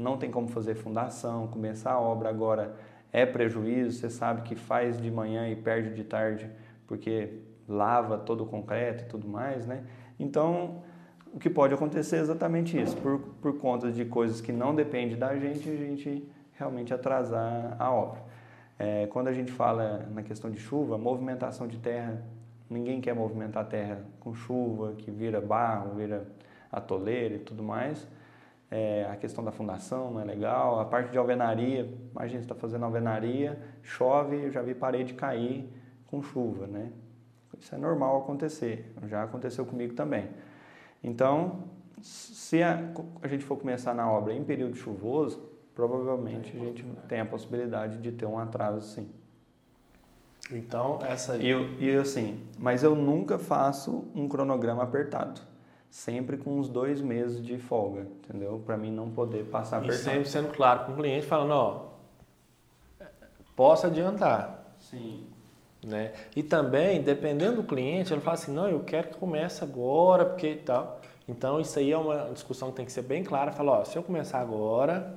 não 0.00 0.16
tem 0.16 0.30
como 0.30 0.48
fazer 0.48 0.74
fundação, 0.74 1.46
começar 1.48 1.92
a 1.92 2.00
obra 2.00 2.28
agora 2.28 2.74
é 3.12 3.26
prejuízo, 3.26 3.98
você 3.98 4.10
sabe 4.10 4.42
que 4.42 4.54
faz 4.54 5.00
de 5.00 5.10
manhã 5.10 5.48
e 5.48 5.56
perde 5.56 5.94
de 5.94 6.04
tarde 6.04 6.50
porque 6.86 7.38
lava 7.68 8.18
todo 8.18 8.42
o 8.42 8.46
concreto 8.46 9.04
e 9.04 9.06
tudo 9.06 9.28
mais, 9.28 9.64
né? 9.64 9.84
Então, 10.18 10.82
o 11.32 11.38
que 11.38 11.48
pode 11.48 11.72
acontecer 11.72 12.16
é 12.16 12.18
exatamente 12.18 12.80
isso. 12.80 12.96
Por, 12.96 13.20
por 13.40 13.58
conta 13.58 13.92
de 13.92 14.04
coisas 14.04 14.40
que 14.40 14.50
não 14.50 14.74
dependem 14.74 15.16
da 15.16 15.36
gente, 15.36 15.68
a 15.68 15.76
gente 15.76 16.28
realmente 16.52 16.92
atrasar 16.92 17.76
a 17.78 17.90
obra. 17.92 18.20
É, 18.76 19.06
quando 19.06 19.28
a 19.28 19.32
gente 19.32 19.52
fala 19.52 20.08
na 20.12 20.22
questão 20.22 20.50
de 20.50 20.58
chuva, 20.58 20.98
movimentação 20.98 21.68
de 21.68 21.78
terra, 21.78 22.20
ninguém 22.68 23.00
quer 23.00 23.14
movimentar 23.14 23.62
a 23.62 23.66
terra 23.66 24.04
com 24.18 24.34
chuva, 24.34 24.94
que 24.98 25.10
vira 25.10 25.40
barro, 25.40 25.94
vira 25.94 26.26
atoleira 26.72 27.36
e 27.36 27.38
tudo 27.38 27.62
mais. 27.62 28.06
É, 28.70 29.08
a 29.10 29.16
questão 29.16 29.42
da 29.42 29.50
fundação 29.50 30.12
não 30.12 30.20
é 30.20 30.24
legal. 30.24 30.78
A 30.78 30.84
parte 30.84 31.10
de 31.10 31.18
alvenaria, 31.18 31.92
imagina, 32.12 32.40
você 32.40 32.44
está 32.44 32.54
fazendo 32.54 32.84
alvenaria, 32.84 33.60
chove, 33.82 34.36
eu 34.36 34.50
já 34.50 34.62
vi 34.62 34.74
parede 34.74 35.14
cair 35.14 35.68
com 36.06 36.22
chuva, 36.22 36.66
né? 36.66 36.92
Isso 37.58 37.74
é 37.74 37.78
normal 37.78 38.18
acontecer, 38.18 38.94
já 39.08 39.24
aconteceu 39.24 39.66
comigo 39.66 39.94
também. 39.94 40.28
Então, 41.02 41.64
se 42.00 42.62
a, 42.62 42.78
a 43.20 43.28
gente 43.28 43.44
for 43.44 43.56
começar 43.56 43.92
na 43.92 44.10
obra 44.10 44.32
em 44.32 44.44
período 44.44 44.76
chuvoso, 44.76 45.50
provavelmente 45.74 46.56
a 46.56 46.60
gente 46.60 46.84
tem 47.08 47.20
a 47.20 47.26
possibilidade 47.26 47.98
de 47.98 48.12
ter 48.12 48.26
um 48.26 48.38
atraso 48.38 48.86
sim. 48.86 49.08
Então, 50.50 50.98
essa 51.02 51.34
aí. 51.34 51.52
E, 51.52 51.90
e 51.90 51.96
assim, 51.96 52.42
mas 52.58 52.82
eu 52.82 52.94
nunca 52.94 53.38
faço 53.38 54.08
um 54.14 54.28
cronograma 54.28 54.82
apertado. 54.82 55.40
Sempre 55.90 56.36
com 56.36 56.58
uns 56.58 56.68
dois 56.68 57.00
meses 57.00 57.44
de 57.44 57.58
folga, 57.58 58.02
entendeu? 58.02 58.62
Para 58.64 58.76
mim 58.76 58.92
não 58.92 59.10
poder 59.10 59.44
passar. 59.46 59.84
E 59.84 59.92
sempre 59.92 60.28
sendo 60.28 60.48
claro 60.52 60.84
com 60.86 60.92
o 60.92 60.96
cliente, 60.96 61.26
falando, 61.26 61.50
ó, 61.50 61.86
posso 63.56 63.88
adiantar. 63.88 64.72
Sim. 64.78 65.26
Né? 65.84 66.12
E 66.36 66.42
também, 66.42 67.02
dependendo 67.02 67.56
do 67.56 67.64
cliente, 67.64 68.12
ele 68.12 68.20
fala 68.20 68.34
assim, 68.34 68.52
não, 68.52 68.68
eu 68.68 68.80
quero 68.80 69.08
que 69.08 69.16
comece 69.16 69.64
agora, 69.64 70.24
porque 70.24 70.56
tal. 70.56 71.00
Então, 71.28 71.60
isso 71.60 71.78
aí 71.78 71.90
é 71.90 71.98
uma 71.98 72.30
discussão 72.32 72.70
que 72.70 72.76
tem 72.76 72.86
que 72.86 72.92
ser 72.92 73.02
bem 73.02 73.24
clara. 73.24 73.50
Fala, 73.50 73.80
ó, 73.80 73.84
se 73.84 73.96
eu 73.96 74.02
começar 74.02 74.40
agora, 74.40 75.14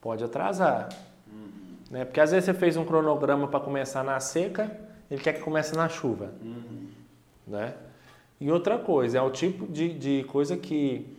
pode 0.00 0.24
atrasar. 0.24 0.88
Uhum. 1.30 1.76
Né? 1.90 2.04
Porque 2.04 2.20
às 2.20 2.32
vezes 2.32 2.46
você 2.46 2.54
fez 2.54 2.76
um 2.76 2.84
cronograma 2.84 3.46
para 3.46 3.60
começar 3.60 4.02
na 4.02 4.18
seca, 4.18 4.76
ele 5.08 5.20
quer 5.20 5.34
que 5.34 5.40
comece 5.40 5.76
na 5.76 5.88
chuva. 5.88 6.32
Uhum. 6.42 6.88
Né? 7.46 7.74
E 8.40 8.50
outra 8.50 8.78
coisa, 8.78 9.18
é 9.18 9.22
o 9.22 9.30
tipo 9.30 9.66
de, 9.66 9.92
de 9.92 10.24
coisa 10.24 10.56
que, 10.56 11.14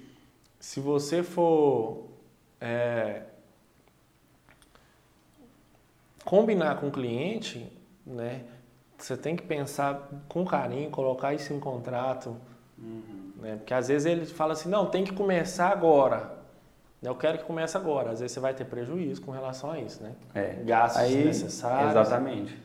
se 0.60 0.80
você 0.80 1.22
for 1.22 2.08
é, 2.60 3.22
combinar 6.26 6.80
com 6.80 6.88
o 6.88 6.92
cliente, 6.92 7.72
né? 8.06 8.42
Você 8.98 9.16
tem 9.18 9.36
que 9.36 9.44
pensar 9.44 10.10
com 10.28 10.46
carinho, 10.46 10.90
colocar 10.90 11.34
isso 11.34 11.54
em 11.54 11.60
contrato, 11.60 12.36
uhum. 12.78 13.32
né? 13.38 13.56
Porque 13.58 13.74
às 13.74 13.88
vezes 13.88 14.06
ele 14.06 14.26
fala 14.26 14.54
assim, 14.54 14.70
não, 14.70 14.88
tem 14.88 15.04
que 15.04 15.14
começar 15.14 15.70
agora. 15.70 16.40
Eu 17.02 17.16
quero 17.16 17.40
que 17.40 17.44
comece 17.44 17.76
agora. 17.76 18.12
Às 18.12 18.20
vezes 18.20 18.34
você 18.34 18.40
vai 18.40 18.54
ter 18.54 18.66
prejuízo 18.66 19.22
com 19.22 19.32
relação 19.32 19.72
a 19.72 19.80
isso, 19.80 20.04
né? 20.04 20.14
É. 20.36 20.54
Gastos 20.64 21.02
Aí, 21.02 21.26
necessários. 21.26 21.92
Exatamente. 21.92 22.58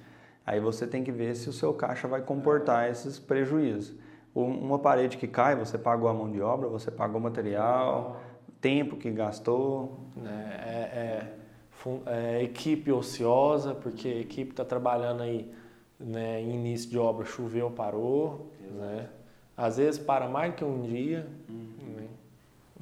Aí 0.46 0.60
você 0.60 0.86
tem 0.86 1.02
que 1.02 1.10
ver 1.10 1.34
se 1.34 1.48
o 1.48 1.52
seu 1.52 1.72
caixa 1.72 2.06
vai 2.06 2.20
comportar 2.20 2.90
esses 2.90 3.18
prejuízos. 3.18 3.94
Uma 4.38 4.78
parede 4.78 5.16
que 5.16 5.26
cai, 5.26 5.56
você 5.56 5.78
pagou 5.78 6.08
a 6.08 6.14
mão 6.14 6.30
de 6.30 6.40
obra, 6.42 6.68
você 6.68 6.90
pagou 6.90 7.18
o 7.18 7.22
material, 7.22 8.20
tempo 8.60 8.96
que 8.96 9.10
gastou. 9.10 9.98
É, 10.24 10.28
é, 10.28 10.98
é 10.98 11.36
é, 12.06 12.42
equipe 12.42 12.90
ociosa, 12.90 13.74
porque 13.74 14.08
a 14.08 14.20
equipe 14.20 14.50
está 14.50 14.64
trabalhando 14.64 15.22
aí 15.22 15.50
né, 15.98 16.40
em 16.40 16.54
início 16.54 16.90
de 16.90 16.98
obra, 16.98 17.24
choveu, 17.24 17.70
parou. 17.70 18.50
Né? 18.72 19.08
Às 19.56 19.76
vezes 19.76 20.00
para 20.00 20.28
mais 20.28 20.54
que 20.54 20.64
um 20.64 20.82
dia. 20.82 21.28
Uhum. 21.48 21.94
Né? 21.96 22.06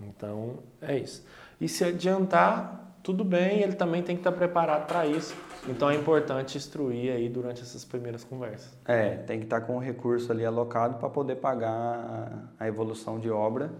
Então, 0.08 0.58
é 0.80 0.98
isso. 0.98 1.24
E 1.60 1.68
se 1.68 1.84
adiantar, 1.84 2.83
tudo 3.04 3.22
bem, 3.22 3.60
ele 3.60 3.74
também 3.74 4.02
tem 4.02 4.16
que 4.16 4.20
estar 4.20 4.32
tá 4.32 4.36
preparado 4.36 4.86
para 4.86 5.06
isso. 5.06 5.36
Então 5.68 5.90
é 5.90 5.94
importante 5.94 6.56
instruir 6.56 7.12
aí 7.12 7.28
durante 7.28 7.60
essas 7.60 7.84
primeiras 7.84 8.24
conversas. 8.24 8.76
É, 8.86 9.16
tem 9.16 9.38
que 9.38 9.44
estar 9.44 9.60
tá 9.60 9.66
com 9.66 9.76
o 9.76 9.78
recurso 9.78 10.32
ali 10.32 10.44
alocado 10.44 10.96
para 10.96 11.10
poder 11.10 11.36
pagar 11.36 12.50
a 12.58 12.66
evolução 12.66 13.20
de 13.20 13.30
obra 13.30 13.70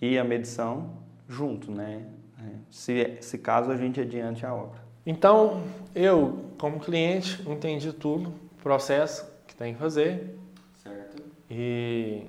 e 0.00 0.16
a 0.16 0.22
medição 0.22 0.90
junto, 1.28 1.72
né? 1.72 2.06
É, 2.38 2.50
se, 2.70 3.18
se 3.20 3.38
caso 3.38 3.72
a 3.72 3.76
gente 3.76 4.00
adiante 4.00 4.46
a 4.46 4.54
obra. 4.54 4.80
Então, 5.04 5.60
eu, 5.92 6.44
como 6.56 6.78
cliente, 6.78 7.42
entendi 7.50 7.92
tudo, 7.92 8.32
processo 8.62 9.28
que 9.48 9.56
tem 9.56 9.74
que 9.74 9.80
fazer. 9.80 10.38
Certo. 10.80 11.20
E, 11.50 12.26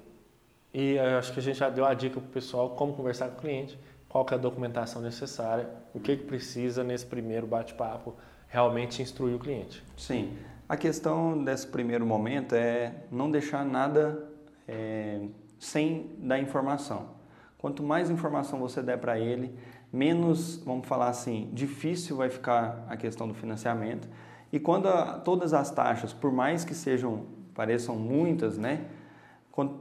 e 0.73 0.97
acho 0.97 1.31
que 1.31 1.39
a 1.39 1.43
gente 1.43 1.59
já 1.59 1.69
deu 1.69 1.85
a 1.85 1.93
dica 1.93 2.19
para 2.19 2.27
o 2.27 2.31
pessoal 2.31 2.71
como 2.71 2.93
conversar 2.93 3.29
com 3.29 3.37
o 3.37 3.41
cliente, 3.41 3.77
qual 4.09 4.25
é 4.31 4.33
a 4.33 4.37
documentação 4.37 5.01
necessária, 5.01 5.69
o 5.93 5.99
que, 5.99 6.17
que 6.17 6.23
precisa 6.23 6.83
nesse 6.83 7.05
primeiro 7.05 7.45
bate-papo, 7.45 8.15
realmente 8.47 9.01
instruir 9.03 9.35
o 9.35 9.39
cliente. 9.39 9.83
Sim. 9.95 10.35
A 10.67 10.75
questão 10.75 11.43
desse 11.43 11.67
primeiro 11.67 12.05
momento 12.05 12.55
é 12.55 13.03
não 13.11 13.29
deixar 13.29 13.63
nada 13.63 14.27
é, 14.67 15.21
sem 15.59 16.11
dar 16.17 16.39
informação. 16.39 17.19
Quanto 17.59 17.83
mais 17.83 18.09
informação 18.09 18.59
você 18.59 18.81
der 18.81 18.97
para 18.97 19.19
ele, 19.19 19.55
menos, 19.93 20.57
vamos 20.65 20.87
falar 20.87 21.09
assim, 21.09 21.49
difícil 21.53 22.17
vai 22.17 22.29
ficar 22.29 22.85
a 22.89 22.97
questão 22.97 23.27
do 23.27 23.33
financiamento. 23.33 24.07
E 24.51 24.59
quando 24.59 24.87
a, 24.87 25.19
todas 25.19 25.53
as 25.53 25.69
taxas, 25.69 26.13
por 26.13 26.31
mais 26.31 26.63
que 26.63 26.73
sejam, 26.73 27.25
pareçam 27.53 27.95
muitas, 27.95 28.57
né? 28.57 28.85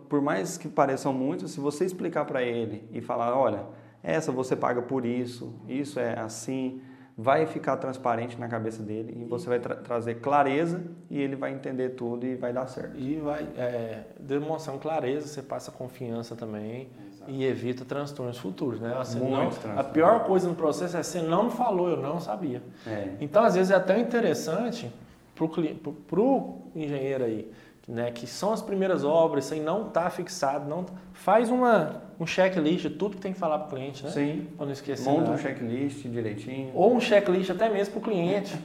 Por 0.09 0.21
mais 0.21 0.59
que 0.59 0.69
pareçam 0.69 1.13
muitas, 1.13 1.53
se 1.53 1.61
você 1.61 1.85
explicar 1.85 2.25
para 2.25 2.43
ele 2.43 2.89
e 2.93 3.01
falar, 3.01 3.37
olha, 3.39 3.65
essa 4.03 4.31
você 4.33 4.55
paga 4.55 4.83
por 4.83 5.05
isso, 5.05 5.55
isso 5.69 5.99
é 5.99 6.19
assim, 6.19 6.81
vai 7.17 7.47
ficar 7.47 7.77
transparente 7.79 8.39
na 8.39 8.47
cabeça 8.47 8.83
dele 8.83 9.17
e 9.21 9.25
você 9.25 9.49
vai 9.49 9.59
tra 9.59 9.75
trazer 9.75 10.21
clareza 10.21 10.81
e 11.11 11.21
ele 11.21 11.35
vai 11.35 11.53
entender 11.53 11.91
tudo 11.91 12.25
e 12.25 12.37
vai 12.37 12.53
dar 12.53 12.67
certo. 12.69 12.97
E 12.97 13.17
vai 13.17 13.43
é, 13.57 14.05
demonstrando 14.21 14.79
clareza, 14.79 15.27
você 15.27 15.43
passa 15.43 15.73
confiança 15.73 16.37
também 16.37 16.89
e 17.27 17.45
evita 17.45 17.85
transtornos 17.85 18.39
futuros, 18.39 18.81
né? 18.81 18.95
Você 18.99 19.19
não, 19.19 19.51
a 19.77 19.85
pior 19.85 20.25
coisa 20.25 20.49
no 20.49 20.55
processo 20.55 20.97
é 20.97 21.03
você 21.03 21.21
não 21.21 21.51
falou, 21.51 21.91
eu 21.91 21.97
não 21.97 22.21
sabia. 22.21 22.63
É. 22.87 23.17
Então, 23.21 23.45
às 23.45 23.55
vezes, 23.55 23.71
é 23.71 23.75
até 23.75 23.99
interessante 23.99 24.91
para 25.35 26.21
o 26.21 26.71
engenheiro 26.75 27.25
aí, 27.25 27.51
né, 27.87 28.11
que 28.11 28.27
são 28.27 28.53
as 28.53 28.63
primeiras 28.63 29.05
obras, 29.05 29.45
sem 29.45 29.61
não 29.61 29.89
estar 29.89 30.05
tá 30.05 30.11
fixado, 30.11 30.69
não 30.69 30.87
faz 31.13 31.51
uma, 31.51 32.03
um 32.19 32.27
checklist 32.27 32.83
de 32.83 32.91
tudo 32.91 33.17
que 33.17 33.23
tem 33.23 33.33
que 33.33 33.39
falar 33.39 33.59
para 33.59 33.67
o 33.67 33.71
cliente, 33.71 34.05
né? 34.05 34.11
Sim. 34.11 34.47
Para 34.57 34.67
não 34.67 34.73
esquecer. 34.73 35.09
Monta 35.09 35.23
nada. 35.23 35.35
um 35.35 35.39
checklist 35.39 36.07
direitinho. 36.07 36.71
Ou 36.75 36.95
um 36.95 37.01
checklist 37.01 37.51
até 37.51 37.69
mesmo 37.69 37.95
para 37.95 38.01
o 38.01 38.03
cliente, 38.03 38.57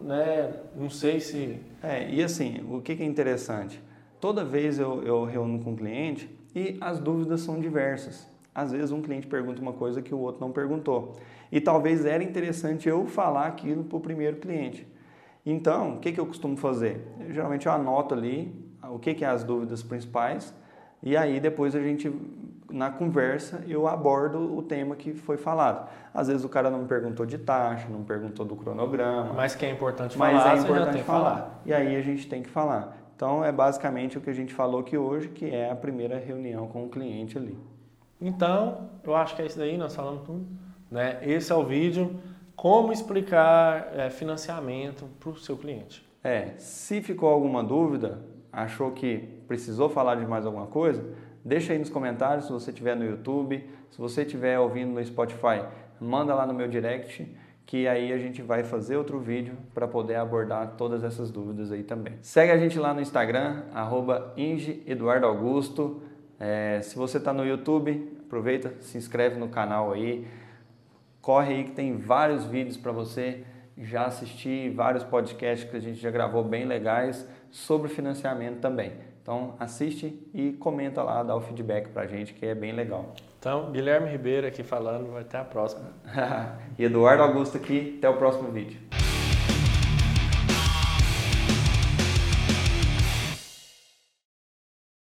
né? 0.00 0.52
Não 0.76 0.88
sei 0.90 1.20
se... 1.20 1.58
É, 1.82 2.08
e 2.08 2.22
assim, 2.22 2.64
o 2.70 2.80
que, 2.80 2.94
que 2.94 3.02
é 3.02 3.06
interessante? 3.06 3.80
Toda 4.20 4.44
vez 4.44 4.78
eu, 4.78 5.02
eu 5.02 5.24
reúno 5.24 5.58
com 5.62 5.72
o 5.72 5.76
cliente, 5.76 6.28
e 6.54 6.76
as 6.80 6.98
dúvidas 6.98 7.40
são 7.40 7.60
diversas. 7.60 8.26
Às 8.54 8.72
vezes 8.72 8.90
um 8.90 9.00
cliente 9.00 9.26
pergunta 9.26 9.62
uma 9.62 9.72
coisa 9.72 10.02
que 10.02 10.14
o 10.14 10.18
outro 10.18 10.40
não 10.40 10.50
perguntou. 10.50 11.16
E 11.50 11.60
talvez 11.60 12.04
era 12.04 12.22
interessante 12.22 12.88
eu 12.88 13.06
falar 13.06 13.46
aquilo 13.46 13.84
para 13.84 13.96
o 13.96 14.00
primeiro 14.00 14.36
cliente. 14.36 14.86
Então, 15.44 15.94
o 15.94 15.98
que, 15.98 16.12
que 16.12 16.20
eu 16.20 16.26
costumo 16.26 16.56
fazer? 16.56 17.00
Eu, 17.20 17.32
geralmente 17.32 17.66
eu 17.66 17.72
anoto 17.72 18.14
ali 18.14 18.52
o 18.82 18.98
que, 18.98 19.14
que 19.14 19.24
é 19.24 19.28
as 19.28 19.44
dúvidas 19.44 19.82
principais 19.82 20.54
e 21.02 21.16
aí 21.16 21.40
depois 21.40 21.74
a 21.74 21.80
gente, 21.80 22.12
na 22.72 22.90
conversa, 22.90 23.62
eu 23.66 23.86
abordo 23.86 24.56
o 24.56 24.62
tema 24.62 24.96
que 24.96 25.12
foi 25.12 25.36
falado. 25.36 25.88
Às 26.12 26.28
vezes 26.28 26.44
o 26.44 26.48
cara 26.48 26.70
não 26.70 26.80
me 26.80 26.86
perguntou 26.86 27.24
de 27.24 27.38
taxa, 27.38 27.88
não 27.88 28.02
perguntou 28.02 28.44
do 28.44 28.56
cronograma. 28.56 29.32
Mas 29.34 29.54
que 29.54 29.66
é 29.66 29.70
importante 29.70 30.16
falar, 30.16 30.32
mas 30.32 30.46
é 30.46 30.62
importante 30.62 31.02
falar. 31.02 31.36
falar. 31.36 31.62
E 31.64 31.72
aí 31.72 31.96
a 31.96 32.02
gente 32.02 32.28
tem 32.28 32.42
que 32.42 32.48
falar. 32.48 32.96
Então 33.14 33.44
é 33.44 33.52
basicamente 33.52 34.16
o 34.18 34.20
que 34.20 34.30
a 34.30 34.32
gente 34.32 34.54
falou 34.54 34.80
aqui 34.80 34.96
hoje, 34.96 35.28
que 35.28 35.48
é 35.54 35.70
a 35.70 35.76
primeira 35.76 36.18
reunião 36.18 36.66
com 36.66 36.84
o 36.84 36.88
cliente 36.88 37.36
ali. 37.36 37.58
Então, 38.20 38.90
eu 39.02 39.14
acho 39.14 39.34
que 39.34 39.42
é 39.42 39.46
isso 39.46 39.58
daí, 39.58 39.78
nós 39.78 39.94
falamos 39.94 40.22
tudo. 40.22 40.46
Né? 40.90 41.18
Esse 41.22 41.52
é 41.52 41.54
o 41.54 41.64
vídeo, 41.64 42.20
como 42.54 42.92
explicar 42.92 43.90
é, 43.94 44.10
financiamento 44.10 45.06
para 45.18 45.30
o 45.30 45.36
seu 45.36 45.56
cliente. 45.56 46.06
É, 46.22 46.54
se 46.58 47.00
ficou 47.00 47.30
alguma 47.30 47.64
dúvida, 47.64 48.18
achou 48.52 48.90
que 48.90 49.18
precisou 49.48 49.88
falar 49.88 50.16
de 50.16 50.26
mais 50.26 50.44
alguma 50.44 50.66
coisa, 50.66 51.02
deixa 51.44 51.72
aí 51.72 51.78
nos 51.78 51.90
comentários 51.90 52.46
se 52.46 52.52
você 52.52 52.70
estiver 52.70 52.96
no 52.96 53.04
YouTube, 53.04 53.68
se 53.90 53.98
você 53.98 54.22
estiver 54.22 54.58
ouvindo 54.58 54.92
no 54.92 55.04
Spotify, 55.04 55.64
manda 56.00 56.34
lá 56.34 56.46
no 56.46 56.54
meu 56.54 56.68
direct 56.68 57.26
que 57.70 57.86
aí 57.86 58.12
a 58.12 58.18
gente 58.18 58.42
vai 58.42 58.64
fazer 58.64 58.96
outro 58.96 59.20
vídeo 59.20 59.56
para 59.72 59.86
poder 59.86 60.16
abordar 60.16 60.74
todas 60.76 61.04
essas 61.04 61.30
dúvidas 61.30 61.70
aí 61.70 61.84
também. 61.84 62.14
Segue 62.20 62.50
a 62.50 62.58
gente 62.58 62.76
lá 62.76 62.92
no 62.92 63.00
Instagram, 63.00 63.62
arroba. 63.72 64.34
É, 66.40 66.80
se 66.82 66.96
você 66.96 67.18
está 67.18 67.32
no 67.32 67.46
YouTube, 67.46 68.18
aproveita, 68.26 68.74
se 68.80 68.98
inscreve 68.98 69.38
no 69.38 69.48
canal 69.48 69.92
aí. 69.92 70.26
Corre 71.20 71.54
aí 71.54 71.64
que 71.64 71.70
tem 71.70 71.96
vários 71.96 72.44
vídeos 72.44 72.76
para 72.76 72.90
você 72.90 73.44
já 73.78 74.06
assistir, 74.06 74.70
vários 74.70 75.04
podcasts 75.04 75.70
que 75.70 75.76
a 75.76 75.80
gente 75.80 76.00
já 76.00 76.10
gravou 76.10 76.42
bem 76.42 76.64
legais 76.64 77.24
sobre 77.52 77.88
financiamento 77.88 78.58
também. 78.58 78.94
Então 79.22 79.54
assiste 79.58 80.18
e 80.32 80.52
comenta 80.52 81.02
lá, 81.02 81.22
dá 81.22 81.36
o 81.36 81.40
feedback 81.40 81.88
para 81.88 82.02
a 82.02 82.06
gente 82.06 82.32
que 82.34 82.46
é 82.46 82.54
bem 82.54 82.72
legal. 82.72 83.14
Então, 83.38 83.70
Guilherme 83.72 84.10
Ribeiro 84.10 84.46
aqui 84.46 84.62
falando, 84.62 85.16
até 85.16 85.38
a 85.38 85.44
próxima. 85.44 85.90
e 86.78 86.84
Eduardo 86.84 87.22
Augusto 87.22 87.56
aqui, 87.56 87.96
até 87.98 88.08
o 88.08 88.16
próximo 88.16 88.50
vídeo. 88.50 88.78